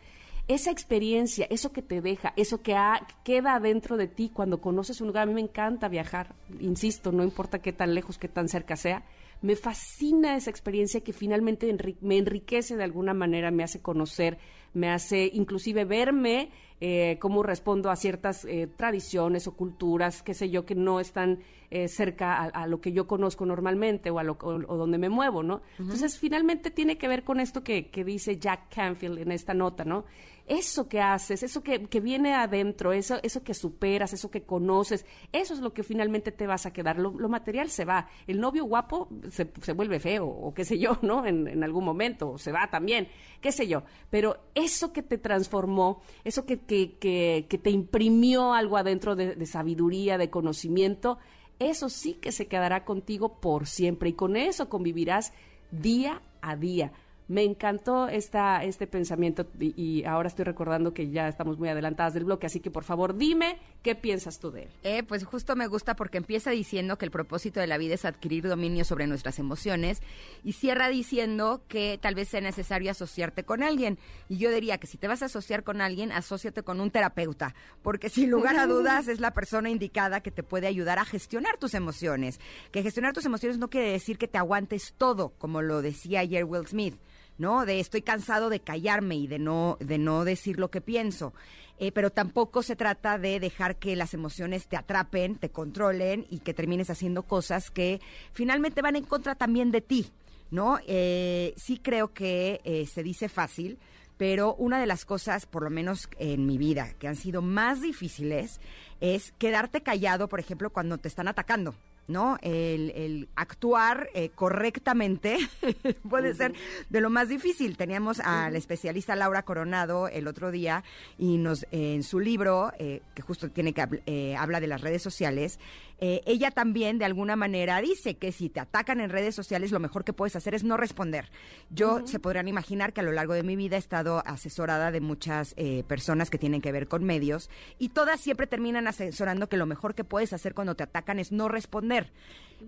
[0.47, 4.99] Esa experiencia, eso que te deja, eso que ha- queda dentro de ti cuando conoces
[4.99, 5.23] un lugar.
[5.23, 9.03] A mí me encanta viajar, insisto, no importa qué tan lejos, qué tan cerca sea.
[9.41, 14.37] Me fascina esa experiencia que finalmente enri- me enriquece de alguna manera, me hace conocer,
[14.73, 16.49] me hace inclusive verme
[16.81, 21.39] eh, cómo respondo a ciertas eh, tradiciones o culturas, qué sé yo, que no están
[21.71, 24.97] eh, cerca a, a lo que yo conozco normalmente o a lo o, o donde
[24.97, 25.61] me muevo, ¿no?
[25.79, 29.85] Entonces, finalmente tiene que ver con esto que, que dice Jack Canfield en esta nota,
[29.85, 30.03] ¿no?
[30.45, 35.05] Eso que haces, eso que, que viene adentro, eso, eso que superas, eso que conoces,
[35.31, 36.99] eso es lo que finalmente te vas a quedar.
[36.99, 38.09] Lo, material se va.
[38.27, 41.25] El novio guapo se, se vuelve feo, o qué sé yo, ¿no?
[41.25, 43.07] En, en algún momento, se va también,
[43.39, 43.83] qué sé yo.
[44.09, 49.35] Pero eso que te transformó, eso que, que, que, que te imprimió algo adentro de,
[49.35, 51.19] de sabiduría, de conocimiento,
[51.59, 55.31] eso sí que se quedará contigo por siempre y con eso convivirás
[55.71, 56.91] día a día.
[57.34, 62.13] Me encantó esta, este pensamiento y, y ahora estoy recordando que ya estamos muy adelantadas
[62.13, 64.69] del bloque, así que por favor dime qué piensas tú de él.
[64.84, 68.05] Eh, pues justo me gusta porque empieza diciendo que el propósito de la vida es
[68.05, 70.03] adquirir dominio sobre nuestras emociones
[70.43, 73.97] y cierra diciendo que tal vez sea necesario asociarte con alguien.
[74.29, 77.55] Y yo diría que si te vas a asociar con alguien, asóciate con un terapeuta,
[77.81, 81.57] porque sin lugar a dudas es la persona indicada que te puede ayudar a gestionar
[81.57, 82.39] tus emociones.
[82.71, 86.45] Que gestionar tus emociones no quiere decir que te aguantes todo, como lo decía ayer
[86.45, 86.95] Will Smith.
[87.38, 87.65] ¿No?
[87.65, 91.34] De estoy cansado de callarme y de no, de no decir lo que pienso.
[91.79, 96.39] Eh, pero tampoco se trata de dejar que las emociones te atrapen, te controlen y
[96.39, 97.99] que termines haciendo cosas que
[98.31, 100.11] finalmente van en contra también de ti,
[100.51, 100.77] ¿no?
[100.88, 103.79] Eh, sí creo que eh, se dice fácil,
[104.17, 107.81] pero una de las cosas, por lo menos en mi vida, que han sido más
[107.81, 108.61] difíciles
[109.01, 111.73] es quedarte callado, por ejemplo, cuando te están atacando.
[112.08, 112.38] ¿No?
[112.41, 115.38] El, el actuar eh, correctamente
[116.10, 116.54] puede ser
[116.89, 117.78] de lo más difícil.
[117.78, 120.84] Teníamos a la especialista Laura Coronado el otro día
[121.18, 125.01] y nos en su libro, eh, que justo tiene que eh, habla de las redes
[125.01, 125.60] sociales,
[126.06, 129.80] eh, ella también de alguna manera dice que si te atacan en redes sociales lo
[129.80, 131.32] mejor que puedes hacer es no responder.
[131.70, 134.99] Yo se podrán imaginar que a lo largo de mi vida he estado asesorada de
[134.99, 137.49] muchas eh, personas que tienen que ver con medios
[137.80, 141.32] y todas siempre terminan asesorando que lo mejor que puedes hacer cuando te atacan es
[141.32, 142.12] no responder.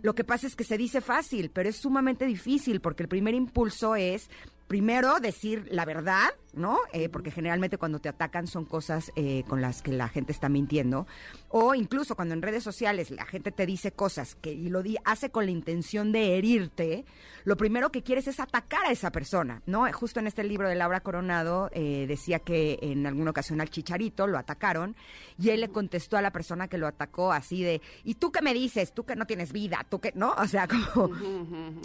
[0.01, 3.33] Lo que pasa es que se dice fácil, pero es sumamente difícil porque el primer
[3.33, 4.29] impulso es
[4.69, 6.77] primero decir la verdad, ¿no?
[6.93, 10.49] Eh, porque generalmente cuando te atacan son cosas eh, con las que la gente está
[10.49, 11.07] mintiendo.
[11.49, 14.97] O incluso cuando en redes sociales la gente te dice cosas que y lo di-
[15.05, 17.05] hace con la intención de herirte,
[17.43, 19.85] lo primero que quieres es atacar a esa persona, ¿no?
[19.93, 24.25] Justo en este libro de Laura Coronado eh, decía que en alguna ocasión al chicharito
[24.27, 24.95] lo atacaron
[25.37, 28.41] y él le contestó a la persona que lo atacó así de, ¿y tú qué
[28.41, 28.93] me dices?
[28.93, 30.33] Tú que no tienes vida, tú que, ¿no?
[30.37, 31.11] O sea, como...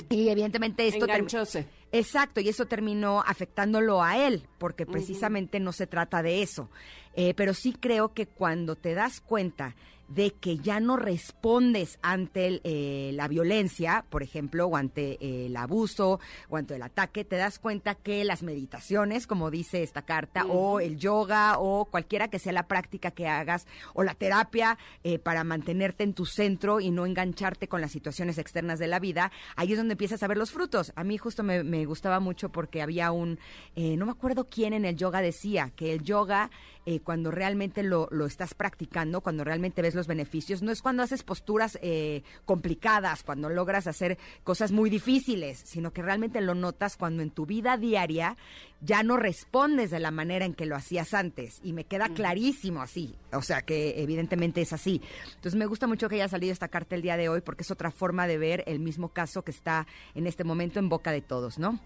[0.08, 1.04] Y evidentemente esto...
[1.04, 1.66] Enganchóse.
[1.92, 6.68] Exacto, y eso terminó afectándolo a él, porque precisamente no se trata de eso.
[7.14, 9.74] Eh, pero sí creo que cuando te das cuenta
[10.10, 15.46] de que ya no respondes ante el, eh, la violencia, por ejemplo, o ante eh,
[15.46, 20.02] el abuso, o ante el ataque, te das cuenta que las meditaciones, como dice esta
[20.02, 24.78] carta, o el yoga, o cualquiera que sea la práctica que hagas, o la terapia
[25.04, 28.98] eh, para mantenerte en tu centro y no engancharte con las situaciones externas de la
[28.98, 30.92] vida, ahí es donde empiezas a ver los frutos.
[30.96, 33.38] A mí justo me, me gustaba mucho porque había un,
[33.76, 36.50] eh, no me acuerdo quién en el yoga decía, que el yoga
[36.86, 41.02] eh, cuando realmente lo, lo estás practicando, cuando realmente ves los beneficios, no es cuando
[41.02, 46.96] haces posturas eh, complicadas, cuando logras hacer cosas muy difíciles, sino que realmente lo notas
[46.96, 48.36] cuando en tu vida diaria
[48.80, 51.60] ya no respondes de la manera en que lo hacías antes.
[51.62, 55.02] Y me queda clarísimo así, o sea que evidentemente es así.
[55.34, 57.70] Entonces me gusta mucho que haya salido esta carta el día de hoy porque es
[57.70, 61.20] otra forma de ver el mismo caso que está en este momento en boca de
[61.20, 61.78] todos, ¿no?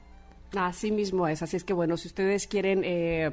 [0.57, 1.43] Así mismo es.
[1.43, 3.33] Así es que bueno, si ustedes quieren eh,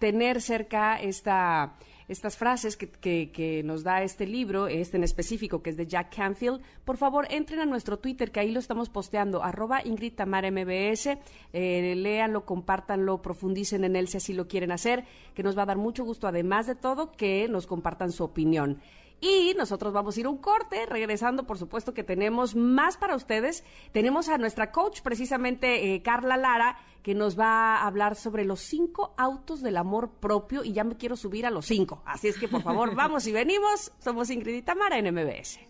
[0.00, 1.76] tener cerca esta,
[2.08, 2.88] estas frases que,
[3.30, 7.26] que- nos da este libro, este en específico que es de Jack Canfield, por favor
[7.30, 11.18] entren a nuestro Twitter, que ahí lo estamos posteando, arroba Ingrid Tamara MBS,
[11.52, 15.66] eh, léanlo, compártanlo, profundicen en él si así lo quieren hacer, que nos va a
[15.66, 18.80] dar mucho gusto, además de todo, que nos compartan su opinión.
[19.20, 23.14] Y nosotros vamos a ir a un corte, regresando, por supuesto que tenemos más para
[23.14, 23.64] ustedes.
[23.92, 28.60] Tenemos a nuestra coach, precisamente eh, Carla Lara, que nos va a hablar sobre los
[28.60, 32.02] cinco autos del amor propio y ya me quiero subir a los cinco.
[32.06, 33.92] Así es que por favor, vamos y venimos.
[33.98, 35.60] Somos Ingrid y Tamara en MBS.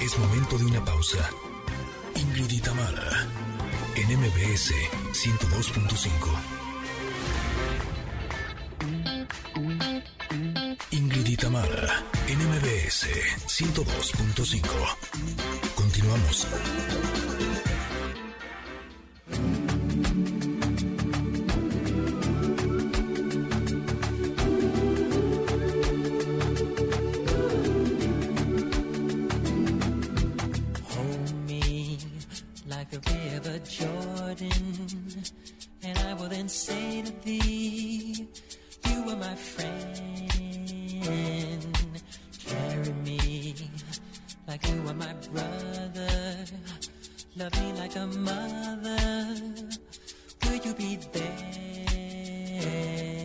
[0.00, 1.18] Es momento de una pausa.
[2.14, 3.26] Ingrid y Tamara,
[3.96, 4.72] en MBS
[5.12, 6.59] 102.5.
[10.92, 13.06] Ingrid y Tamara, en MBS
[13.46, 14.60] 102.5.
[15.74, 16.46] Continuamos.
[33.70, 34.50] Jordan,
[35.82, 38.28] and I will then say to thee,
[38.88, 40.09] You are my friend.
[41.02, 43.54] Carry me
[44.46, 46.44] like you are my brother.
[47.36, 49.36] Love me like a mother.
[50.44, 53.19] Will you be there?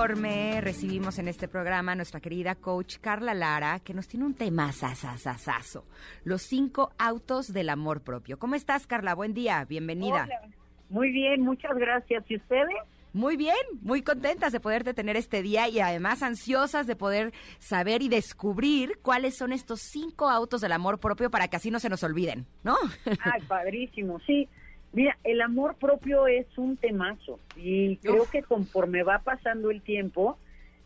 [0.00, 4.32] Enorme recibimos en este programa a nuestra querida coach Carla Lara, que nos tiene un
[4.32, 5.84] tema sasasasazo,
[6.24, 8.38] los cinco autos del amor propio.
[8.38, 9.14] ¿Cómo estás, Carla?
[9.14, 10.24] Buen día, bienvenida.
[10.24, 10.40] Hola.
[10.88, 12.24] Muy bien, muchas gracias.
[12.30, 12.76] ¿Y ustedes?
[13.12, 18.00] Muy bien, muy contentas de poderte tener este día y además ansiosas de poder saber
[18.00, 21.90] y descubrir cuáles son estos cinco autos del amor propio para que así no se
[21.90, 22.76] nos olviden, ¿no?
[23.04, 24.48] Ay, padrísimo, sí.
[24.92, 28.30] Mira, el amor propio es un temazo y creo Uf.
[28.30, 30.36] que conforme va pasando el tiempo,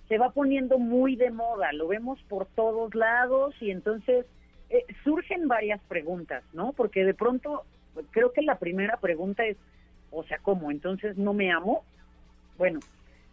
[0.09, 4.27] se va poniendo muy de moda, lo vemos por todos lados y entonces
[4.69, 6.73] eh, surgen varias preguntas, ¿no?
[6.73, 7.65] Porque de pronto
[8.11, 9.57] creo que la primera pregunta es,
[10.11, 10.71] o sea, ¿cómo?
[10.71, 11.85] Entonces no me amo.
[12.59, 12.81] Bueno,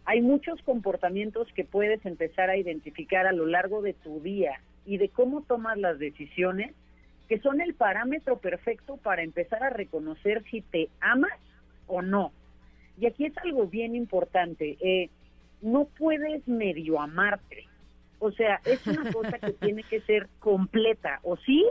[0.04, 4.96] hay muchos comportamientos que puedes empezar a identificar a lo largo de tu día y
[4.96, 6.74] de cómo tomas las decisiones
[7.28, 11.38] que son el parámetro perfecto para empezar a reconocer si te amas
[11.86, 12.32] o no.
[12.98, 14.76] Y aquí es algo bien importante.
[14.80, 15.10] eh,
[15.62, 17.66] no puedes medio amarte.
[18.18, 21.64] O sea, es una cosa que tiene que ser completa, o sí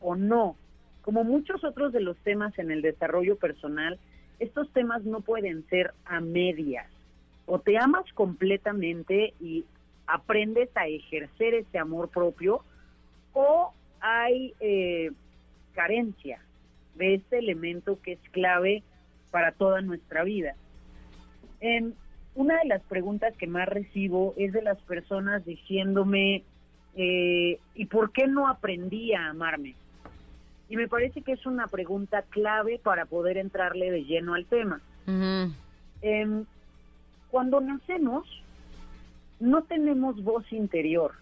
[0.00, 0.56] o no.
[1.02, 3.98] Como muchos otros de los temas en el desarrollo personal,
[4.38, 6.86] estos temas no pueden ser a medias.
[7.46, 9.64] O te amas completamente y
[10.06, 12.62] aprendes a ejercer ese amor propio,
[13.32, 13.72] o
[14.06, 15.12] hay eh,
[15.72, 16.38] carencia
[16.94, 18.82] de este elemento que es clave
[19.30, 20.54] para toda nuestra vida.
[21.60, 21.94] Em,
[22.34, 26.42] una de las preguntas que más recibo es de las personas diciéndome,
[26.96, 29.74] eh, ¿y por qué no aprendí a amarme?
[30.68, 34.82] Y me parece que es una pregunta clave para poder entrarle de lleno al tema.
[36.02, 36.44] Em,
[37.30, 38.26] cuando nacemos,
[39.40, 41.12] no tenemos voz interior.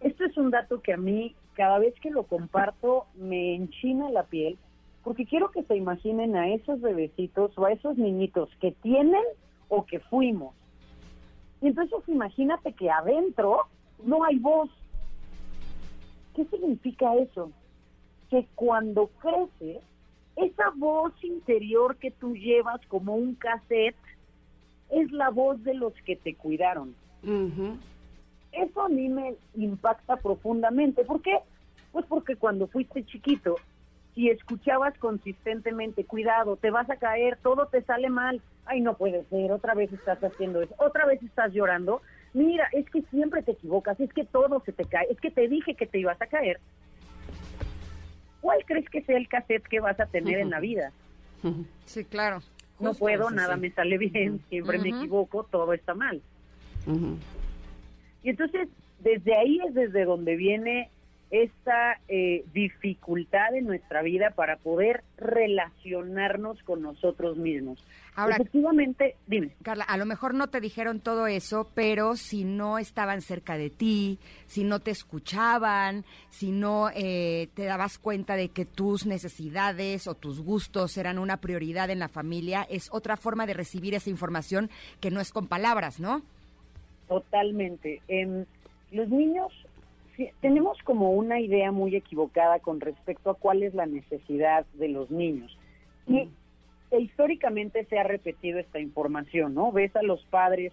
[0.00, 4.24] Esto es un dato que a mí, cada vez que lo comparto, me enchina la
[4.24, 4.58] piel,
[5.02, 9.24] porque quiero que se imaginen a esos bebecitos o a esos niñitos que tienen
[9.68, 10.54] o que fuimos.
[11.60, 13.62] Y entonces imagínate que adentro
[14.04, 14.70] no hay voz.
[16.34, 17.50] ¿Qué significa eso?
[18.28, 19.82] Que cuando creces,
[20.36, 23.96] esa voz interior que tú llevas como un cassette
[24.90, 26.94] es la voz de los que te cuidaron.
[28.56, 31.04] Eso a mí me impacta profundamente.
[31.04, 31.38] ¿Por qué?
[31.92, 33.56] Pues porque cuando fuiste chiquito,
[34.14, 39.24] si escuchabas consistentemente, cuidado, te vas a caer, todo te sale mal, ay, no puede
[39.24, 42.00] ser, otra vez estás haciendo eso, otra vez estás llorando,
[42.32, 45.48] mira, es que siempre te equivocas, es que todo se te cae, es que te
[45.48, 46.60] dije que te ibas a caer.
[48.40, 50.92] ¿Cuál crees que sea el cassette que vas a tener en la vida?
[51.86, 52.40] Sí, claro.
[52.80, 53.60] No puedo, nada sí.
[53.60, 56.22] me sale bien, siempre me equivoco, todo está mal.
[58.24, 58.68] Y entonces,
[59.00, 60.90] desde ahí es desde donde viene
[61.30, 67.82] esta eh, dificultad en nuestra vida para poder relacionarnos con nosotros mismos.
[68.14, 69.50] Ahora- Efectivamente, dime.
[69.62, 73.70] Carla, a lo mejor no te dijeron todo eso, pero si no estaban cerca de
[73.70, 80.06] ti, si no te escuchaban, si no eh, te dabas cuenta de que tus necesidades
[80.06, 84.10] o tus gustos eran una prioridad en la familia, es otra forma de recibir esa
[84.10, 84.70] información
[85.00, 86.22] que no es con palabras, ¿no?
[87.08, 88.00] Totalmente.
[88.08, 88.44] Em,
[88.90, 89.52] los niños
[90.16, 94.88] sí, tenemos como una idea muy equivocada con respecto a cuál es la necesidad de
[94.88, 95.56] los niños.
[96.06, 96.28] Y
[96.90, 99.72] e históricamente se ha repetido esta información, ¿no?
[99.72, 100.72] Ves a los padres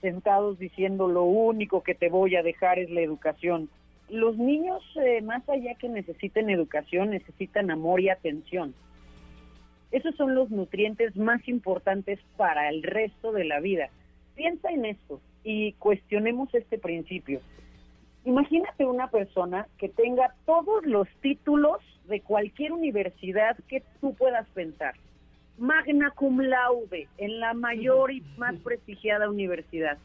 [0.00, 3.68] sentados diciendo lo único que te voy a dejar es la educación.
[4.10, 8.74] Los niños, eh, más allá que necesiten educación, necesitan amor y atención.
[9.90, 13.88] Esos son los nutrientes más importantes para el resto de la vida.
[14.34, 17.40] Piensa en esto y cuestionemos este principio.
[18.26, 24.94] Imagínate una persona que tenga todos los títulos de cualquier universidad que tú puedas pensar.
[25.56, 29.96] Magna cum laude, en la mayor y más prestigiada universidad.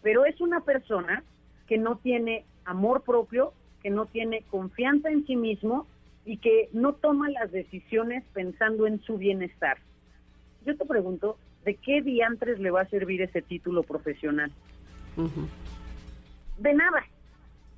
[0.00, 1.22] Pero es una persona
[1.66, 5.86] que no tiene amor propio, que no tiene confianza en sí mismo
[6.24, 9.76] y que no toma las decisiones pensando en su bienestar.
[10.64, 14.50] Yo te pregunto, ¿de qué diantres le va a servir ese título profesional?
[16.58, 17.04] De nada.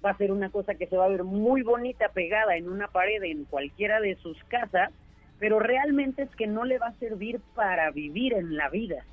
[0.05, 2.89] Va a ser una cosa que se va a ver muy bonita pegada en una
[2.89, 4.91] pared en cualquiera de sus casas,
[5.39, 9.05] pero realmente es que no le va a servir para vivir en la vida.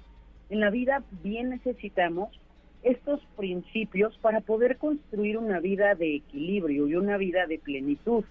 [0.49, 2.29] En la vida bien necesitamos
[2.81, 8.23] estos principios para poder construir una vida de equilibrio y una vida de plenitud.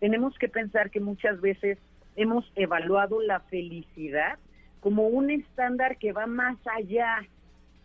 [0.00, 1.78] Tenemos que pensar que muchas veces
[2.16, 4.38] hemos evaluado la felicidad
[4.80, 7.18] como un estándar que va más allá,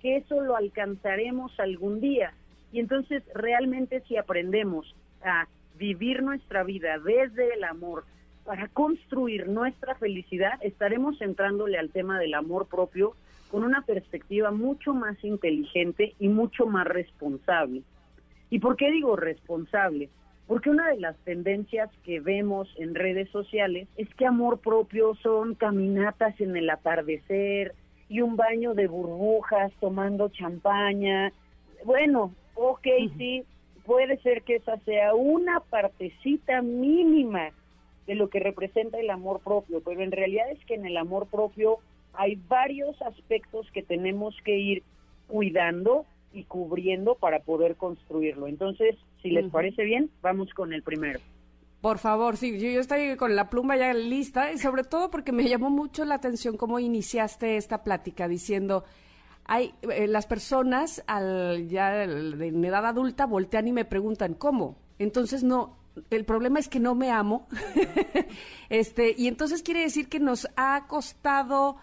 [0.02, 2.34] que eso lo alcanzaremos algún día.
[2.72, 8.06] Y entonces realmente si aprendemos a vivir nuestra vida desde el amor
[8.46, 13.14] para construir nuestra felicidad, estaremos entrándole al tema del amor propio
[13.50, 17.84] con una perspectiva mucho más inteligente y mucho más responsable.
[18.50, 20.10] ¿Y por qué digo responsable?
[20.48, 25.56] Porque una de las tendencias que vemos en redes sociales es que amor propio son
[25.56, 27.74] caminatas en el atardecer
[28.10, 31.34] y un baño de burbujas tomando champaña.
[31.84, 32.88] Bueno, ok,
[33.18, 33.44] sí,
[33.86, 37.50] puede ser que esa sea una partecita mínima
[38.06, 41.28] de lo que representa el amor propio, pero en realidad es que en el amor
[41.28, 41.80] propio
[42.14, 44.84] hay varios aspectos que tenemos que ir
[45.28, 48.48] cuidando y cubriendo para poder construirlo.
[48.48, 48.96] Entonces,
[49.26, 51.20] si les parece bien, vamos con el primero.
[51.82, 55.32] Por favor, sí, yo, yo estoy con la pluma ya lista y sobre todo porque
[55.32, 58.84] me llamó mucho la atención cómo iniciaste esta plática diciendo,
[59.44, 64.78] hay eh, las personas al ya en edad adulta voltean y me preguntan cómo.
[65.00, 65.76] Entonces no,
[66.12, 67.48] el problema es que no me amo.
[68.70, 71.78] este, y entonces quiere decir que nos ha costado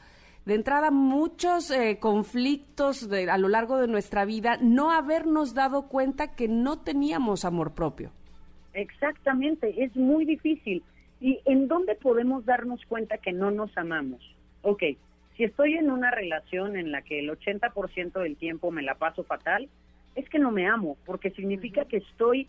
[0.44, 5.88] de entrada muchos eh, conflictos de- a lo largo de nuestra vida, no habernos dado
[5.88, 8.10] cuenta que no teníamos amor propio.
[8.74, 10.82] Exactamente, es muy difícil.
[11.20, 14.20] ¿Y en dónde podemos darnos cuenta que no nos amamos?
[14.62, 14.82] Ok,
[15.36, 19.22] si estoy en una relación en la que el 80% del tiempo me la paso
[19.22, 19.68] fatal,
[20.16, 22.48] es que no me amo, porque significa que estoy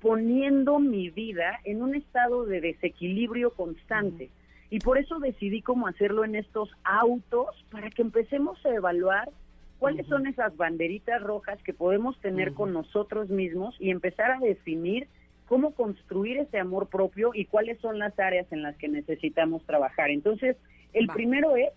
[0.00, 4.30] poniendo mi vida en un estado de desequilibrio constante.
[4.74, 9.30] Y por eso decidí cómo hacerlo en estos autos, para que empecemos a evaluar
[9.78, 15.06] cuáles son esas banderitas rojas que podemos tener con nosotros mismos y empezar a definir
[15.46, 20.10] cómo construir ese amor propio y cuáles son las áreas en las que necesitamos trabajar.
[20.10, 20.56] Entonces,
[20.92, 21.14] el Va.
[21.14, 21.70] primero es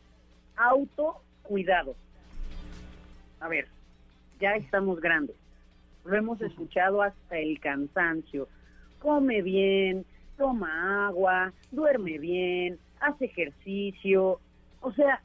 [0.55, 1.95] autocuidado.
[3.39, 3.67] A ver,
[4.39, 5.35] ya estamos grandes.
[6.03, 8.47] Lo hemos escuchado hasta el cansancio.
[8.97, 10.03] Come bien,
[10.35, 14.39] toma agua, duerme bien, hace ejercicio.
[14.81, 15.21] O sea,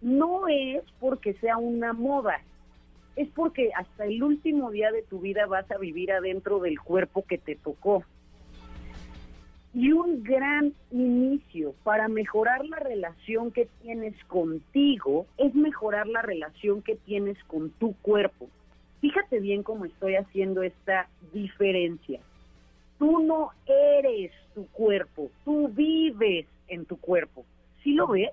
[0.00, 2.40] no es porque sea una moda,
[3.16, 7.24] es porque hasta el último día de tu vida vas a vivir adentro del cuerpo
[7.26, 8.04] que te tocó.
[9.72, 16.82] Y un gran inicio para mejorar la relación que tienes contigo es mejorar la relación
[16.82, 18.48] que tienes con tu cuerpo.
[19.00, 22.20] Fíjate bien cómo estoy haciendo esta diferencia.
[22.98, 27.44] Tú no eres tu cuerpo, tú vives en tu cuerpo.
[27.82, 28.30] ¿Sí lo ves?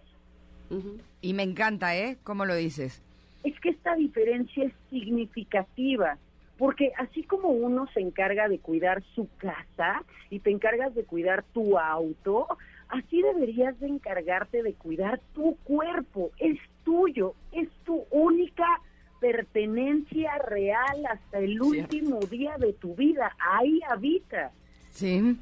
[1.22, 2.18] Y me encanta, ¿eh?
[2.24, 3.02] ¿Cómo lo dices?
[3.48, 6.18] es que esta diferencia es significativa,
[6.58, 11.44] porque así como uno se encarga de cuidar su casa y te encargas de cuidar
[11.54, 12.48] tu auto,
[12.90, 18.66] así deberías de encargarte de cuidar tu cuerpo, es tuyo, es tu única
[19.20, 24.52] pertenencia real hasta el último día de tu vida, ahí habita.
[24.92, 25.38] Sí.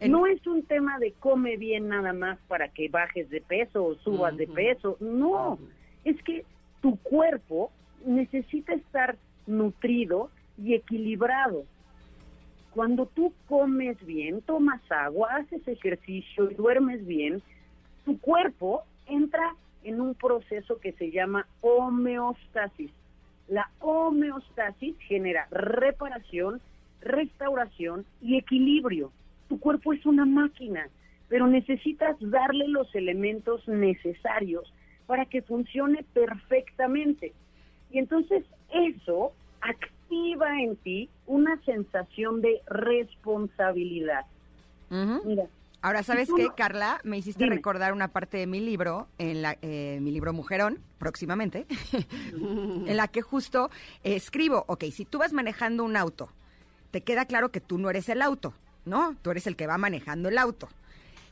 [0.00, 3.84] En- No es un tema de come bien nada más para que bajes de peso
[3.84, 4.96] o subas de peso.
[5.00, 5.58] No,
[6.04, 6.44] es que
[6.82, 7.70] tu cuerpo
[8.04, 9.16] necesita estar
[9.46, 10.30] nutrido
[10.62, 11.64] y equilibrado.
[12.74, 17.40] Cuando tú comes bien, tomas agua, haces ejercicio y duermes bien,
[18.04, 22.90] tu cuerpo entra en un proceso que se llama homeostasis.
[23.48, 26.60] La homeostasis genera reparación,
[27.00, 29.10] restauración y equilibrio.
[29.48, 30.88] Tu cuerpo es una máquina,
[31.28, 34.72] pero necesitas darle los elementos necesarios
[35.06, 37.32] para que funcione perfectamente.
[37.90, 44.24] Y entonces eso activa en ti una sensación de responsabilidad.
[44.90, 45.46] Mira,
[45.82, 47.00] Ahora, ¿sabes qué, no- Carla?
[47.04, 47.56] Me hiciste Dime.
[47.56, 51.66] recordar una parte de mi libro, en la, eh, mi libro Mujerón, próximamente,
[52.32, 53.70] en la que justo
[54.02, 56.28] eh, escribo, ok, si tú vas manejando un auto,
[56.90, 58.52] te queda claro que tú no eres el auto,
[58.86, 59.16] ¿no?
[59.20, 60.68] Tú eres el que va manejando el auto.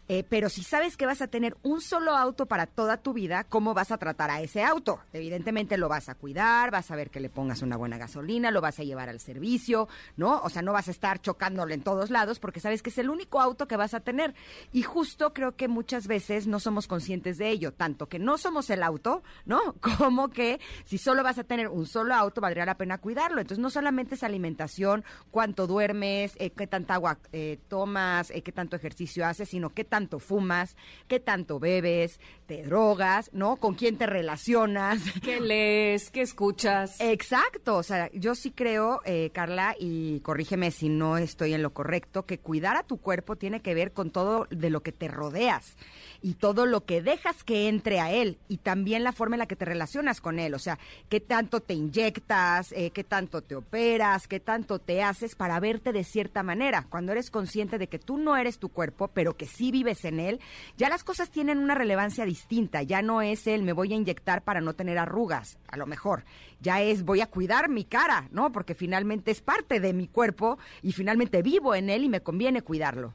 [0.09, 3.45] Eh, pero si sabes que vas a tener un solo auto para toda tu vida,
[3.45, 5.01] ¿cómo vas a tratar a ese auto?
[5.13, 8.61] Evidentemente lo vas a cuidar, vas a ver que le pongas una buena gasolina, lo
[8.61, 10.41] vas a llevar al servicio, ¿no?
[10.43, 13.09] O sea, no vas a estar chocándolo en todos lados porque sabes que es el
[13.09, 14.35] único auto que vas a tener.
[14.73, 18.69] Y justo creo que muchas veces no somos conscientes de ello, tanto que no somos
[18.71, 19.75] el auto, ¿no?
[19.99, 23.41] Como que si solo vas a tener un solo auto, valdría la pena cuidarlo.
[23.41, 28.53] Entonces, no solamente es alimentación, cuánto duermes, eh, qué tanta agua eh, tomas, eh, qué
[28.53, 30.77] tanto ejercicio haces, sino qué tanto fumas,
[31.07, 32.19] qué tanto bebes,
[32.49, 33.59] te drogas, ¿no?
[33.59, 35.01] Con quién te relacionas.
[35.23, 36.11] ¿Qué lees?
[36.11, 37.01] ¿Qué escuchas?
[37.01, 41.73] Exacto, o sea, yo sí creo, eh, Carla, y corrígeme si no estoy en lo
[41.73, 45.07] correcto, que cuidar a tu cuerpo tiene que ver con todo de lo que te
[45.07, 45.77] rodeas
[46.25, 49.47] y todo lo que dejas que entre a él y también la forma en la
[49.47, 50.79] que te relacionas con él, o sea,
[51.11, 55.93] qué tanto te inyectas, eh, qué tanto te operas, qué tanto te haces para verte
[55.93, 56.87] de cierta manera.
[56.89, 60.19] Cuando eres consciente de que tú no eres tu cuerpo, pero que sí vives en
[60.19, 60.41] él,
[60.79, 64.41] ya las cosas tienen una relevancia distinta, ya no es el me voy a inyectar
[64.41, 66.25] para no tener arrugas, a lo mejor,
[66.63, 68.51] ya es voy a cuidar mi cara, ¿no?
[68.51, 72.63] Porque finalmente es parte de mi cuerpo y finalmente vivo en él y me conviene
[72.63, 73.13] cuidarlo.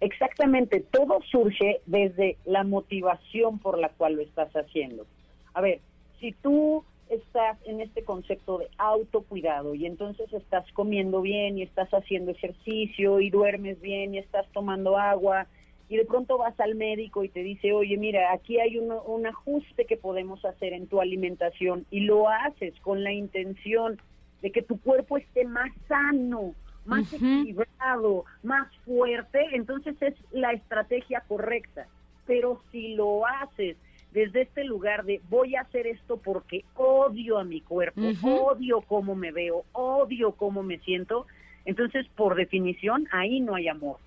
[0.00, 5.06] Exactamente, todo surge desde la motivación por la cual lo estás haciendo.
[5.54, 5.80] A ver,
[6.20, 11.88] si tú estás en este concepto de autocuidado y entonces estás comiendo bien y estás
[11.90, 15.46] haciendo ejercicio y duermes bien y estás tomando agua
[15.88, 19.26] y de pronto vas al médico y te dice, oye, mira, aquí hay un, un
[19.26, 23.98] ajuste que podemos hacer en tu alimentación y lo haces con la intención
[24.42, 26.54] de que tu cuerpo esté más sano,
[26.88, 31.86] más equilibrado, más fuerte, entonces es la estrategia correcta.
[32.26, 33.76] Pero si lo haces
[34.12, 39.14] desde este lugar de voy a hacer esto porque odio a mi cuerpo, odio cómo
[39.14, 41.26] me veo, odio cómo me siento,
[41.64, 43.98] entonces por definición ahí no hay amor.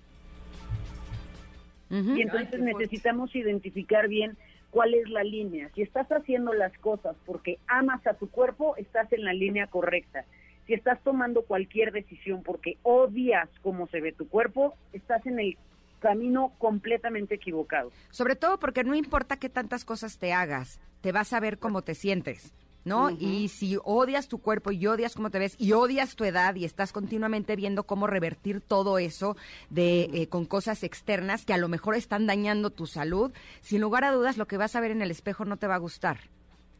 [1.90, 4.36] Y entonces necesitamos identificar bien
[4.70, 5.68] cuál es la línea.
[5.74, 10.24] Si estás haciendo las cosas porque amas a tu cuerpo, estás en la línea correcta.
[10.72, 15.58] Si estás tomando cualquier decisión porque odias cómo se ve tu cuerpo, estás en el
[16.00, 17.92] camino completamente equivocado.
[18.10, 21.82] Sobre todo porque no importa qué tantas cosas te hagas, te vas a ver cómo
[21.82, 22.54] te sientes.
[22.86, 23.10] ¿No?
[23.10, 26.64] Y si odias tu cuerpo y odias cómo te ves y odias tu edad y
[26.64, 29.36] estás continuamente viendo cómo revertir todo eso
[29.68, 33.30] de eh, con cosas externas que a lo mejor están dañando tu salud,
[33.60, 35.74] sin lugar a dudas lo que vas a ver en el espejo no te va
[35.74, 36.18] a gustar,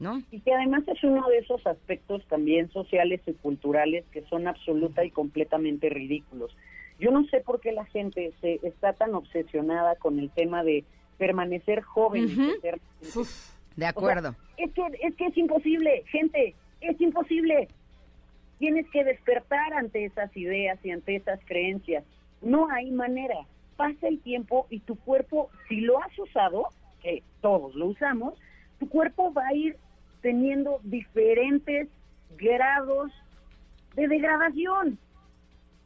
[0.03, 0.20] ¿no?
[0.31, 5.05] Y que además es uno de esos aspectos también sociales y culturales que son absoluta
[5.05, 6.55] y completamente ridículos.
[6.99, 10.85] Yo no sé por qué la gente se está tan obsesionada con el tema de
[11.19, 12.61] permanecer joven y Ujú.
[12.61, 12.81] ser-
[13.77, 14.31] De acuerdo.
[14.31, 17.69] O sea, es que es que es imposible, gente, es imposible.
[18.59, 22.05] Tienes que despertar ante esas ideas y ante esas creencias.
[22.41, 23.47] No hay manera.
[23.77, 26.69] Pasa el tiempo y tu cuerpo, si lo has usado,
[27.03, 28.35] que todos lo usamos,
[28.79, 29.77] tu cuerpo va a ir
[30.23, 31.89] teniendo diferentes
[32.39, 33.12] grados
[33.94, 34.99] de degradación.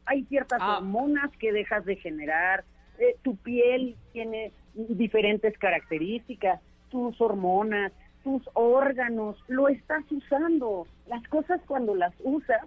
[0.05, 0.77] Hay ciertas Ah.
[0.77, 2.63] hormonas que dejas de generar,
[2.99, 7.91] eh, tu piel tiene diferentes características, tus hormonas,
[8.23, 10.87] tus órganos, lo estás usando.
[11.07, 12.61] Las cosas cuando las usas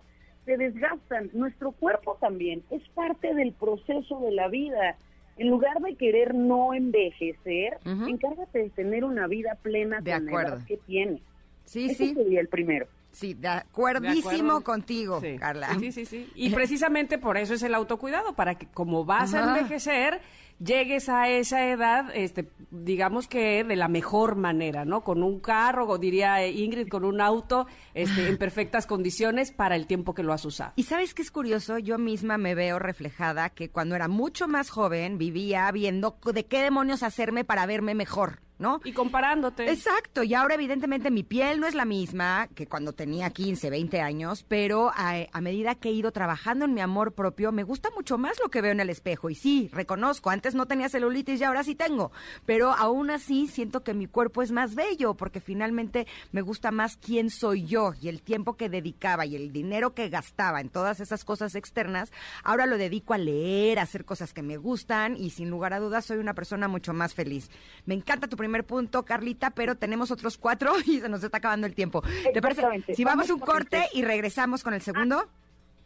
[0.44, 1.30] se desgastan.
[1.32, 4.97] Nuestro cuerpo también es parte del proceso de la vida.
[5.36, 10.32] En lugar de querer no envejecer, encárgate de tener una vida plena De con la
[10.42, 11.22] edad que tienes.
[11.70, 12.14] Sí, Ese sí.
[12.14, 12.88] sería el primero.
[13.12, 14.64] Sí, de ¿De acuerdísimo acuerdo?
[14.64, 15.36] contigo, Sí.
[15.38, 15.76] Carla.
[15.78, 16.28] Sí, sí, sí.
[16.34, 20.20] Y precisamente por eso es el autocuidado, para que como vas a envejecer,
[20.59, 25.02] llegues a esa edad, este, digamos que de la mejor manera, ¿no?
[25.05, 29.86] Con un carro, o diría Ingrid, con un auto, este, en perfectas condiciones para el
[29.86, 30.72] tiempo que lo has usado.
[30.74, 34.70] Y sabes qué es curioso, yo misma me veo reflejada que cuando era mucho más
[34.70, 38.81] joven vivía viendo de qué demonios hacerme para verme mejor, ¿no?
[38.85, 39.70] Y comparándote.
[39.70, 44.01] Exacto, y ahora evidentemente mi piel no es la misma que cuando tenía 15, 20
[44.01, 47.91] años, pero a, a medida que he ido trabajando en mi amor propio, me gusta
[47.97, 49.31] mucho más lo que veo en el espejo.
[49.31, 52.12] Y sí, reconozco, antes no tenía celulitis y ahora sí tengo,
[52.47, 56.97] pero aún así siento que mi cuerpo es más bello porque finalmente me gusta más
[56.97, 61.01] quién soy yo y el tiempo que dedicaba y el dinero que gastaba en todas
[61.01, 62.12] esas cosas externas,
[62.45, 65.81] ahora lo dedico a leer, a hacer cosas que me gustan y sin lugar a
[65.81, 67.51] dudas soy una persona mucho más feliz.
[67.87, 71.66] Me encanta tu primer punto, Carlita, pero tenemos otros cuatro y se nos está acabando
[71.66, 72.02] el tiempo.
[72.02, 72.62] ¿Te parece?
[72.62, 72.94] Exactamente.
[72.94, 75.28] Si vamos a un corte y regresamos con el segundo,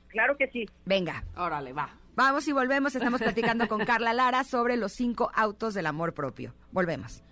[0.09, 0.69] Claro que sí.
[0.85, 1.25] venga.
[1.37, 1.91] Órale, va.
[2.15, 2.95] Vamos y volvemos.
[2.95, 6.55] Estamos platicando con Carla Lara sobre los cinco autos del amor propio.
[6.71, 7.23] Volvemos.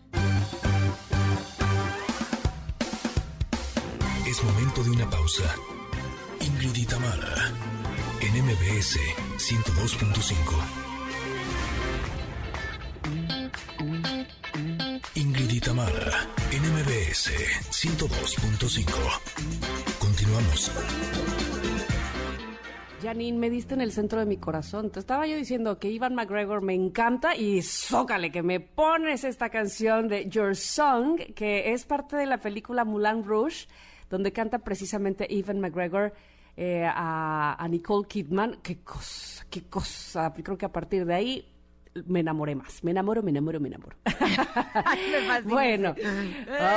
[4.26, 5.54] Es momento de una pausa.
[6.40, 7.52] Ingrid y Tamara,
[8.20, 8.98] en MBS
[9.36, 10.81] 102.5.
[17.22, 18.90] MBS 102.5.
[20.00, 20.72] Continuamos.
[23.00, 24.90] Janine, me diste en el centro de mi corazón.
[24.90, 29.50] Te estaba yo diciendo que Ivan McGregor me encanta y zócale que me pones esta
[29.50, 33.68] canción de Your Song, que es parte de la película Moulin Rouge,
[34.10, 36.12] donde canta precisamente Ivan McGregor
[36.56, 38.58] eh, a, a Nicole Kidman.
[38.62, 40.32] Qué cosa, qué cosa.
[40.32, 41.51] Creo que a partir de ahí
[42.06, 42.82] me enamoré más.
[42.84, 43.96] Me enamoro, me enamoro, me enamoro.
[45.10, 45.94] Me Bueno,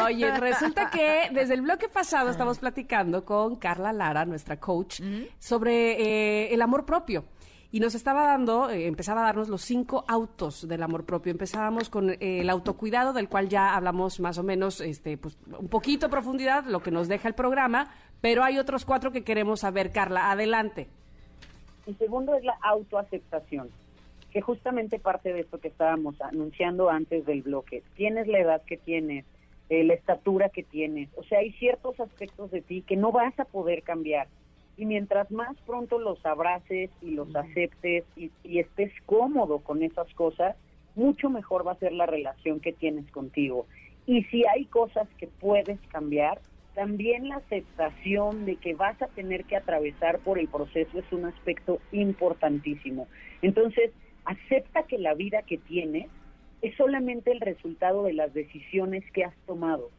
[0.06, 5.02] oye, resulta que desde el bloque pasado estamos platicando con Carla Lara, nuestra coach,
[5.40, 7.26] sobre eh, el amor propio.
[7.72, 11.32] Y nos estaba dando, eh, empezaba a darnos los cinco autos del amor propio.
[11.32, 15.68] Empezábamos con eh, el autocuidado, del cual ya hablamos más o menos, este, pues, un
[15.68, 19.62] poquito a profundidad, lo que nos deja el programa, pero hay otros cuatro que queremos
[19.62, 19.92] saber.
[19.92, 20.88] Carla, adelante.
[21.86, 23.70] El segundo es la autoaceptación,
[24.36, 27.84] que justamente parte de esto que estábamos anunciando antes del bloque.
[27.96, 29.24] Tienes la edad que tienes,
[29.70, 33.40] eh, la estatura que tienes, o sea, hay ciertos aspectos de ti que no vas
[33.40, 34.28] a poder cambiar.
[34.76, 40.14] Y mientras más pronto los abraces y los aceptes y, y estés cómodo con esas
[40.16, 40.58] cosas,
[40.96, 43.68] mucho mejor va a ser la relación que tienes contigo.
[44.06, 46.42] Y si hay cosas que puedes cambiar,
[46.74, 51.24] también la aceptación de que vas a tener que atravesar por el proceso es un
[51.24, 53.08] aspecto importantísimo.
[53.42, 53.92] Entonces,
[54.26, 56.08] acepta que la vida que tienes
[56.62, 59.90] es solamente el resultado de las decisiones que has tomado.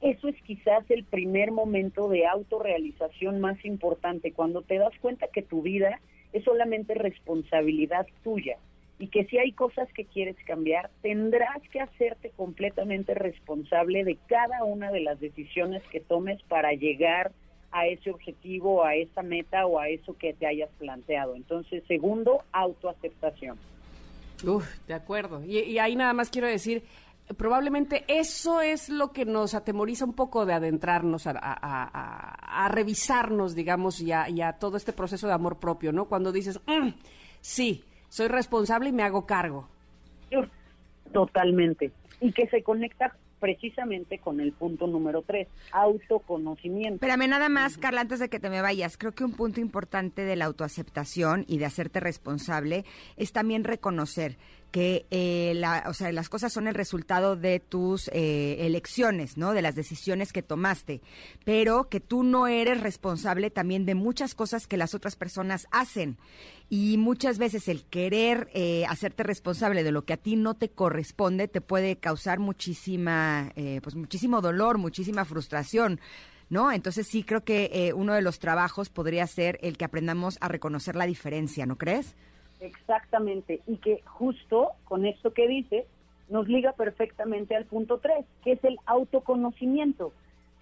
[0.00, 5.42] Eso es quizás el primer momento de autorrealización más importante, cuando te das cuenta que
[5.42, 6.00] tu vida
[6.32, 8.56] es solamente responsabilidad tuya
[8.98, 14.64] y que si hay cosas que quieres cambiar, tendrás que hacerte completamente responsable de cada
[14.64, 17.32] una de las decisiones que tomes para llegar a
[17.86, 21.34] ese objetivo, a esa meta o a eso que te hayas planteado.
[21.36, 23.56] Entonces, segundo, autoaceptación.
[24.46, 25.42] Uf, de acuerdo.
[25.44, 26.82] Y, y ahí nada más quiero decir,
[27.36, 32.68] probablemente eso es lo que nos atemoriza un poco de adentrarnos a, a- a- a
[32.68, 36.06] revisarnos, digamos, y a, y a todo este proceso de amor propio, ¿no?
[36.06, 36.88] Cuando dices, "Mm,
[37.40, 39.68] sí, soy responsable y me hago cargo.
[41.12, 41.90] Totalmente.
[42.20, 46.94] Y que se conecta precisamente con el punto número tres, autoconocimiento.
[46.94, 48.96] Espérame, nada más, Carla, antes de que te me vayas.
[48.96, 52.84] Creo que un punto importante de la autoaceptación y de hacerte responsable
[53.16, 54.36] es también reconocer
[54.70, 59.52] que eh, la, o sea, las cosas son el resultado de tus eh, elecciones, ¿no?
[59.52, 61.00] De las decisiones que tomaste,
[61.44, 66.18] pero que tú no eres responsable también de muchas cosas que las otras personas hacen.
[66.72, 70.70] Y muchas veces el querer eh, hacerte responsable de lo que a ti no te
[70.70, 76.00] corresponde te puede causar muchísima, eh, pues muchísimo dolor, muchísima frustración.
[76.48, 76.72] ¿No?
[76.72, 80.48] Entonces sí creo que eh, uno de los trabajos podría ser el que aprendamos a
[80.48, 82.16] reconocer la diferencia, ¿no crees?
[82.60, 85.86] Exactamente, y que justo con esto que dice
[86.28, 90.12] nos liga perfectamente al punto 3, que es el autoconocimiento.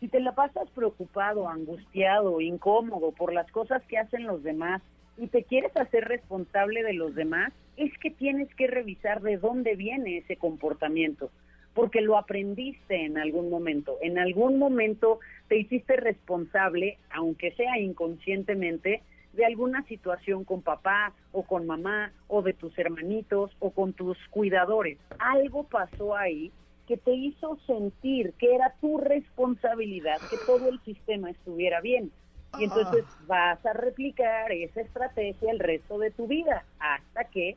[0.01, 4.81] Si te la pasas preocupado, angustiado, incómodo por las cosas que hacen los demás
[5.19, 9.77] y te quieres hacer responsable de los demás, es que tienes que revisar de dónde
[9.77, 11.31] viene ese comportamiento,
[11.75, 13.99] porque lo aprendiste en algún momento.
[14.01, 15.19] En algún momento
[15.49, 19.03] te hiciste responsable, aunque sea inconscientemente,
[19.39, 24.19] de alguna situación con papá o con mamá o de tus hermanitos o con tus
[24.31, 24.99] cuidadores.
[25.21, 26.51] Algo pasó ahí
[26.89, 32.11] que te hizo sentir que era tu responsabilidad que todo el sistema estuviera bien.
[32.59, 37.57] Y entonces vas a replicar esa estrategia el resto de tu vida hasta que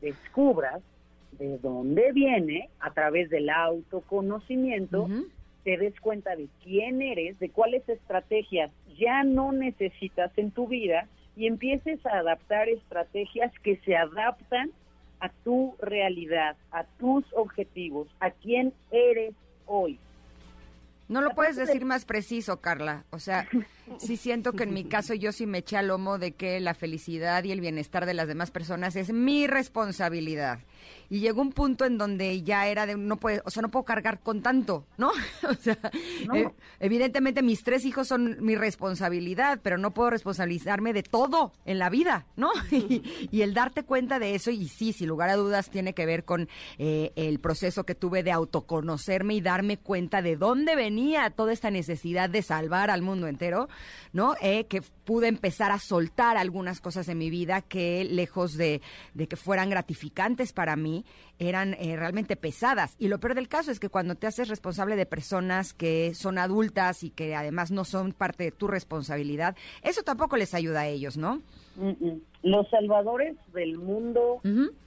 [0.00, 0.80] descubras
[1.32, 5.06] de dónde viene a través del autoconocimiento,
[5.64, 8.70] te des cuenta de quién eres, de cuáles estrategias
[9.00, 14.70] ya no necesitas en tu vida y empieces a adaptar estrategias que se adaptan
[15.20, 19.34] a tu realidad, a tus objetivos, a quién eres
[19.66, 19.98] hoy.
[21.08, 23.04] No lo puedes decir más preciso, Carla.
[23.10, 23.48] O sea,
[23.98, 26.74] sí siento que en mi caso yo sí me eché al lomo de que la
[26.74, 30.60] felicidad y el bienestar de las demás personas es mi responsabilidad.
[31.10, 33.84] Y llegó un punto en donde ya era de no puede, o sea, no puedo
[33.84, 35.10] cargar con tanto, ¿no?
[35.48, 35.76] O sea,
[36.26, 36.34] No.
[36.36, 36.48] eh,
[36.78, 41.90] evidentemente mis tres hijos son mi responsabilidad, pero no puedo responsabilizarme de todo en la
[41.90, 42.50] vida, ¿no?
[42.70, 46.06] Y, y el darte cuenta de eso, y sí, sin lugar a dudas, tiene que
[46.06, 46.48] ver con
[46.78, 51.70] eh, el proceso que tuve de autoconocerme y darme cuenta de dónde venía toda esta
[51.70, 53.68] necesidad de salvar al mundo entero,
[54.12, 54.34] ¿no?
[54.40, 58.80] Eh, que pude empezar a soltar algunas cosas en mi vida que, lejos de,
[59.14, 61.04] de que fueran gratificantes para mí,
[61.38, 62.94] eran eh, realmente pesadas.
[62.98, 66.38] Y lo peor del caso es que cuando te haces responsable de personas que son
[66.38, 70.88] adultas y que además no son parte de tu responsabilidad, eso tampoco les ayuda a
[70.88, 71.40] ellos, ¿no?
[71.76, 72.20] Mm, mm.
[72.42, 74.40] Los salvadores del mundo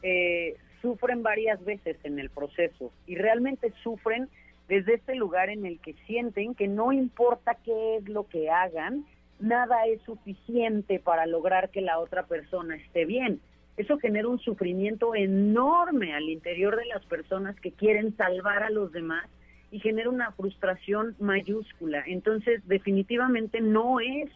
[0.04, 4.30] eh, sufren varias veces en el proceso y realmente sufren
[4.74, 9.06] desde este lugar en el que sienten que no importa qué es lo que hagan,
[9.40, 13.40] nada es suficiente para lograr que la otra persona esté bien.
[13.78, 18.92] Eso genera un sufrimiento enorme al interior de las personas que quieren salvar a los
[18.92, 19.30] demás
[19.70, 22.04] y genera una frustración mayúscula.
[22.08, 24.32] Entonces, definitivamente no es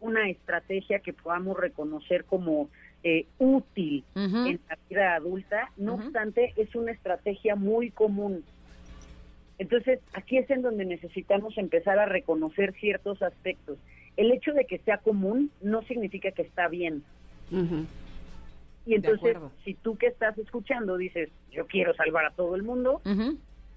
[0.00, 2.68] una estrategia que podamos reconocer como
[3.04, 8.44] eh, útil en la vida adulta, no obstante, es una estrategia muy común.
[9.58, 13.78] Entonces, aquí es en donde necesitamos empezar a reconocer ciertos aspectos.
[14.16, 17.02] El hecho de que sea común no significa que está bien.
[18.86, 23.02] Y entonces, si tú que estás escuchando dices, yo quiero salvar a todo el mundo,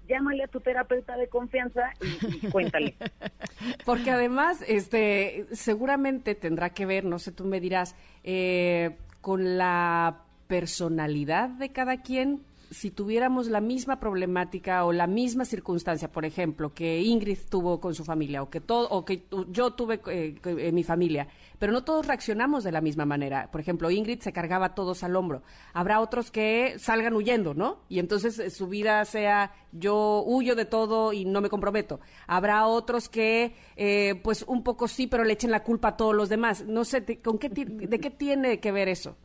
[0.08, 2.94] llámale a tu terapeuta de confianza y, y cuéntale.
[3.84, 10.22] Porque además, este, seguramente tendrá que ver, no sé, tú me dirás, eh, con la
[10.48, 12.42] personalidad de cada quien.
[12.72, 17.94] Si tuviéramos la misma problemática o la misma circunstancia, por ejemplo, que Ingrid tuvo con
[17.94, 21.28] su familia o que todo o que yo tuve eh, en mi familia,
[21.58, 23.50] pero no todos reaccionamos de la misma manera.
[23.50, 25.42] Por ejemplo, Ingrid se cargaba a todos al hombro.
[25.74, 27.80] Habrá otros que salgan huyendo, ¿no?
[27.88, 32.00] Y entonces eh, su vida sea yo huyo de todo y no me comprometo.
[32.26, 36.14] Habrá otros que, eh, pues un poco sí, pero le echen la culpa a todos
[36.14, 36.64] los demás.
[36.66, 39.16] No sé, ¿con qué ¿de qué tiene que ver eso?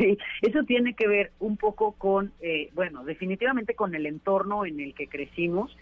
[0.00, 4.80] Sí, eso tiene que ver un poco con, eh, bueno, definitivamente con el entorno en
[4.80, 5.76] el que crecimos,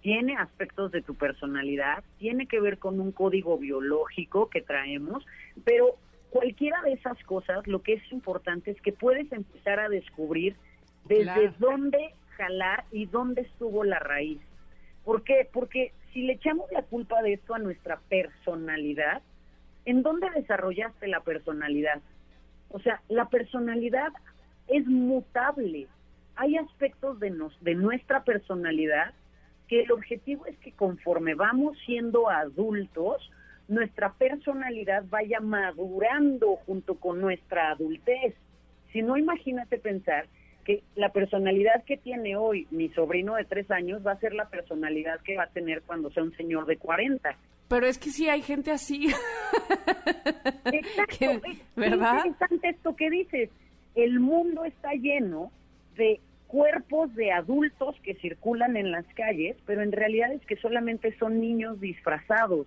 [0.00, 5.26] tiene aspectos de tu personalidad, tiene que ver con un código biológico que traemos,
[5.64, 5.96] pero
[6.30, 10.54] cualquiera de esas cosas, lo que es importante es que puedes empezar a descubrir
[11.06, 11.54] desde Claro.
[11.58, 14.40] dónde jalar y dónde estuvo la raíz.
[15.04, 15.48] ¿Por qué?
[15.52, 19.20] Porque si le echamos la culpa de esto a nuestra personalidad,
[19.84, 22.00] ¿en dónde desarrollaste la personalidad?
[22.70, 24.12] O sea, la personalidad
[24.68, 25.86] es mutable.
[26.36, 29.14] hay aspectos de, nos, de nuestra personalidad
[29.68, 33.30] que el objetivo es que conforme vamos siendo adultos,
[33.68, 38.34] nuestra personalidad vaya madurando junto con nuestra adultez.
[38.92, 40.26] Si no, imagínate pensar
[40.64, 44.48] que la personalidad que tiene hoy mi sobrino de tres años va a ser la
[44.48, 47.36] personalidad que va a tener cuando sea un señor de 40.
[47.68, 49.08] Pero es que sí hay gente así.
[50.64, 51.16] Exacto.
[51.18, 51.40] Que-
[51.76, 52.18] ¿verdad?
[52.18, 53.50] Es interesante esto que dices.
[53.94, 55.50] El mundo está lleno
[55.96, 61.16] de cuerpos de adultos que circulan en las calles, pero en realidad es que solamente
[61.18, 62.66] son niños disfrazados.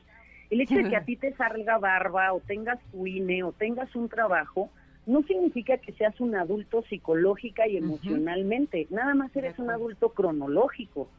[0.49, 3.93] El hecho de que a ti te salga barba o tengas tu INE o tengas
[3.95, 4.69] un trabajo,
[5.07, 8.87] no significa que seas un adulto psicológica y emocionalmente.
[8.89, 11.09] Nada más eres un adulto cronológico.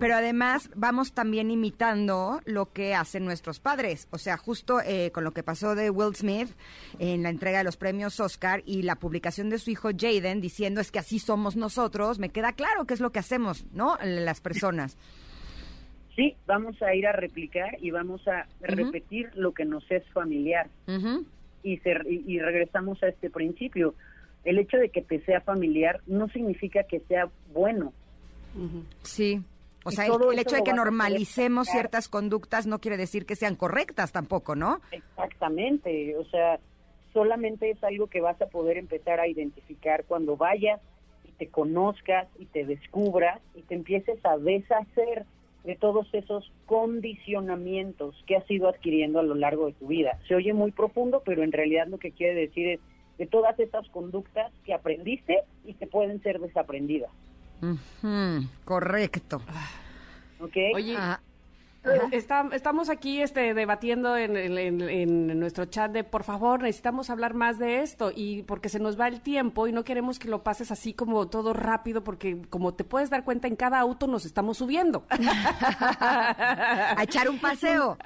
[0.00, 4.08] Pero además vamos también imitando lo que hacen nuestros padres.
[4.10, 6.48] O sea, justo eh, con lo que pasó de Will Smith
[6.98, 10.80] en la entrega de los premios Oscar y la publicación de su hijo Jaden diciendo
[10.80, 13.96] es que así somos nosotros, me queda claro que es lo que hacemos, ¿no?
[14.02, 14.96] Las personas.
[16.16, 20.68] Sí, vamos a ir a replicar y vamos a repetir lo que nos es familiar.
[21.72, 23.94] Y, se- y- y regresamos a este principio.
[24.44, 27.92] El hecho de que te sea familiar no significa que sea bueno.
[29.02, 29.42] Sí.
[29.84, 33.54] O sea, el, el hecho de que normalicemos ciertas conductas no quiere decir que sean
[33.54, 34.80] correctas tampoco, ¿no?
[34.90, 36.58] Exactamente, o sea,
[37.12, 40.80] solamente es algo que vas a poder empezar a identificar cuando vayas
[41.24, 45.24] y te conozcas y te descubras y te empieces a deshacer
[45.66, 50.18] de todos esos condicionamientos que has ido adquiriendo a lo largo de tu vida.
[50.28, 52.80] Se oye muy profundo, pero en realidad lo que quiere decir es
[53.18, 57.10] de todas estas conductas que aprendiste y que pueden ser desaprendidas.
[58.64, 59.42] Correcto.
[60.40, 60.56] ¿Ok?
[60.74, 61.20] Oye, Ah,
[62.12, 64.80] está- estamos aquí este, debatiendo en, en- en-
[65.30, 68.98] en nuestro chat de, por favor, necesitamos hablar más de esto y porque se nos
[69.00, 72.74] va el tiempo y no queremos que lo pases así como todo rápido porque como
[72.74, 75.04] te puedes dar cuenta, en cada auto nos estamos subiendo.
[75.10, 77.96] a echar un paseo.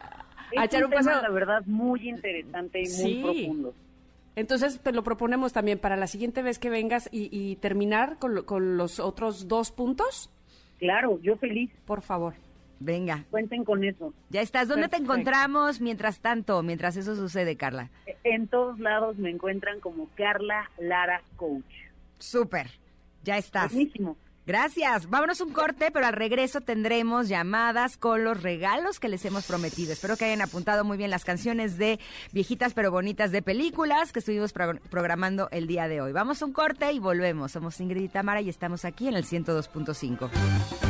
[0.56, 1.22] a echar un un tema, paseo.
[1.22, 3.74] la verdad, muy interesante y muy profundo.
[4.36, 8.34] Entonces te lo proponemos también para la siguiente vez que vengas y, y terminar con,
[8.34, 10.30] lo- con los otros dos puntos,
[10.78, 11.70] Claro, yo feliz.
[11.84, 12.34] por favor.
[12.80, 14.12] Venga, Cuenten con eso.
[14.30, 14.66] ya estás.
[14.66, 17.90] ¿Dónde te encontramos mientras tanto, mientras eso sucede, Carla?
[18.24, 21.62] En todos lados me encuentran como Carla Lara Coach.
[22.18, 22.70] Súper,
[23.22, 23.72] ya estás.
[23.72, 24.16] Buenísimo.
[24.46, 25.08] Gracias.
[25.08, 29.92] Vámonos un corte, pero al regreso tendremos llamadas con los regalos que les hemos prometido.
[29.92, 32.00] Espero que hayan apuntado muy bien las canciones de
[32.32, 36.12] viejitas pero bonitas de películas que estuvimos pro- programando el día de hoy.
[36.12, 37.52] Vamos a un corte y volvemos.
[37.52, 40.89] Somos Ingrid y Tamara y estamos aquí en el 102.5.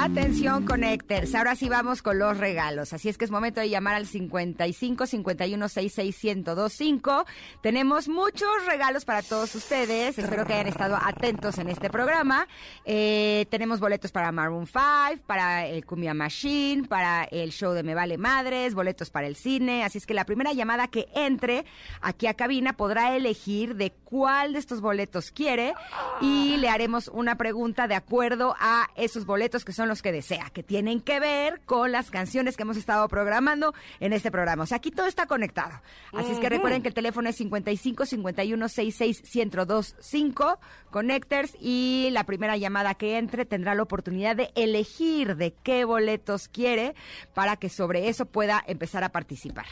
[0.00, 1.34] Atención, Connectors.
[1.34, 2.92] Ahora sí vamos con los regalos.
[2.92, 7.26] Así es que es momento de llamar al 55 51 66 1025.
[7.62, 10.16] Tenemos muchos regalos para todos ustedes.
[10.16, 12.46] Espero que hayan estado atentos en este programa.
[12.84, 17.96] Eh, tenemos boletos para Maroon 5, para el Cumbia Machine, para el show de Me
[17.96, 19.82] Vale Madres, boletos para el cine.
[19.82, 21.64] Así es que la primera llamada que entre
[22.00, 25.74] aquí a cabina podrá elegir de cuál de estos boletos quiere
[26.20, 30.50] y le haremos una pregunta de acuerdo a esos boletos que son los que desea,
[30.52, 34.62] que tienen que ver con las canciones que hemos estado programando en este programa.
[34.62, 35.80] O sea, aquí todo está conectado.
[36.12, 40.58] Así es que recuerden que el teléfono es 55 51 66 1025
[40.90, 46.48] Connectors y la primera llamada que entre tendrá la oportunidad de elegir de qué boletos
[46.48, 46.94] quiere
[47.34, 49.66] para que sobre eso pueda empezar a participar.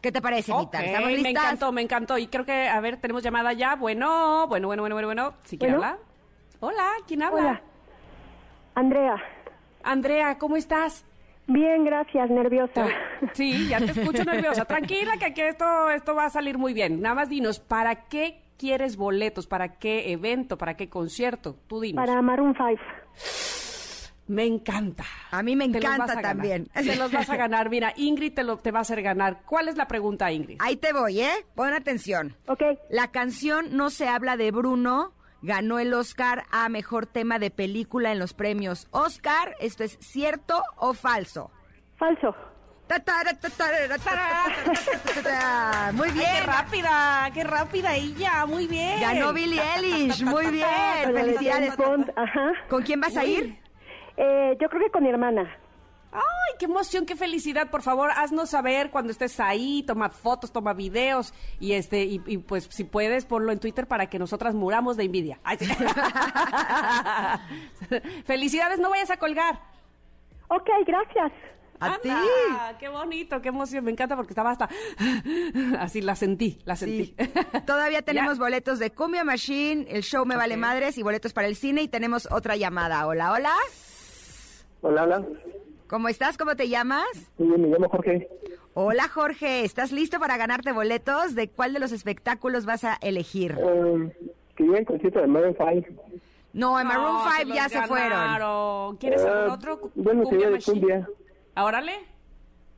[0.00, 0.78] ¿Qué te parece, Anita?
[0.78, 1.30] Ok, ¿Estamos me listas?
[1.32, 2.18] encantó, me encantó.
[2.18, 3.74] Y creo que, a ver, tenemos llamada ya.
[3.74, 5.34] Bueno, bueno, bueno, bueno, bueno, bueno.
[5.44, 5.86] ¿Sí quiere Bueno.
[5.88, 6.06] hablar?
[6.60, 7.40] Hola, ¿quién habla?
[7.40, 7.62] Hola.
[8.76, 9.16] Andrea.
[9.92, 11.06] Andrea, ¿cómo estás?
[11.46, 12.86] Bien, gracias, nerviosa.
[13.32, 14.64] Sí, ya te escucho nerviosa.
[14.66, 17.00] Tranquila, que aquí esto, esto va a salir muy bien.
[17.00, 19.46] Nada más dinos, ¿para qué quieres boletos?
[19.46, 20.58] ¿Para qué evento?
[20.58, 21.56] ¿Para qué concierto?
[21.68, 22.04] Tú dinos.
[22.04, 22.68] Para Maroon 5.
[24.26, 25.04] Me encanta.
[25.30, 26.32] A mí me Te los encanta vas a ganar.
[26.36, 26.66] también.
[26.66, 27.70] Te los vas a ganar.
[27.70, 29.40] Mira, Ingrid te, lo, te va a hacer ganar.
[29.46, 30.58] ¿Cuál es la pregunta, Ingrid?
[30.60, 31.46] Ahí te voy, ¿eh?
[31.54, 32.36] Pon atención.
[32.46, 32.62] Ok.
[32.90, 38.12] La canción No se habla de Bruno ganó el Oscar a mejor tema de película
[38.12, 39.54] en los premios Oscar.
[39.60, 41.50] ¿Esto es cierto o falso?
[41.96, 42.34] Falso.
[45.92, 46.26] Muy bien.
[46.34, 47.30] ¡Qué rápida!
[47.34, 48.46] ¡Qué rápida ella!
[48.46, 49.00] Muy bien.
[49.00, 50.24] Ganó Billie Eilish.
[50.24, 50.66] Muy bien.
[51.12, 51.74] Felicidades.
[52.16, 52.52] Ajá.
[52.68, 53.58] ¿Con quién vas a ir?
[54.16, 55.48] Eh, yo creo que con mi hermana.
[56.10, 56.22] Ay,
[56.58, 57.70] qué emoción, qué felicidad.
[57.70, 62.38] Por favor, haznos saber cuando estés ahí, toma fotos, toma videos y este y, y,
[62.38, 65.38] pues si puedes ponlo en Twitter para que nosotras muramos de envidia.
[65.44, 65.66] Ay, sí.
[68.24, 69.60] Felicidades, no vayas a colgar.
[70.48, 71.32] Ok, gracias.
[71.80, 72.08] A ti.
[72.08, 73.84] Anda, Qué bonito, qué emoción.
[73.84, 74.68] Me encanta porque estaba hasta
[75.78, 77.14] así la sentí, la Sí.
[77.16, 77.40] sentí.
[77.66, 78.44] Todavía tenemos Ya.
[78.44, 80.56] boletos de Cumbia Machine, el show Me Vale.
[80.56, 83.06] Madres y boletos para el cine y tenemos otra llamada.
[83.06, 83.54] Hola, hola.
[84.80, 85.22] Hola, hola.
[85.88, 86.36] ¿Cómo estás?
[86.36, 87.06] ¿Cómo te llamas?
[87.38, 88.28] Muy bien, me llamo Jorge.
[88.74, 89.64] Hola, Jorge.
[89.64, 91.34] ¿Estás listo para ganarte boletos?
[91.34, 93.56] ¿De cuál de los espectáculos vas a elegir?
[93.58, 94.12] Eh,
[94.54, 96.02] quería el concierto de Maroon 5.
[96.52, 98.10] No, en Maroon No, 5 ya se fueron.
[98.10, 98.96] ganaron.
[98.98, 99.90] ¿Quieres Eh, otro?
[99.94, 101.08] Bueno, Cumbia sería de cumbia.
[101.54, 101.92] Ah, Órale.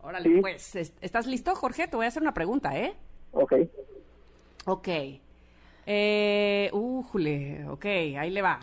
[0.03, 0.41] Órale, Sí.
[0.41, 1.87] pues, es- ¿estás listo, Jorge?
[1.89, 2.95] Te voy a hacer una pregunta, ¿eh?
[3.33, 3.53] Ok.
[4.67, 4.89] Ok.
[5.87, 7.85] Eh, újule, ok,
[8.19, 8.61] ahí le va.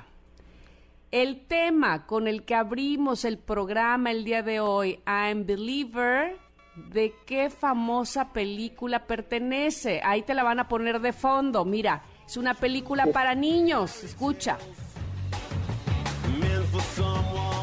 [1.17, 6.37] El tema con el que abrimos el programa el día de hoy, I'm Believer,
[6.75, 9.99] ¿de qué famosa película pertenece?
[10.03, 11.65] Ahí te la van a poner de fondo.
[11.65, 14.03] Mira, es una película para niños.
[14.03, 14.59] Escucha.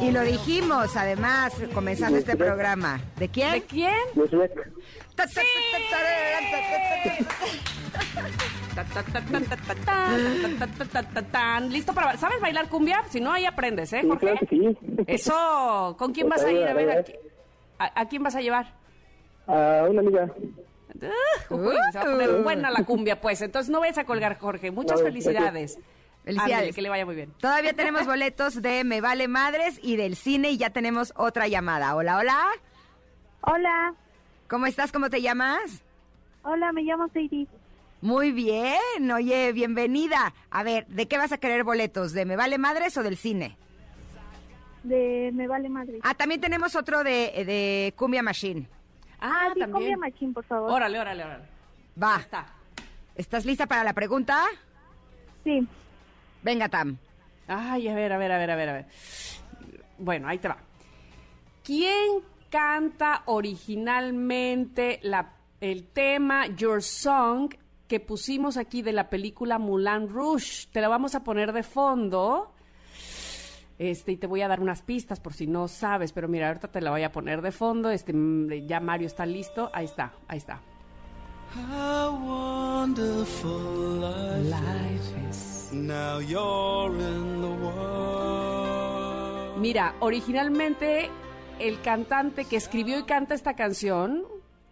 [0.02, 3.01] Y lo dijimos, además, comenzando este programa.
[3.20, 3.52] ¿De quién?
[3.52, 3.94] ¿De quién?
[4.16, 4.28] De
[11.71, 13.03] Listo para ¿Sabes bailar cumbia?
[13.09, 14.37] Si no ahí aprendes, ¿eh, Jorge?
[14.41, 15.05] Sí, claro sí.
[15.07, 16.66] Eso, ¿con quién vas a ir?
[16.66, 17.19] A ver,
[17.79, 18.75] a, quién vas a llevar?
[19.47, 20.31] A una amiga.
[21.51, 23.43] Uh, uy, se buena la cumbia, pues.
[23.43, 24.71] Entonces no vayas a colgar, Jorge.
[24.71, 25.79] Muchas felicidades.
[26.25, 26.75] Felicidades.
[26.75, 27.33] Que le vaya muy bien.
[27.39, 31.95] Todavía tenemos boletos de Me Vale Madres y del cine y ya tenemos otra llamada.
[31.95, 32.47] Hola, hola.
[33.43, 33.95] Hola.
[34.49, 34.93] ¿Cómo estás?
[34.93, 35.83] ¿Cómo te llamas?
[36.45, 37.47] Hola, me llamo Sadie.
[38.05, 39.10] Muy bien.
[39.10, 40.35] Oye, bienvenida.
[40.51, 42.12] A ver, ¿de qué vas a querer boletos?
[42.12, 43.56] ¿De Me Vale Madres o del cine?
[44.82, 46.01] De Me Vale Madrid.
[46.02, 48.68] Ah, también tenemos otro de, de Cumbia Machine.
[49.18, 49.72] Ah, sí, también.
[49.72, 50.70] Cumbia Machín, por favor.
[50.70, 51.44] Órale, órale, órale.
[52.01, 52.18] Va.
[52.20, 52.47] Está.
[53.14, 54.44] ¿Estás lista para la pregunta?
[55.43, 55.66] Sí.
[56.43, 56.98] Venga, Tam.
[57.48, 58.86] Ay, a ver, a ver, a ver, a ver, a ver.
[59.97, 60.59] Bueno, ahí te va.
[61.64, 62.20] ¿Quién
[62.51, 65.32] canta originalmente la,
[65.62, 67.55] el tema Your Song
[67.89, 70.66] que pusimos aquí de la película Moulin Rouge?
[70.73, 72.52] Te la vamos a poner de fondo.
[73.78, 76.69] Este, y te voy a dar unas pistas por si no sabes, pero mira, ahorita
[76.69, 77.90] te la voy a poner de fondo.
[77.90, 79.70] Este, mm, ya Mario está listo.
[79.73, 80.61] Ahí está, ahí está.
[81.55, 84.01] How wonderful
[84.51, 85.70] life, is.
[85.73, 88.55] Now you're in the world.
[89.59, 91.11] Mira, originalmente
[91.59, 94.24] el cantante que escribió y canta esta canción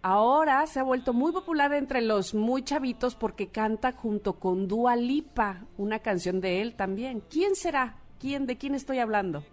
[0.02, 4.96] ahora se ha vuelto muy popular entre los muy chavitos porque canta junto con Dua
[4.96, 7.22] Lipa, una canción de él también.
[7.30, 7.96] ¿Quién será?
[8.18, 9.44] ¿Quién de quién estoy hablando?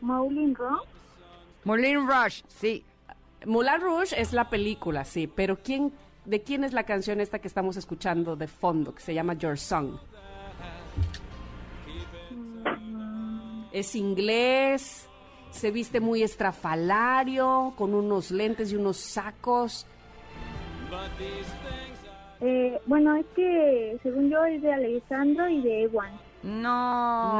[0.00, 0.86] Maulin Rock.
[1.64, 2.84] Moulin Rush, sí.
[3.46, 5.92] Moulin Rouge es la película, sí, pero ¿quién
[6.24, 9.58] de quién es la canción esta que estamos escuchando de fondo que se llama Your
[9.58, 9.98] Song?
[13.72, 15.08] Es inglés,
[15.54, 19.86] se viste muy estrafalario, con unos lentes y unos sacos.
[22.40, 26.10] Eh, bueno, es que según yo es de Alessandro y de Ewan.
[26.42, 27.38] No.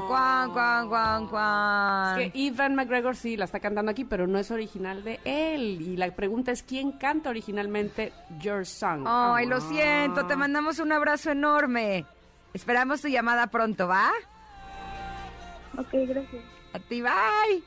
[0.00, 0.04] No.
[0.08, 2.20] Cuan, cuan, cuan, cuan.
[2.20, 5.80] Es que Evan McGregor sí la está cantando aquí, pero no es original de él.
[5.80, 9.04] Y la pregunta es quién canta originalmente Your Song.
[9.06, 9.60] Ay, lo Ah.
[9.60, 12.04] siento, te mandamos un abrazo enorme.
[12.52, 14.10] Esperamos tu llamada pronto, ¿va?
[15.78, 16.42] Ok, gracias.
[16.72, 17.62] A ti, bye.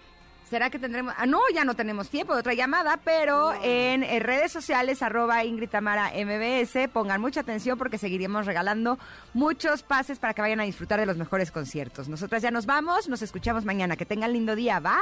[0.49, 1.13] ¿Será que tendremos?
[1.17, 5.43] Ah, no, ya no tenemos tiempo de otra llamada, pero en, eh, redes sociales, arroba
[5.43, 8.99] Ingrid Tamara MBS, pongan mucha atención porque seguiremos regalando
[9.33, 12.07] muchos pases para que vayan a disfrutar de los mejores conciertos.
[12.07, 13.97] Nosotras ya nos vamos, nos escuchamos mañana.
[13.97, 14.93] Que tengan lindo día, bye.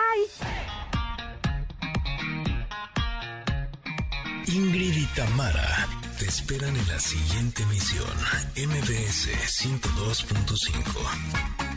[4.47, 5.87] Ingrid y Tamara
[6.19, 8.07] te esperan en la siguiente emisión,
[8.55, 9.29] MBS
[9.61, 11.72] 102.5.